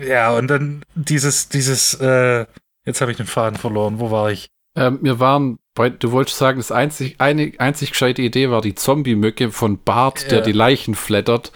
ja, 0.00 0.32
und 0.32 0.48
dann 0.48 0.84
dieses, 0.94 1.48
dieses, 1.48 1.94
äh, 1.94 2.46
jetzt 2.84 3.00
habe 3.00 3.12
ich 3.12 3.16
den 3.16 3.26
Faden 3.26 3.58
verloren, 3.58 4.00
wo 4.00 4.10
war 4.10 4.30
ich? 4.30 4.50
Ähm, 4.74 4.98
wir 5.02 5.20
waren 5.20 5.58
bei, 5.74 5.88
du 5.88 6.12
wolltest 6.12 6.38
sagen, 6.38 6.58
das 6.58 6.70
einzig, 6.70 7.16
eine 7.18 7.52
einzig 7.58 7.90
gescheite 7.90 8.20
Idee 8.22 8.50
war 8.50 8.60
die 8.60 8.74
Zombie-Mücke 8.74 9.50
von 9.50 9.82
Bart, 9.82 10.30
der 10.30 10.38
ja. 10.38 10.44
die 10.44 10.52
Leichen 10.52 10.94
flattert. 10.94 11.52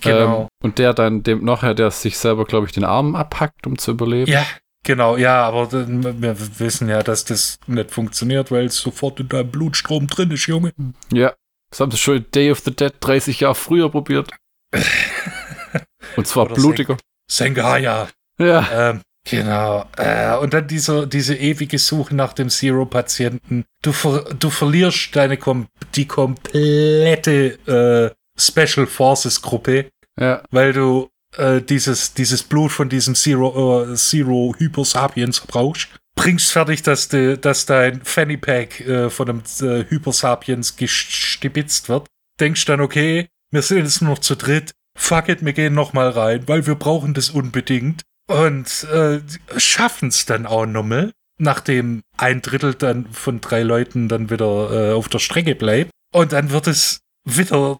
Genau. 0.00 0.42
Ähm, 0.42 0.48
und 0.62 0.78
der 0.78 0.94
dann 0.94 1.22
dem 1.22 1.44
nachher, 1.44 1.74
der 1.74 1.90
sich 1.90 2.16
selber, 2.18 2.44
glaube 2.44 2.66
ich, 2.66 2.72
den 2.72 2.84
Arm 2.84 3.14
abhackt, 3.14 3.66
um 3.66 3.76
zu 3.76 3.90
überleben. 3.92 4.30
Ja, 4.30 4.46
genau, 4.82 5.16
ja, 5.16 5.42
aber 5.44 5.70
wir 5.72 6.58
wissen 6.58 6.88
ja, 6.88 7.02
dass 7.02 7.26
das 7.26 7.58
nicht 7.66 7.90
funktioniert, 7.90 8.50
weil 8.50 8.66
es 8.66 8.76
sofort 8.76 9.20
in 9.20 9.28
deinem 9.28 9.50
Blutstrom 9.50 10.06
drin 10.06 10.30
ist, 10.30 10.46
Junge. 10.46 10.72
Ja, 11.12 11.34
das 11.70 11.80
haben 11.80 11.90
sie 11.90 11.98
schon 11.98 12.16
in 12.16 12.26
Day 12.34 12.50
of 12.50 12.60
the 12.60 12.74
Dead 12.74 12.92
30 13.00 13.40
Jahre 13.40 13.54
früher 13.54 13.90
probiert. 13.90 14.30
und 16.16 16.26
zwar 16.26 16.46
Oder 16.46 16.54
blutiger. 16.54 16.96
Sengaya. 17.30 18.08
Ja. 18.38 18.90
Ähm, 18.90 19.02
Genau. 19.24 19.84
Äh, 19.96 20.36
und 20.36 20.54
dann 20.54 20.66
dieser, 20.66 21.06
diese 21.06 21.36
ewige 21.36 21.78
Suche 21.78 22.14
nach 22.14 22.32
dem 22.32 22.48
Zero-Patienten. 22.48 23.64
Du, 23.82 23.92
ver, 23.92 24.24
du 24.38 24.50
verlierst 24.50 25.14
deine 25.14 25.36
kom 25.36 25.68
die 25.94 26.06
komplette 26.06 27.58
äh, 27.66 28.14
Special 28.40 28.86
Forces 28.86 29.42
Gruppe, 29.42 29.90
ja. 30.18 30.42
weil 30.50 30.72
du 30.72 31.10
äh, 31.36 31.60
dieses, 31.60 32.14
dieses 32.14 32.42
Blut 32.42 32.72
von 32.72 32.88
diesem 32.88 33.14
Zero, 33.14 33.84
äh, 33.84 33.94
Zero 33.94 34.54
Hyper 34.58 34.84
Sapiens 34.84 35.40
brauchst. 35.40 35.88
Bringst 36.16 36.52
fertig, 36.52 36.82
dass, 36.82 37.08
de, 37.08 37.36
dass 37.36 37.66
dein 37.66 38.02
Fanny 38.02 38.36
Pack 38.36 38.80
äh, 38.80 39.10
von 39.10 39.28
einem 39.28 39.42
äh, 39.60 39.84
Hyper 39.88 40.12
Sapiens 40.12 40.76
gestibitzt 40.76 41.88
wird. 41.88 42.06
Denkst 42.40 42.64
dann, 42.64 42.80
okay, 42.80 43.28
wir 43.50 43.62
sind 43.62 43.78
jetzt 43.78 44.00
nur 44.00 44.12
noch 44.12 44.18
zu 44.18 44.34
dritt. 44.34 44.72
Fuck 44.98 45.28
it, 45.28 45.44
wir 45.44 45.52
gehen 45.52 45.74
noch 45.74 45.92
mal 45.92 46.08
rein, 46.08 46.48
weil 46.48 46.66
wir 46.66 46.74
brauchen 46.74 47.14
das 47.14 47.30
unbedingt 47.30 48.02
und 48.30 48.84
äh, 48.84 49.20
schaffen 49.56 50.08
es 50.08 50.24
dann 50.24 50.46
auch 50.46 50.64
nochmal, 50.64 51.12
nachdem 51.38 52.02
ein 52.16 52.42
Drittel 52.42 52.74
dann 52.74 53.10
von 53.12 53.40
drei 53.40 53.62
Leuten 53.62 54.08
dann 54.08 54.30
wieder 54.30 54.70
äh, 54.70 54.92
auf 54.92 55.08
der 55.08 55.18
Strecke 55.18 55.56
bleibt. 55.56 55.90
Und 56.12 56.32
dann 56.32 56.50
wird 56.50 56.68
es 56.68 57.00
wieder 57.24 57.78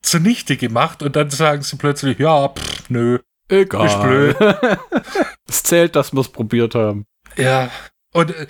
zunichte 0.00 0.56
gemacht 0.56 1.02
und 1.02 1.16
dann 1.16 1.30
sagen 1.30 1.62
sie 1.62 1.76
plötzlich, 1.76 2.20
ja, 2.20 2.48
pff, 2.48 2.88
nö. 2.88 3.18
Egal. 3.48 3.86
Ist 3.86 4.00
blöd. 4.00 4.36
es 5.48 5.64
zählt, 5.64 5.96
dass 5.96 6.12
wir 6.12 6.20
es 6.20 6.28
probiert 6.28 6.76
haben. 6.76 7.04
Ja. 7.36 7.68
Und 8.12 8.30
äh, 8.30 8.46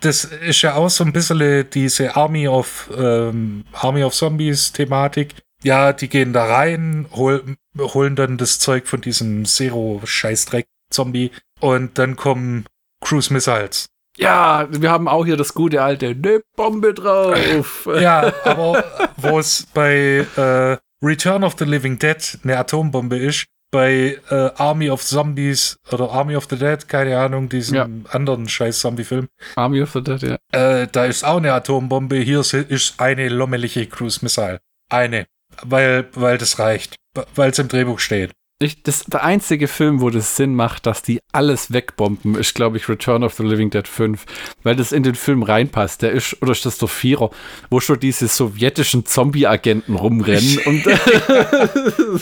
das 0.00 0.24
ist 0.24 0.62
ja 0.62 0.74
auch 0.74 0.88
so 0.88 1.04
ein 1.04 1.12
bisschen 1.12 1.68
diese 1.70 2.16
Army 2.16 2.48
of 2.48 2.90
ähm, 2.96 3.64
Army 3.74 4.04
of 4.04 4.14
Zombies 4.14 4.72
Thematik. 4.72 5.34
Ja, 5.66 5.92
die 5.92 6.08
gehen 6.08 6.32
da 6.32 6.44
rein, 6.44 7.06
hol, 7.10 7.42
holen 7.76 8.14
dann 8.14 8.38
das 8.38 8.60
Zeug 8.60 8.86
von 8.86 9.00
diesem 9.00 9.44
Zero-Scheißdreck-Zombie 9.44 11.32
und 11.58 11.98
dann 11.98 12.14
kommen 12.14 12.66
Cruise 13.00 13.32
Missiles. 13.32 13.88
Ja, 14.16 14.68
wir 14.70 14.92
haben 14.92 15.08
auch 15.08 15.24
hier 15.24 15.36
das 15.36 15.54
gute 15.54 15.82
alte 15.82 16.14
ne 16.14 16.40
Bombe 16.54 16.94
drauf. 16.94 17.88
ja, 18.00 18.32
aber 18.44 18.84
wo 19.16 19.40
es 19.40 19.66
bei 19.74 20.24
äh, 20.36 20.76
Return 21.04 21.42
of 21.42 21.56
the 21.58 21.64
Living 21.64 21.98
Dead 21.98 22.38
eine 22.44 22.58
Atombombe 22.58 23.18
ist, 23.18 23.46
bei 23.72 24.20
äh, 24.30 24.50
Army 24.54 24.88
of 24.88 25.02
Zombies 25.02 25.80
oder 25.90 26.12
Army 26.12 26.36
of 26.36 26.46
the 26.48 26.56
Dead, 26.56 26.86
keine 26.86 27.18
Ahnung, 27.18 27.48
diesen 27.48 27.74
ja. 27.74 27.88
anderen 28.12 28.48
scheiß 28.48 28.78
Zombie-Film. 28.78 29.26
Army 29.56 29.82
of 29.82 29.90
the 29.90 30.04
Dead, 30.04 30.22
ja. 30.22 30.36
Äh, 30.52 30.86
da 30.86 31.06
ist 31.06 31.24
auch 31.24 31.38
eine 31.38 31.54
Atombombe, 31.54 32.18
hier 32.18 32.38
ist 32.38 33.00
eine 33.00 33.28
lommelige 33.28 33.88
Cruise 33.88 34.20
Missile. 34.22 34.60
Eine 34.88 35.26
weil, 35.62 36.08
weil 36.14 36.38
das 36.38 36.58
reicht, 36.58 36.96
weil 37.34 37.50
es 37.50 37.58
im 37.58 37.68
Drehbuch 37.68 37.98
steht. 37.98 38.32
Ich, 38.58 38.82
das, 38.82 39.04
der 39.04 39.22
einzige 39.22 39.68
Film, 39.68 40.00
wo 40.00 40.08
das 40.08 40.36
Sinn 40.36 40.54
macht, 40.54 40.86
dass 40.86 41.02
die 41.02 41.20
alles 41.30 41.74
wegbomben, 41.74 42.36
ist, 42.36 42.54
glaube 42.54 42.78
ich, 42.78 42.88
Return 42.88 43.22
of 43.22 43.34
the 43.34 43.42
Living 43.42 43.68
Dead 43.68 43.86
5, 43.86 44.24
weil 44.62 44.74
das 44.74 44.92
in 44.92 45.02
den 45.02 45.14
Film 45.14 45.42
reinpasst. 45.42 46.00
Der 46.00 46.12
ist, 46.12 46.40
oder 46.40 46.52
ist 46.52 46.64
das 46.64 46.78
der 46.78 46.88
Vierer, 46.88 47.28
wo 47.68 47.80
schon 47.80 48.00
diese 48.00 48.28
sowjetischen 48.28 49.04
Zombie-Agenten 49.04 49.94
rumrennen 49.94 50.58
und 50.60 50.86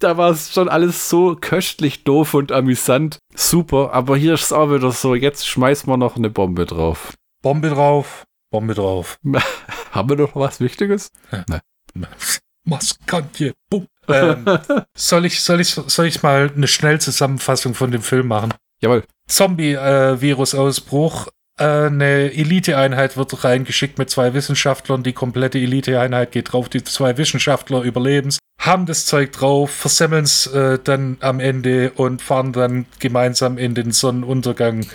da 0.00 0.18
war 0.18 0.32
es 0.32 0.52
schon 0.52 0.68
alles 0.68 1.08
so 1.08 1.34
köstlich 1.34 2.04
doof 2.04 2.34
und 2.34 2.52
amüsant. 2.52 3.18
Super, 3.34 3.94
aber 3.94 4.18
hier 4.18 4.34
ist 4.34 4.42
es 4.42 4.52
auch 4.52 4.70
wieder 4.70 4.92
so, 4.92 5.14
jetzt 5.14 5.48
schmeißen 5.48 5.88
wir 5.88 5.96
noch 5.96 6.16
eine 6.16 6.28
Bombe 6.28 6.66
drauf. 6.66 7.14
Bombe 7.42 7.70
drauf, 7.70 8.24
Bombe 8.50 8.74
drauf. 8.74 9.18
Haben 9.92 10.10
wir 10.10 10.16
noch 10.16 10.36
was 10.36 10.60
Wichtiges? 10.60 11.10
Ja. 11.32 11.42
Nein. 11.48 11.60
Maskantje. 12.64 13.52
Ähm, 14.08 14.44
soll, 14.96 15.26
ich, 15.26 15.40
soll, 15.40 15.60
ich, 15.60 15.70
soll 15.70 16.06
ich 16.06 16.22
mal 16.22 16.50
eine 16.54 16.66
Schnellzusammenfassung 16.66 17.74
von 17.74 17.90
dem 17.90 18.02
Film 18.02 18.28
machen? 18.28 18.54
Jawohl. 18.80 19.04
Zombie-Virus-Ausbruch. 19.28 21.28
Äh, 21.58 21.64
eine 21.64 22.32
Eliteeinheit 22.32 23.16
wird 23.16 23.44
reingeschickt 23.44 23.98
mit 23.98 24.10
zwei 24.10 24.34
Wissenschaftlern. 24.34 25.02
Die 25.02 25.12
komplette 25.12 25.58
Eliteeinheit 25.58 26.32
geht 26.32 26.52
drauf. 26.52 26.68
Die 26.68 26.82
zwei 26.82 27.16
Wissenschaftler 27.16 27.82
überleben 27.82 28.30
haben 28.60 28.84
das 28.84 29.06
Zeug 29.06 29.32
drauf, 29.32 29.70
versemmeln 29.70 30.24
es 30.24 30.46
äh, 30.48 30.78
dann 30.82 31.16
am 31.20 31.40
Ende 31.40 31.92
und 31.92 32.20
fahren 32.20 32.52
dann 32.52 32.84
gemeinsam 32.98 33.56
in 33.56 33.74
den 33.74 33.90
Sonnenuntergang. 33.90 34.86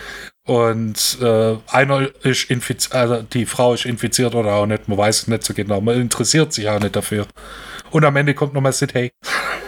Und 0.48 1.18
äh, 1.22 1.58
einer 1.68 2.08
ist 2.24 2.52
infiziert, 2.52 2.93
also 2.93 3.24
die 3.24 3.48
Frau 3.48 3.74
ist 3.74 3.86
infiziert 3.86 4.36
oder 4.36 4.54
auch 4.54 4.68
nicht, 4.68 4.88
man 4.88 4.98
weiß 4.98 5.24
es 5.24 5.28
nicht 5.28 5.43
so 5.43 5.56
genau, 5.56 5.82
man 5.82 6.00
interessiert 6.00 6.54
sich 6.54 6.70
auch 6.70 6.80
nicht 6.80 6.96
dafür. 6.96 7.26
Und 7.89 8.06
am 8.06 8.16
Ende 8.16 8.36
kommt 8.36 8.54
nochmal 8.54 8.74
Sid 8.74 8.93
Hey. 8.93 9.12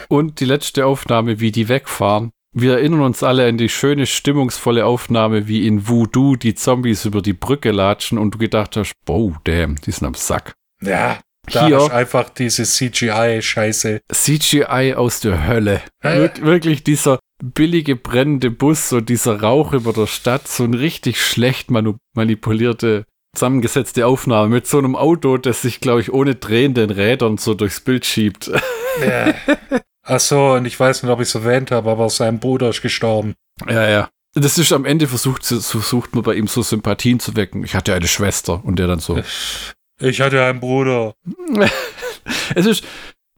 Und 0.07 0.39
die 0.39 0.45
letzte 0.45 0.85
Aufnahme, 0.85 1.39
wie 1.39 1.51
die 1.51 1.67
wegfahren. 1.67 2.31
Wir 2.53 2.73
erinnern 2.73 3.01
uns 3.01 3.23
alle 3.23 3.47
an 3.47 3.57
die 3.57 3.69
schöne, 3.69 4.05
stimmungsvolle 4.05 4.85
Aufnahme, 4.85 5.47
wie 5.47 5.67
in 5.67 5.87
Voodoo 5.87 6.35
die 6.35 6.55
Zombies 6.55 7.05
über 7.05 7.21
die 7.21 7.33
Brücke 7.33 7.71
latschen 7.71 8.17
und 8.17 8.35
du 8.35 8.37
gedacht 8.37 8.77
hast, 8.77 8.93
oh, 9.07 9.33
damn, 9.43 9.75
die 9.81 9.91
sind 9.91 10.07
am 10.07 10.13
Sack. 10.13 10.53
Ja, 10.81 11.19
da 11.51 11.67
Hier 11.67 11.77
ist 11.77 11.91
einfach 11.91 12.29
diese 12.29 12.63
CGI-Scheiße. 12.63 14.01
CGI 14.11 14.93
aus 14.95 15.21
der 15.21 15.47
Hölle. 15.47 15.81
Wir 16.01 16.31
wirklich 16.41 16.83
dieser 16.83 17.19
billige 17.43 17.95
brennende 17.95 18.51
Bus 18.51 18.91
und 18.93 19.09
dieser 19.09 19.41
Rauch 19.41 19.73
über 19.73 19.93
der 19.93 20.07
Stadt, 20.07 20.47
so 20.47 20.63
ein 20.63 20.73
richtig 20.73 21.21
schlecht 21.21 21.69
manipulierte, 21.71 23.05
zusammengesetzte 23.35 24.07
Aufnahme 24.07 24.49
mit 24.49 24.67
so 24.67 24.79
einem 24.79 24.95
Auto, 24.95 25.37
das 25.37 25.61
sich, 25.61 25.79
glaube 25.79 26.01
ich, 26.01 26.11
ohne 26.11 26.35
drehenden 26.35 26.89
Rädern 26.89 27.37
so 27.37 27.53
durchs 27.53 27.79
Bild 27.79 28.05
schiebt. 28.05 28.51
Ja. 29.01 29.33
Ach 30.03 30.19
so, 30.19 30.53
und 30.53 30.65
ich 30.65 30.79
weiß 30.79 31.03
nicht, 31.03 31.11
ob 31.11 31.19
ich 31.19 31.27
es 31.27 31.35
erwähnt 31.35 31.69
habe, 31.69 31.91
aber 31.91 32.09
sein 32.09 32.39
Bruder 32.39 32.69
ist 32.69 32.81
gestorben. 32.81 33.35
Ja, 33.67 33.87
ja. 33.89 34.09
Das 34.33 34.57
ist 34.57 34.71
am 34.71 34.85
Ende 34.85 35.07
versucht, 35.07 35.45
versucht 35.45 36.15
man 36.15 36.23
bei 36.23 36.35
ihm 36.35 36.47
so 36.47 36.61
Sympathien 36.61 37.19
zu 37.19 37.35
wecken. 37.35 37.63
Ich 37.63 37.75
hatte 37.75 37.93
eine 37.93 38.07
Schwester 38.07 38.63
und 38.63 38.77
der 38.77 38.87
dann 38.87 38.99
so. 38.99 39.19
Ich 39.99 40.21
hatte 40.21 40.43
einen 40.43 40.59
Bruder. 40.59 41.15
es 42.55 42.65
ist, 42.65 42.83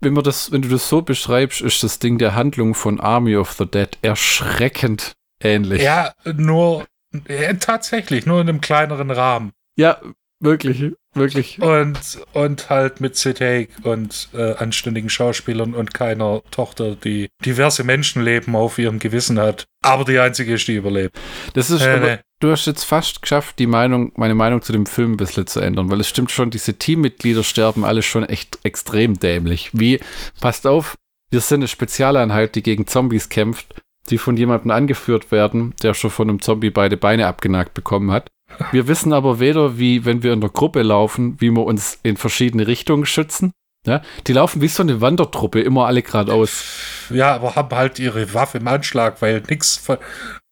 wenn 0.02 0.14
man 0.14 0.24
das, 0.24 0.52
wenn 0.52 0.62
du 0.62 0.70
das 0.70 0.90
so 0.90 1.02
beschreibst, 1.02 1.62
ist 1.62 1.84
das 1.84 2.00
Ding 2.00 2.18
der 2.18 2.36
Handlung 2.36 2.76
von 2.76 3.00
Army 3.00 3.36
of 3.36 3.54
the 3.54 3.66
Dead 3.66 3.98
erschreckend 4.02 5.14
ähnlich. 5.42 5.82
Ja, 5.82 6.14
nur 6.36 6.86
ja, 7.28 7.54
tatsächlich, 7.54 8.26
nur 8.26 8.42
in 8.42 8.50
einem 8.50 8.62
kleineren 8.62 9.12
Rahmen. 9.12 9.52
Ja, 9.76 10.00
wirklich, 10.40 10.94
wirklich. 11.14 11.62
Und, 11.62 12.00
und 12.34 12.70
halt 12.70 13.02
mit 13.02 13.16
Sid 13.16 13.42
Haig 13.42 13.70
und 13.84 14.30
äh, 14.34 14.56
anständigen 14.56 15.10
Schauspielern 15.10 15.74
und 15.74 15.94
keiner 15.94 16.42
Tochter, 16.52 16.96
die 16.96 17.30
diverse 17.46 17.84
Menschenleben 17.84 18.56
auf 18.56 18.78
ihrem 18.78 19.00
Gewissen 19.00 19.40
hat. 19.40 19.66
Aber 19.82 20.06
die 20.06 20.20
einzige 20.20 20.54
ist, 20.54 20.68
die 20.68 20.76
überlebt. 20.76 21.18
Das 21.54 21.70
ist, 21.70 21.82
äh, 21.82 21.90
aber, 21.90 22.20
du 22.40 22.52
hast 22.52 22.68
jetzt 22.68 22.84
fast 22.84 23.22
geschafft, 23.22 23.60
die 23.60 23.68
Meinung, 23.68 24.12
meine 24.16 24.36
Meinung 24.36 24.62
zu 24.62 24.72
dem 24.72 24.86
Film 24.86 25.14
ein 25.14 25.18
bisschen 25.18 25.48
zu 25.48 25.60
ändern, 25.60 25.90
weil 25.90 26.00
es 26.00 26.10
stimmt 26.10 26.32
schon, 26.32 26.50
diese 26.50 26.74
Teammitglieder 26.74 27.44
sterben 27.44 27.86
alle 27.86 28.02
schon 28.02 28.24
echt 28.24 28.60
extrem 28.64 29.20
dämlich. 29.20 29.72
Wie, 29.74 30.00
passt 30.42 30.68
auf, 30.68 30.96
wir 31.32 31.42
sind 31.42 31.62
eine 31.62 31.68
Spezialeinheit, 31.68 32.56
die 32.56 32.64
gegen 32.64 32.88
Zombies 32.88 33.30
kämpft 33.30 33.76
die 34.10 34.18
von 34.18 34.38
jemandem 34.38 34.72
angeführt 34.72 35.32
werden, 35.32 35.74
der 35.82 35.94
schon 35.94 36.10
von 36.10 36.30
einem 36.30 36.42
Zombie 36.42 36.70
beide 36.70 36.98
Beine 36.98 37.28
abgenagt 37.28 37.74
bekommen 37.74 38.12
hat. 38.12 38.30
Wir 38.72 38.88
wissen 38.88 39.14
aber 39.14 39.40
weder, 39.40 39.78
wie, 39.78 40.06
wenn 40.06 40.24
wir 40.24 40.34
in 40.34 40.42
der 40.42 40.50
Gruppe 40.50 40.82
laufen, 40.82 41.36
wie 41.40 41.52
wir 41.52 41.64
uns 41.66 42.00
in 42.04 42.18
verschiedene 42.18 42.68
Richtungen 42.68 43.06
schützen. 43.06 43.52
Ja, 43.86 44.02
die 44.28 44.34
laufen 44.34 44.62
wie 44.62 44.68
so 44.68 44.84
eine 44.84 45.00
Wandertruppe, 45.00 45.62
immer 45.62 45.86
alle 45.88 46.02
geradeaus. 46.02 46.66
Ja, 47.10 47.34
aber 47.36 47.56
haben 47.56 47.74
halt 47.76 47.98
ihre 47.98 48.34
Waffe 48.34 48.58
im 48.58 48.68
Anschlag, 48.68 49.22
weil. 49.22 49.42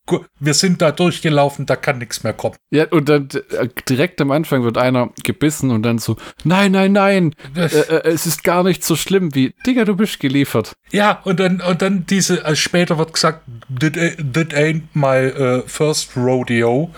Gu- 0.09 0.23
Wir 0.39 0.53
sind 0.53 0.81
da 0.81 0.93
durchgelaufen, 0.93 1.65
da 1.65 1.75
kann 1.75 1.97
nichts 1.97 2.23
mehr 2.23 2.31
kommen. 2.31 2.55
Ja, 2.71 2.85
und 2.91 3.09
dann 3.09 3.27
äh, 3.51 3.67
direkt 3.89 4.21
am 4.21 4.31
Anfang 4.31 4.63
wird 4.63 4.77
einer 4.77 5.09
gebissen 5.25 5.69
und 5.69 5.83
dann 5.83 5.97
so, 5.99 6.15
nein, 6.45 6.71
nein, 6.71 6.93
nein, 6.93 7.35
äh, 7.57 7.65
äh, 7.65 8.07
es 8.07 8.25
ist 8.25 8.45
gar 8.45 8.63
nicht 8.63 8.85
so 8.85 8.95
schlimm 8.95 9.35
wie, 9.35 9.53
Digga, 9.65 9.83
du 9.83 9.97
bist 9.97 10.21
geliefert. 10.21 10.71
Ja, 10.93 11.19
und 11.25 11.41
dann, 11.41 11.59
und 11.59 11.81
dann 11.81 12.05
diese, 12.05 12.45
äh, 12.45 12.55
später 12.55 12.97
wird 12.97 13.11
gesagt, 13.13 13.41
that, 13.81 13.97
a- 13.97 14.15
that 14.33 14.53
ain't 14.53 14.83
my 14.93 15.17
äh, 15.17 15.63
first 15.67 16.15
rodeo. 16.15 16.89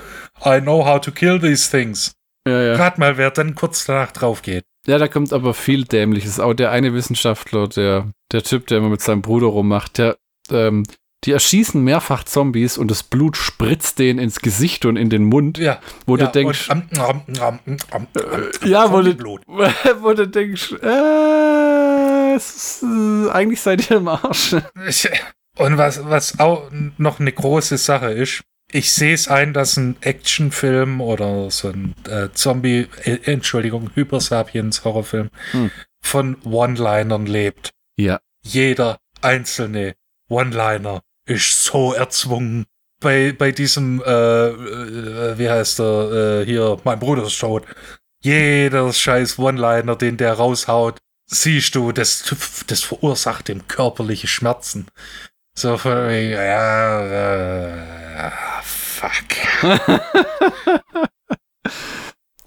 I 0.46 0.62
know 0.62 0.86
how 0.86 1.00
to 1.00 1.12
kill 1.12 1.40
these 1.40 1.70
things. 1.70 2.14
Ja, 2.48 2.62
ja. 2.62 2.74
Rat 2.76 2.98
mal, 2.98 3.18
wer 3.18 3.32
dann 3.32 3.56
kurz 3.56 3.86
danach 3.86 4.12
drauf 4.12 4.42
geht. 4.42 4.64
Ja, 4.88 4.98
da 4.98 5.08
kommt 5.08 5.34
aber 5.34 5.54
viel 5.54 5.84
Dämliches. 5.84 6.40
Auch 6.40 6.54
der 6.54 6.72
eine 6.72 6.94
Wissenschaftler, 6.94 7.68
der, 7.68 8.12
der 8.32 8.44
Typ, 8.44 8.68
der 8.68 8.80
immer 8.80 8.90
mit 8.90 9.02
seinem 9.02 9.22
Bruder 9.22 9.48
rummacht, 9.48 9.98
der, 9.98 10.18
ähm, 10.50 10.84
die 11.26 11.32
erschießen 11.34 11.84
mehrfach 11.84 12.24
Zombies 12.24 12.78
und 12.78 12.90
das 12.90 13.04
Blut 13.04 13.36
spritzt 13.36 14.00
denen 14.00 14.20
ins 14.20 14.40
Gesicht 14.40 14.86
und 14.86 14.96
in 14.96 15.10
den 15.10 15.26
Mund, 15.26 15.58
Ja. 15.58 15.80
wo 16.06 16.16
ja, 16.16 16.26
du 16.26 16.32
denkst, 16.32 16.70
und, 16.70 16.98
am, 16.98 17.22
am, 17.40 17.60
am, 17.92 18.08
ja, 18.64 18.92
wo 18.92 19.02
du, 19.02 19.12
wo 20.02 20.14
du 20.14 20.28
denkst, 20.28 20.76
äh, 20.82 22.36
ist, 22.36 22.84
äh, 22.84 23.30
eigentlich 23.32 23.60
seid 23.62 23.90
ihr 23.92 23.98
im 23.98 24.08
Arsch. 24.08 24.56
Und 25.58 25.78
was, 25.78 26.06
was 26.06 26.40
auch 26.40 26.72
noch 26.98 27.20
eine 27.20 27.34
große 27.34 27.78
Sache 27.78 28.12
ist, 28.12 28.44
ich 28.72 28.93
sehe 28.93 29.13
es 29.13 29.28
ein, 29.28 29.53
dass 29.53 29.78
ein 29.78 29.97
Actionfilm 30.01 31.01
oder 31.01 31.49
so 31.49 31.70
ein 31.70 31.95
äh, 32.07 32.30
Zombie, 32.34 32.88
äh, 33.03 33.20
Entschuldigung, 33.24 33.89
Hypersapiens-Horrorfilm 33.95 35.30
Hm. 35.51 35.72
von 36.01 36.38
One-Linern 36.43 37.26
lebt. 37.26 37.72
Ja. 37.97 38.20
Jeder 38.43 38.99
einzelne 39.22 39.95
One-Liner 40.30 41.01
ist 41.26 41.63
so 41.63 41.93
erzwungen. 41.93 42.65
Bei, 43.01 43.32
bei 43.32 43.51
diesem, 43.51 44.03
äh, 44.05 44.47
äh, 44.49 45.38
wie 45.38 45.49
heißt 45.49 45.80
er, 45.80 46.41
äh, 46.41 46.45
hier, 46.45 46.78
mein 46.84 46.99
Bruder 46.99 47.24
ist 47.24 47.39
tot. 47.39 47.65
Jeder 48.22 48.91
scheiß 48.91 49.39
One-Liner, 49.39 49.95
den 49.95 50.17
der 50.17 50.34
raushaut, 50.34 50.97
siehst 51.26 51.76
du, 51.76 51.91
das, 51.91 52.36
das 52.67 52.84
verursacht 52.84 53.49
ihm 53.49 53.67
körperliche 53.67 54.28
Schmerzen. 54.28 54.88
So 55.55 55.76
ja, 55.76 57.01
äh, 57.01 58.09
fuck. 58.63 59.24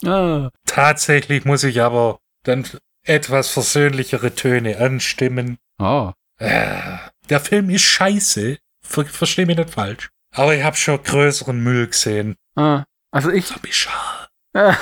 Ah. 0.05 0.51
Tatsächlich 0.67 1.45
muss 1.45 1.63
ich 1.65 1.81
aber 1.81 2.19
dann 2.43 2.67
etwas 3.05 3.51
versöhnlichere 3.51 4.35
Töne 4.35 4.79
anstimmen. 4.79 5.59
Oh. 5.79 6.13
Äh, 6.39 6.99
der 7.29 7.41
Film 7.41 7.71
ist 7.71 7.83
scheiße. 7.83 8.59
Ver 8.85 9.05
Versteh 9.05 9.47
mich 9.47 9.57
nicht 9.57 9.71
falsch. 9.71 10.11
Aber 10.35 10.55
ich 10.55 10.65
habe 10.65 10.77
schon 10.77 11.03
größeren 11.03 11.63
Müll 11.63 11.87
gesehen. 11.87 12.37
Ah. 12.57 12.85
Also 13.13 13.31
ich, 13.31 13.47
Zombie 13.47 13.71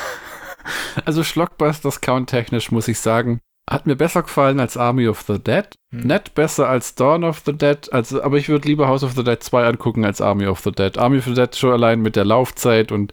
also 1.05 1.25
Schlockbusters 1.25 2.01
Count 2.01 2.31
technisch 2.31 2.71
muss 2.71 2.89
ich 2.89 2.99
sagen, 2.99 3.41
hat 3.71 3.87
mir 3.87 3.97
besser 3.97 4.23
gefallen 4.23 4.59
als 4.61 4.77
Army 4.77 5.07
of 5.09 5.23
the 5.27 5.39
Dead. 5.39 5.67
Hm. 5.93 6.01
Nicht 6.09 6.35
besser 6.35 6.69
als 6.69 6.95
Dawn 6.97 7.25
of 7.25 7.43
the 7.47 7.53
Dead, 7.53 7.91
also, 7.93 8.23
aber 8.23 8.37
ich 8.37 8.49
würde 8.49 8.69
lieber 8.69 8.89
House 8.89 9.05
of 9.05 9.13
the 9.15 9.25
Dead 9.25 9.43
2 9.43 9.65
angucken 9.65 10.05
als 10.05 10.21
Army 10.21 10.47
of 10.47 10.61
the 10.61 10.73
Dead. 10.73 10.99
Army 10.99 11.19
of 11.19 11.25
the 11.25 11.35
Dead 11.35 11.55
schon 11.55 11.73
allein 11.73 12.01
mit 12.01 12.17
der 12.17 12.25
Laufzeit 12.25 12.91
und 12.93 13.13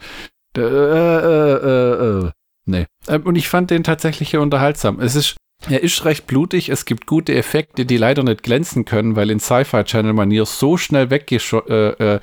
äh, 0.57 0.61
äh, 0.61 1.53
äh, 1.53 2.25
äh, 2.25 2.31
nee. 2.65 2.85
Ähm, 3.07 3.23
und 3.23 3.35
ich 3.35 3.47
fand 3.49 3.69
den 3.69 3.83
tatsächlich 3.83 4.31
hier 4.31 4.41
unterhaltsam. 4.41 4.99
Es 4.99 5.15
ist, 5.15 5.37
er 5.69 5.83
ist 5.83 6.05
recht 6.05 6.25
blutig, 6.25 6.69
es 6.69 6.85
gibt 6.85 7.05
gute 7.05 7.35
Effekte, 7.35 7.85
die 7.85 7.97
leider 7.97 8.23
nicht 8.23 8.41
glänzen 8.41 8.83
können, 8.85 9.15
weil 9.15 9.29
in 9.29 9.39
Sci-Fi-Channel-Manier 9.39 10.45
so 10.45 10.77
schnell 10.77 11.09
weggeschnitten 11.11 11.71
äh, 11.99 12.15
äh, 12.15 12.19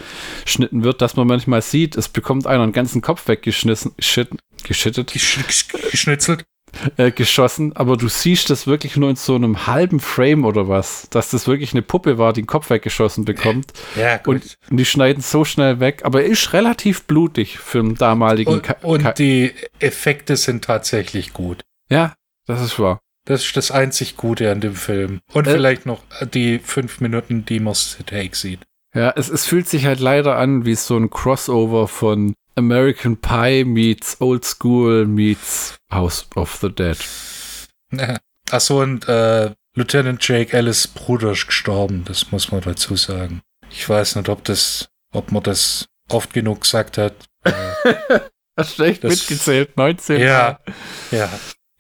wird, 0.72 1.01
dass 1.03 1.14
man 1.16 1.26
manchmal 1.28 1.62
sieht, 1.62 1.97
es 1.97 2.09
bekommt 2.09 2.47
einer 2.49 2.64
einen 2.64 2.72
ganzen 2.72 3.01
Kopf 3.01 3.28
weggeschnitten, 3.28 3.93
geschit- 4.01 4.37
geschittet 4.64 5.12
Gesch 5.12 5.39
gesch- 5.39 5.91
geschnitzelt. 5.91 6.45
äh, 6.97 7.11
geschossen, 7.11 7.75
aber 7.77 7.97
du 7.97 8.09
siehst 8.09 8.51
das 8.51 8.66
wirklich 8.66 8.97
nur 8.97 9.11
in 9.11 9.16
so 9.16 9.35
einem 9.35 9.66
halben 9.66 10.01
Frame 10.01 10.45
oder 10.45 10.68
was, 10.68 11.09
dass 11.11 11.31
das 11.31 11.47
wirklich 11.49 11.72
eine 11.72 11.83
Puppe 11.83 12.16
war, 12.18 12.33
die 12.33 12.43
den 12.43 12.47
Kopf 12.47 12.70
weggeschossen 12.70 13.25
bekommt. 13.25 13.72
Ja, 13.97 14.16
gut. 14.16 14.35
Und, 14.37 14.59
und 14.70 14.77
die 14.79 14.85
schneiden 14.85 15.22
so 15.22 15.45
schnell 15.45 15.79
weg, 15.81 16.03
aber 16.05 16.22
er 16.22 16.29
ist 16.29 16.53
relativ 16.53 17.05
blutig 17.05 17.59
für 17.59 17.81
den 17.83 17.95
damaligen. 17.95 18.53
Und, 18.53 18.62
Ka 18.62 18.77
und 18.83 19.18
die 19.18 19.53
Effekte 19.79 20.37
sind 20.37 20.64
tatsächlich 20.64 21.33
gut. 21.33 21.62
ja, 21.91 22.14
das 22.47 22.61
ist 22.62 22.79
wahr. 22.79 23.01
Das 23.27 23.45
ist 23.45 23.57
das 23.57 23.70
einzig 23.70 24.16
Gute 24.16 24.51
an 24.51 24.61
dem 24.61 24.75
Film. 24.75 25.20
Und 25.33 25.47
Äh. 25.47 25.53
vielleicht 25.53 25.87
noch 25.87 26.03
die 26.35 26.59
fünf 26.59 27.01
Minuten, 27.01 27.47
die 27.47 27.61
man 27.61 27.75
Take 28.07 28.37
sieht. 28.37 28.61
Ja, 28.95 29.12
es, 29.16 29.29
es 29.29 29.47
fühlt 29.47 29.68
sich 29.68 29.87
halt 29.87 30.01
leider 30.01 30.37
an 30.37 30.64
wie 30.66 30.75
so 30.75 30.97
ein 30.97 31.11
Crossover 31.11 31.89
von 31.89 32.35
American 32.57 33.16
Pie 33.20 33.64
meets 33.64 34.20
Old 34.20 34.44
School 34.44 35.07
meets 35.07 35.76
House 35.90 36.26
of 36.36 36.55
the 36.61 36.70
Dead. 36.70 36.98
Achso, 38.50 38.82
und 38.82 39.09
äh, 39.09 39.52
Lieutenant 39.74 40.26
Jake 40.26 40.57
Ellis 40.57 40.86
Bruder 40.86 41.32
ist 41.32 41.46
gestorben, 41.46 42.05
das 42.05 42.30
muss 42.30 42.50
man 42.52 42.61
dazu 42.61 42.96
sagen. 42.96 43.42
Ich 43.70 43.88
weiß 43.88 44.16
nicht, 44.16 44.28
ob 44.28 44.44
das, 44.44 44.88
ob 45.12 45.32
man 45.32 45.42
das 45.42 45.86
oft 46.09 46.32
genug 46.32 46.62
gesagt 46.62 46.98
hat. 46.98 47.14
Äh, 47.44 48.20
Hast 48.57 48.76
schlecht 48.76 49.02
Das- 49.02 49.11
mitgezählt, 49.11 49.76
19. 49.76 50.20
ja, 50.20 50.61
ja. 51.11 51.28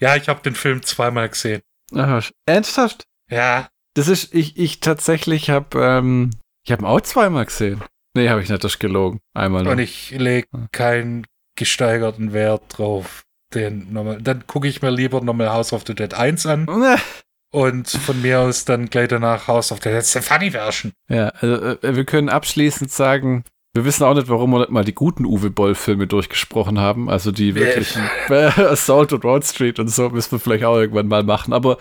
Ja, 0.00 0.16
ich 0.16 0.28
habe 0.28 0.42
den 0.42 0.56
Film 0.56 0.82
zweimal 0.82 1.28
gesehen. 1.28 1.62
Aha, 1.94 2.20
ernsthaft? 2.46 3.04
Ja, 3.30 3.68
Das 3.94 4.08
ist, 4.08 4.34
ich, 4.34 4.58
ich 4.58 4.80
tatsächlich 4.80 5.50
habe, 5.50 5.78
ähm, 5.80 6.30
ich 6.64 6.72
habe 6.72 6.82
ihn 6.82 6.86
auch 6.86 7.00
zweimal 7.00 7.44
gesehen. 7.46 7.80
Nee, 8.14 8.28
habe 8.28 8.42
ich 8.42 8.48
nicht, 8.48 8.62
das 8.62 8.74
ist 8.74 8.78
gelogen. 8.78 9.20
Einmal 9.34 9.64
nur. 9.64 9.72
und 9.72 9.78
ich 9.78 10.10
lege 10.10 10.48
keinen 10.72 11.26
gesteigerten 11.56 12.32
Wert 12.32 12.62
drauf. 12.68 13.24
Den 13.54 13.92
nochmal, 13.92 14.20
dann 14.20 14.46
gucke 14.46 14.66
ich 14.66 14.82
mir 14.82 14.90
lieber 14.90 15.20
nochmal 15.20 15.50
House 15.50 15.72
of 15.72 15.84
the 15.86 15.94
Dead 15.94 16.12
1 16.12 16.46
an 16.46 16.66
und 17.52 17.88
von 17.88 18.20
mir 18.20 18.40
aus 18.40 18.64
dann 18.64 18.90
gleich 18.90 19.08
danach 19.08 19.46
House 19.46 19.70
of 19.70 19.78
the 19.82 19.90
Dead 19.90 20.04
Funny 20.04 20.50
Version. 20.50 20.92
Ja, 21.08 21.28
also 21.28 21.54
äh, 21.54 21.94
wir 21.96 22.04
können 22.04 22.28
abschließend 22.28 22.90
sagen, 22.90 23.44
wir 23.74 23.84
wissen 23.84 24.04
auch 24.04 24.14
nicht, 24.14 24.28
warum 24.28 24.50
wir 24.50 24.60
nicht 24.60 24.70
mal 24.70 24.84
die 24.84 24.94
guten 24.94 25.24
Uwe 25.24 25.50
Boll-Filme 25.50 26.06
durchgesprochen 26.06 26.78
haben. 26.78 27.10
Also 27.10 27.32
die 27.32 27.54
wirklichen 27.54 28.02
äh, 28.28 28.46
Assault 28.60 29.12
und 29.12 29.24
Road 29.24 29.44
Street 29.44 29.78
und 29.78 29.88
so 29.88 30.10
müssen 30.10 30.32
wir 30.32 30.38
vielleicht 30.38 30.64
auch 30.64 30.76
irgendwann 30.76 31.08
mal 31.08 31.22
machen. 31.22 31.52
Aber 31.52 31.78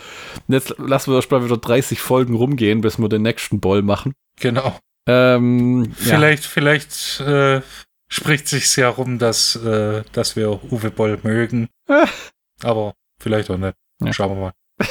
jetzt 0.48 0.76
lassen 0.78 1.12
wir 1.12 1.18
erstmal 1.18 1.44
wieder 1.44 1.58
30 1.58 2.00
Folgen 2.02 2.36
rumgehen, 2.36 2.82
bis 2.82 3.00
wir 3.00 3.10
den 3.10 3.22
nächsten 3.22 3.60
Boll 3.60 3.82
machen. 3.82 4.14
Genau. 4.40 4.76
Ähm, 5.08 5.94
ja. 6.00 6.16
Vielleicht, 6.16 6.46
vielleicht 6.46 7.20
äh, 7.22 7.62
spricht 8.08 8.48
sich 8.48 8.76
ja 8.76 8.90
rum, 8.90 9.20
dass, 9.20 9.56
äh, 9.56 10.04
dass 10.12 10.36
wir 10.36 10.64
Uwe 10.72 10.92
Boll 10.92 11.20
mögen. 11.24 11.70
Ah. 11.88 12.08
Aber 12.62 12.94
vielleicht 13.20 13.50
auch 13.50 13.58
nicht. 13.58 13.76
Ja. 14.02 14.14
Schauen 14.14 14.36
wir 14.38 14.42
mal. 14.42 14.54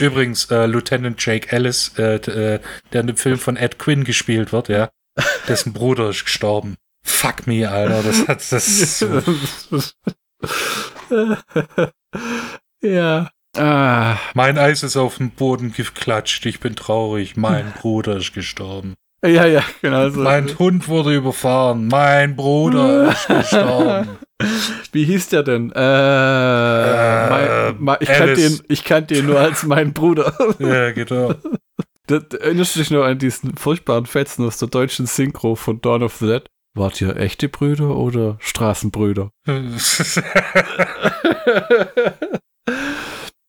Übrigens, 0.00 0.50
äh, 0.50 0.66
Lieutenant 0.66 1.24
Jake 1.24 1.50
Ellis, 1.50 1.92
äh, 1.98 2.16
äh, 2.16 2.60
der 2.92 3.00
in 3.00 3.06
dem 3.06 3.16
Film 3.16 3.38
von 3.38 3.56
Ed 3.56 3.78
Quinn 3.78 4.04
gespielt 4.04 4.52
wird, 4.52 4.68
ja, 4.68 4.90
dessen 5.46 5.72
Bruder 5.72 6.10
ist 6.10 6.24
gestorben. 6.24 6.76
Fuck 7.04 7.46
me, 7.46 7.68
Alter. 7.68 8.02
Das 8.02 8.28
hat 8.28 8.52
das. 8.52 9.04
ja. 12.82 13.30
Ah, 13.56 14.18
mein 14.34 14.58
Eis 14.58 14.82
ist 14.82 14.96
auf 14.96 15.16
den 15.16 15.30
Boden 15.30 15.72
geklatscht. 15.72 16.44
Ich 16.46 16.60
bin 16.60 16.76
traurig. 16.76 17.36
Mein 17.36 17.72
Bruder 17.80 18.16
ist 18.16 18.34
gestorben. 18.34 18.94
Ja, 19.26 19.46
ja, 19.46 19.62
genau 19.82 20.08
so. 20.10 20.20
Mein 20.20 20.58
Hund 20.58 20.88
wurde 20.88 21.14
überfahren. 21.14 21.88
Mein 21.88 22.36
Bruder 22.36 23.10
ist 23.10 23.26
gestorben. 23.50 24.18
Wie 24.92 25.04
hieß 25.04 25.28
der 25.30 25.42
denn? 25.42 25.72
Äh, 25.72 25.78
Äh, 25.80 27.28
mein, 27.30 27.76
mein, 27.78 27.96
ich, 28.00 28.08
kannte 28.08 28.40
ihn, 28.40 28.60
ich 28.68 28.84
kannte 28.84 29.14
ihn 29.16 29.26
nur 29.26 29.40
als 29.40 29.64
meinen 29.64 29.92
Bruder. 29.92 30.32
Ja, 30.58 30.92
genau. 30.92 31.34
Da, 32.06 32.20
da 32.20 32.38
erinnerst 32.38 32.74
du 32.74 32.78
dich 32.78 32.90
noch 32.90 33.04
an 33.04 33.18
diesen 33.18 33.54
furchtbaren 33.58 34.06
Fetzen 34.06 34.46
aus 34.46 34.56
der 34.56 34.68
deutschen 34.68 35.04
Synchro 35.04 35.56
von 35.56 35.82
Dawn 35.82 36.02
of 36.02 36.16
the 36.16 36.26
Dead? 36.26 36.48
Wart 36.72 36.98
ihr 37.02 37.14
echte 37.18 37.50
Brüder 37.50 37.96
oder 37.96 38.38
Straßenbrüder? 38.40 39.30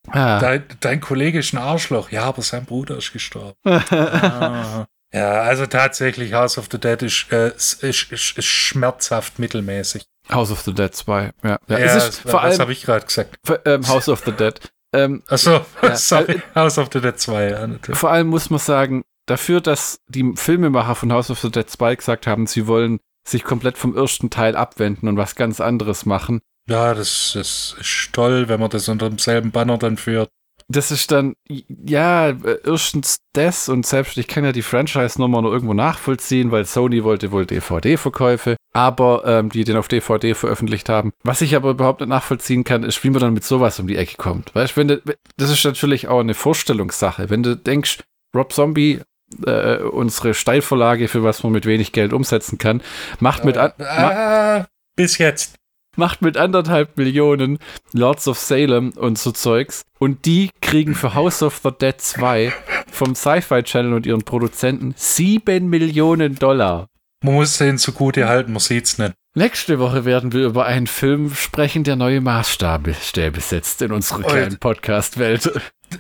ah. 0.10 0.40
dein, 0.42 0.66
dein 0.82 1.00
Kollege 1.00 1.40
ist 1.40 1.54
ein 1.54 1.60
Arschloch. 1.60 2.12
Ja, 2.12 2.24
aber 2.24 2.42
sein 2.42 2.66
Bruder 2.66 2.98
ist 2.98 3.14
gestorben. 3.14 3.56
Ah. 3.64 4.88
Ja, 5.14 5.42
also 5.42 5.66
tatsächlich, 5.66 6.34
House 6.34 6.58
of 6.58 6.68
the 6.72 6.78
Dead 6.80 7.02
ist, 7.02 7.32
äh, 7.32 7.50
ist, 7.56 7.82
ist, 7.84 8.12
ist, 8.12 8.46
schmerzhaft 8.46 9.40
mittelmäßig. 9.40 10.06
House 10.32 10.52
of 10.52 10.62
the 10.62 10.74
Dead 10.74 10.94
2. 10.94 11.32
Ja, 11.44 11.50
ja. 11.50 11.60
Ja, 11.68 11.78
es 11.78 11.96
ist 11.96 12.08
das- 12.26 12.32
vor 12.32 12.42
allem 12.42 12.60
habe 12.60 12.72
ich 12.72 12.84
gerade 12.84 13.06
gesagt? 13.06 13.36
vor- 13.44 13.60
ähm, 13.66 13.88
House 13.88 14.08
of 14.10 14.22
the 14.26 14.32
Dead. 14.32 14.54
Ähm, 14.94 15.24
Achso, 15.28 15.66
Ja, 15.82 15.96
sorry. 15.96 16.42
House 16.56 16.78
of 16.78 16.90
the 16.94 17.02
Dead 17.02 17.20
2, 17.20 17.50
ja, 17.50 17.66
natürlich. 17.68 17.98
vor 18.00 18.12
allem 18.12 18.28
muss 18.28 18.50
man 18.52 18.60
sagen, 18.60 19.04
dafür, 19.26 19.62
dass 19.62 20.00
die 20.08 20.34
Filmemacher 20.36 20.94
von 20.96 21.12
House 21.12 21.32
of 21.32 21.40
the 21.40 21.50
Dead 21.52 21.68
2 21.70 21.96
gesagt 21.96 22.28
haben, 22.28 22.46
sie 22.48 22.68
wollen 22.68 23.00
sich 23.28 23.44
komplett 23.44 23.78
vom 23.78 23.96
ersten 23.96 24.30
Teil 24.30 24.56
abwenden 24.56 25.08
und 25.08 25.18
was 25.18 25.36
ganz 25.36 25.60
anderes 25.62 26.06
machen. 26.06 26.42
Ja, 26.68 26.94
das, 26.94 27.32
das 27.34 27.76
ist 27.80 28.10
toll, 28.14 28.48
wenn 28.48 28.60
man 28.60 28.70
das 28.70 28.88
unter 28.90 29.10
demselben 29.10 29.50
Banner 29.52 29.78
dann 29.80 29.98
führt. 29.98 30.30
Das 30.72 30.92
ist 30.92 31.12
dann, 31.12 31.34
ja, 31.48 32.30
erstens 32.64 33.22
das 33.34 33.70
und 33.70 33.88
selbst 33.88 34.18
ich 34.18 34.28
kann 34.28 34.46
ja 34.46 34.52
die 34.52 34.62
Franchise-Nummer 34.62 35.42
noch 35.42 35.52
irgendwo 35.52 35.74
nachvollziehen, 35.74 36.52
weil 36.52 36.66
Sony 36.66 37.04
wollte 37.04 37.32
wohl 37.32 37.48
DVD-Verkäufe, 37.48 38.56
aber 38.72 39.24
ähm, 39.26 39.50
die 39.50 39.64
den 39.64 39.78
auf 39.78 39.88
DVD 39.88 40.36
veröffentlicht 40.36 40.88
haben. 40.88 41.12
Was 41.24 41.42
ich 41.42 41.56
aber 41.56 41.72
überhaupt 41.72 42.02
nicht 42.02 42.10
nachvollziehen 42.10 42.64
kann, 42.64 42.84
ist, 42.84 43.04
wie 43.04 43.10
man 43.10 43.22
dann 43.22 43.34
mit 43.34 43.44
sowas 43.44 43.80
um 43.80 43.88
die 43.88 43.98
Ecke 43.98 44.18
kommt. 44.18 44.54
Weißt 44.54 44.78
wenn 44.78 44.90
du, 44.90 45.02
das 45.38 45.50
ist 45.50 45.66
natürlich 45.66 46.08
auch 46.08 46.20
eine 46.20 46.36
Vorstellungssache. 46.36 47.32
Wenn 47.32 47.42
du 47.42 47.58
denkst, 47.58 48.04
Rob 48.36 48.54
Zombie 48.54 49.02
äh, 49.46 49.78
unsere 49.78 50.34
Steilvorlage, 50.34 51.08
für 51.08 51.24
was 51.24 51.44
man 51.44 51.52
mit 51.52 51.66
wenig 51.66 51.92
Geld 51.94 52.14
umsetzen 52.14 52.60
kann, 52.60 52.82
macht 53.20 53.44
mit 53.44 53.58
an, 53.58 53.72
ah, 53.80 54.66
bis 54.96 55.18
jetzt 55.18 55.59
macht 56.00 56.24
mit 56.24 56.38
anderthalb 56.38 56.98
Millionen 56.98 57.60
Lords 57.94 58.28
of 58.28 58.40
Salem 58.40 58.90
und 58.96 59.20
so 59.20 59.32
Zeugs. 59.32 59.84
Und 60.00 60.26
die 60.26 60.50
kriegen 60.62 60.96
für 60.96 61.14
House 61.14 61.44
of 61.44 61.60
the 61.64 61.70
Dead 61.72 62.00
2 62.00 62.52
vom 62.92 63.14
Sci-Fi 63.14 63.62
Channel 63.62 63.94
und 63.94 64.08
ihren 64.08 64.24
Produzenten 64.24 64.96
7 64.98 65.70
Millionen 65.70 66.36
Dollar. 66.36 66.88
Man 67.24 67.36
muss 67.36 67.58
den 67.58 67.78
zugute 67.78 68.28
halten, 68.28 68.54
man 68.54 68.62
sieht's 68.62 68.98
nicht. 68.98 69.14
Nächste 69.36 69.78
Woche 69.78 70.06
werden 70.06 70.34
wir 70.34 70.46
über 70.46 70.66
einen 70.66 70.88
Film 70.88 71.36
sprechen, 71.36 71.84
der 71.84 71.96
neue 71.96 72.22
Maßstäbe 72.22 72.96
setzt 73.40 73.82
in 73.82 73.92
unserer 73.92 74.24
kleinen 74.24 74.58
Podcast-Welt. 74.58 75.52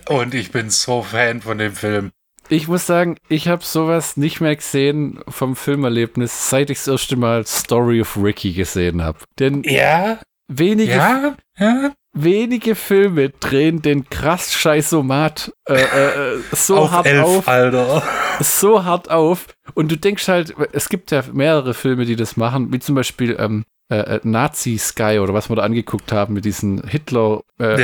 Und 0.07 0.33
ich 0.33 0.51
bin 0.51 0.69
so 0.69 1.03
Fan 1.03 1.41
von 1.41 1.57
dem 1.57 1.73
Film. 1.73 2.11
Ich 2.51 2.67
muss 2.67 2.87
sagen, 2.87 3.15
ich 3.29 3.47
habe 3.47 3.63
sowas 3.63 4.17
nicht 4.17 4.41
mehr 4.41 4.55
gesehen 4.55 5.19
vom 5.27 5.55
Filmerlebnis, 5.55 6.49
seit 6.49 6.71
ich 6.71 6.79
das 6.79 6.87
erste 6.87 7.15
Mal 7.15 7.45
Story 7.45 8.01
of 8.01 8.17
Ricky 8.17 8.53
gesehen 8.53 9.03
habe. 9.03 9.19
Denn 9.37 9.61
ja, 9.63 10.17
wenige, 10.47 10.91
ja, 10.91 11.35
ja. 11.59 11.91
wenige 12.11 12.73
Filme 12.73 13.29
drehen 13.29 13.83
den 13.83 14.09
krass 14.09 14.53
Scheißomat 14.55 15.51
äh, 15.67 15.75
äh, 15.75 16.39
so 16.51 16.77
auf 16.77 16.91
hart 16.91 17.05
elf, 17.05 17.23
auf, 17.23 17.47
Alter. 17.47 18.03
so 18.39 18.83
hart 18.83 19.11
auf. 19.11 19.45
Und 19.75 19.91
du 19.91 19.97
denkst 19.97 20.27
halt, 20.27 20.55
es 20.73 20.89
gibt 20.89 21.11
ja 21.11 21.23
mehrere 21.31 21.75
Filme, 21.75 22.05
die 22.05 22.15
das 22.15 22.35
machen, 22.35 22.73
wie 22.73 22.79
zum 22.79 22.95
Beispiel 22.95 23.37
ähm, 23.39 23.63
äh, 23.89 24.19
Nazi 24.23 24.77
Sky 24.77 25.19
oder 25.19 25.33
was 25.33 25.49
wir 25.49 25.55
da 25.55 25.63
angeguckt 25.63 26.11
haben 26.11 26.33
mit 26.35 26.45
diesen 26.45 26.87
Hitler 26.87 27.41
äh, 27.59 27.75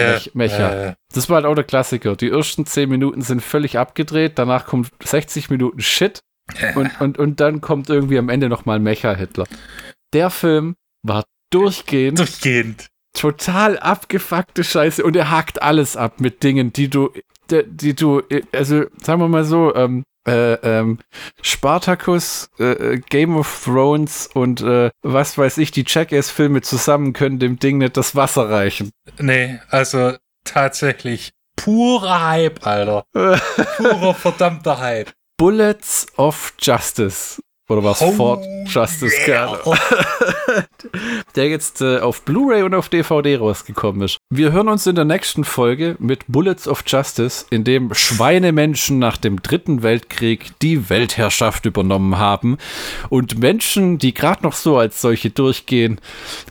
äh, 0.89 0.93
Das 1.13 1.29
war 1.29 1.37
halt 1.37 1.45
auch 1.45 1.55
der 1.55 1.63
Klassiker. 1.63 2.15
Die 2.15 2.29
ersten 2.29 2.65
10 2.65 2.89
Minuten 2.89 3.21
sind 3.21 3.41
völlig 3.41 3.77
abgedreht, 3.77 4.33
danach 4.35 4.65
kommt 4.65 4.91
60 5.03 5.49
Minuten 5.49 5.81
Shit 5.81 6.19
und, 6.75 7.01
und, 7.01 7.17
und 7.17 7.39
dann 7.39 7.59
kommt 7.59 7.89
irgendwie 7.89 8.19
am 8.19 8.29
Ende 8.29 8.49
nochmal 8.49 8.79
Mecha-Hitler. 8.79 9.45
Der 10.13 10.29
Film 10.29 10.75
war 11.03 11.25
durchgehend 11.51 12.19
durchgehend. 12.19 12.87
total 13.17 13.79
abgefuckte 13.79 14.63
Scheiße 14.63 15.03
und 15.03 15.15
er 15.15 15.31
hakt 15.31 15.61
alles 15.61 15.97
ab 15.97 16.19
mit 16.19 16.43
Dingen, 16.43 16.71
die 16.71 16.89
du, 16.89 17.11
die, 17.49 17.63
die 17.65 17.95
du, 17.95 18.21
also 18.51 18.85
sagen 19.01 19.21
wir 19.21 19.27
mal 19.27 19.43
so, 19.43 19.73
ähm, 19.75 20.03
äh, 20.27 20.53
ähm, 20.53 20.99
Spartacus, 21.41 22.49
äh, 22.59 22.63
äh, 22.71 22.97
Game 22.97 23.37
of 23.37 23.63
Thrones 23.63 24.27
und 24.33 24.61
äh, 24.61 24.89
was 25.01 25.37
weiß 25.37 25.57
ich, 25.59 25.71
die 25.71 25.85
Jackass-Filme 25.87 26.61
zusammen 26.61 27.13
können 27.13 27.39
dem 27.39 27.59
Ding 27.59 27.77
nicht 27.77 27.97
das 27.97 28.15
Wasser 28.15 28.49
reichen. 28.49 28.91
Nee, 29.19 29.59
also 29.69 30.13
tatsächlich 30.43 31.31
purer 31.55 32.27
Hype, 32.27 32.65
Alter. 32.65 33.05
Purer 33.13 34.13
verdammter 34.13 34.79
Hype. 34.79 35.11
Bullets 35.37 36.07
of 36.17 36.53
Justice. 36.59 37.41
Oder 37.67 37.83
was? 37.83 38.01
Oh, 38.01 38.11
Ford 38.11 38.45
Justice, 38.67 39.15
yeah. 39.27 39.59
Der 41.35 41.49
jetzt 41.49 41.81
äh, 41.81 41.97
auf 41.97 42.21
Blu-ray 42.21 42.61
und 42.61 42.75
auf 42.75 42.89
DVD 42.89 43.37
rausgekommen 43.37 44.03
ist. 44.03 44.17
Wir 44.29 44.51
hören 44.51 44.69
uns 44.69 44.85
in 44.85 44.95
der 44.95 45.05
nächsten 45.05 45.43
Folge 45.43 45.95
mit 45.99 46.25
Bullets 46.27 46.67
of 46.67 46.83
Justice, 46.85 47.45
in 47.49 47.63
dem 47.63 47.93
Schweinemenschen 47.93 48.99
nach 48.99 49.17
dem 49.17 49.41
Dritten 49.41 49.81
Weltkrieg 49.81 50.51
die 50.61 50.89
Weltherrschaft 50.89 51.65
übernommen 51.65 52.19
haben 52.19 52.57
und 53.09 53.39
Menschen, 53.39 53.97
die 53.97 54.13
gerade 54.13 54.43
noch 54.43 54.53
so 54.53 54.77
als 54.77 55.01
solche 55.01 55.31
durchgehen, 55.31 55.99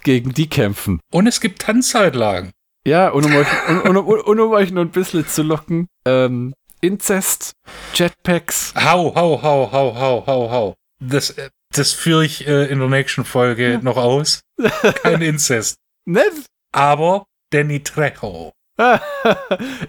gegen 0.02 0.34
die 0.34 0.48
kämpfen. 0.48 1.00
Und 1.12 1.28
es 1.28 1.40
gibt 1.40 1.62
Tanzzeitlagen. 1.62 2.50
Ja, 2.86 3.08
und 3.08 3.24
um 3.24 3.36
euch, 3.36 3.46
und, 3.68 3.96
und, 3.96 3.96
und, 3.96 4.40
um 4.40 4.52
euch 4.52 4.72
noch 4.72 4.82
ein 4.82 4.90
bisschen 4.90 5.26
zu 5.26 5.42
locken, 5.42 5.86
ähm, 6.06 6.54
Inzest, 6.80 7.52
Jetpacks, 7.94 8.74
Hau, 8.76 9.14
hau, 9.14 9.40
hau, 9.42 9.70
hau, 9.72 9.94
hau, 9.94 10.24
hau, 10.26 10.50
hau. 10.50 10.74
Das, 11.00 11.30
äh, 11.30 11.50
das 11.72 11.92
führe 11.92 12.24
ich 12.24 12.46
äh, 12.46 12.66
in 12.66 12.78
der 12.78 12.88
nächsten 12.88 13.24
Folge 13.24 13.80
noch 13.82 13.96
aus. 13.96 14.40
Kein 15.02 15.22
Inzest. 15.22 15.76
nett. 16.06 16.32
Aber 16.72 17.26
Danny 17.50 17.82
Trejo. 17.82 18.52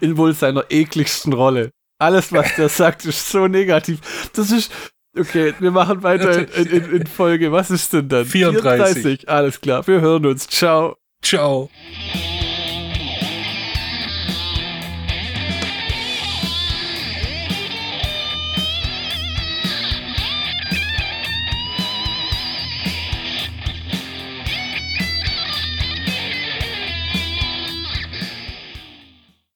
in 0.01 0.17
wohl 0.17 0.33
seiner 0.33 0.65
ekligsten 0.69 1.33
Rolle. 1.33 1.71
Alles, 1.99 2.31
was 2.31 2.55
der 2.55 2.69
sagt, 2.69 3.05
ist 3.05 3.29
so 3.29 3.47
negativ. 3.47 4.29
Das 4.33 4.51
ist. 4.51 4.71
Okay, 5.17 5.53
wir 5.59 5.71
machen 5.71 6.03
weiter 6.03 6.53
in, 6.57 6.65
in, 6.65 6.91
in 6.91 7.07
Folge. 7.07 7.51
Was 7.51 7.71
ist 7.71 7.93
denn 7.93 8.09
dann? 8.09 8.25
34. 8.25 9.29
Alles 9.29 9.61
klar, 9.61 9.87
wir 9.87 10.01
hören 10.01 10.25
uns. 10.25 10.45
Ciao. 10.47 10.97
Ciao. 11.21 11.69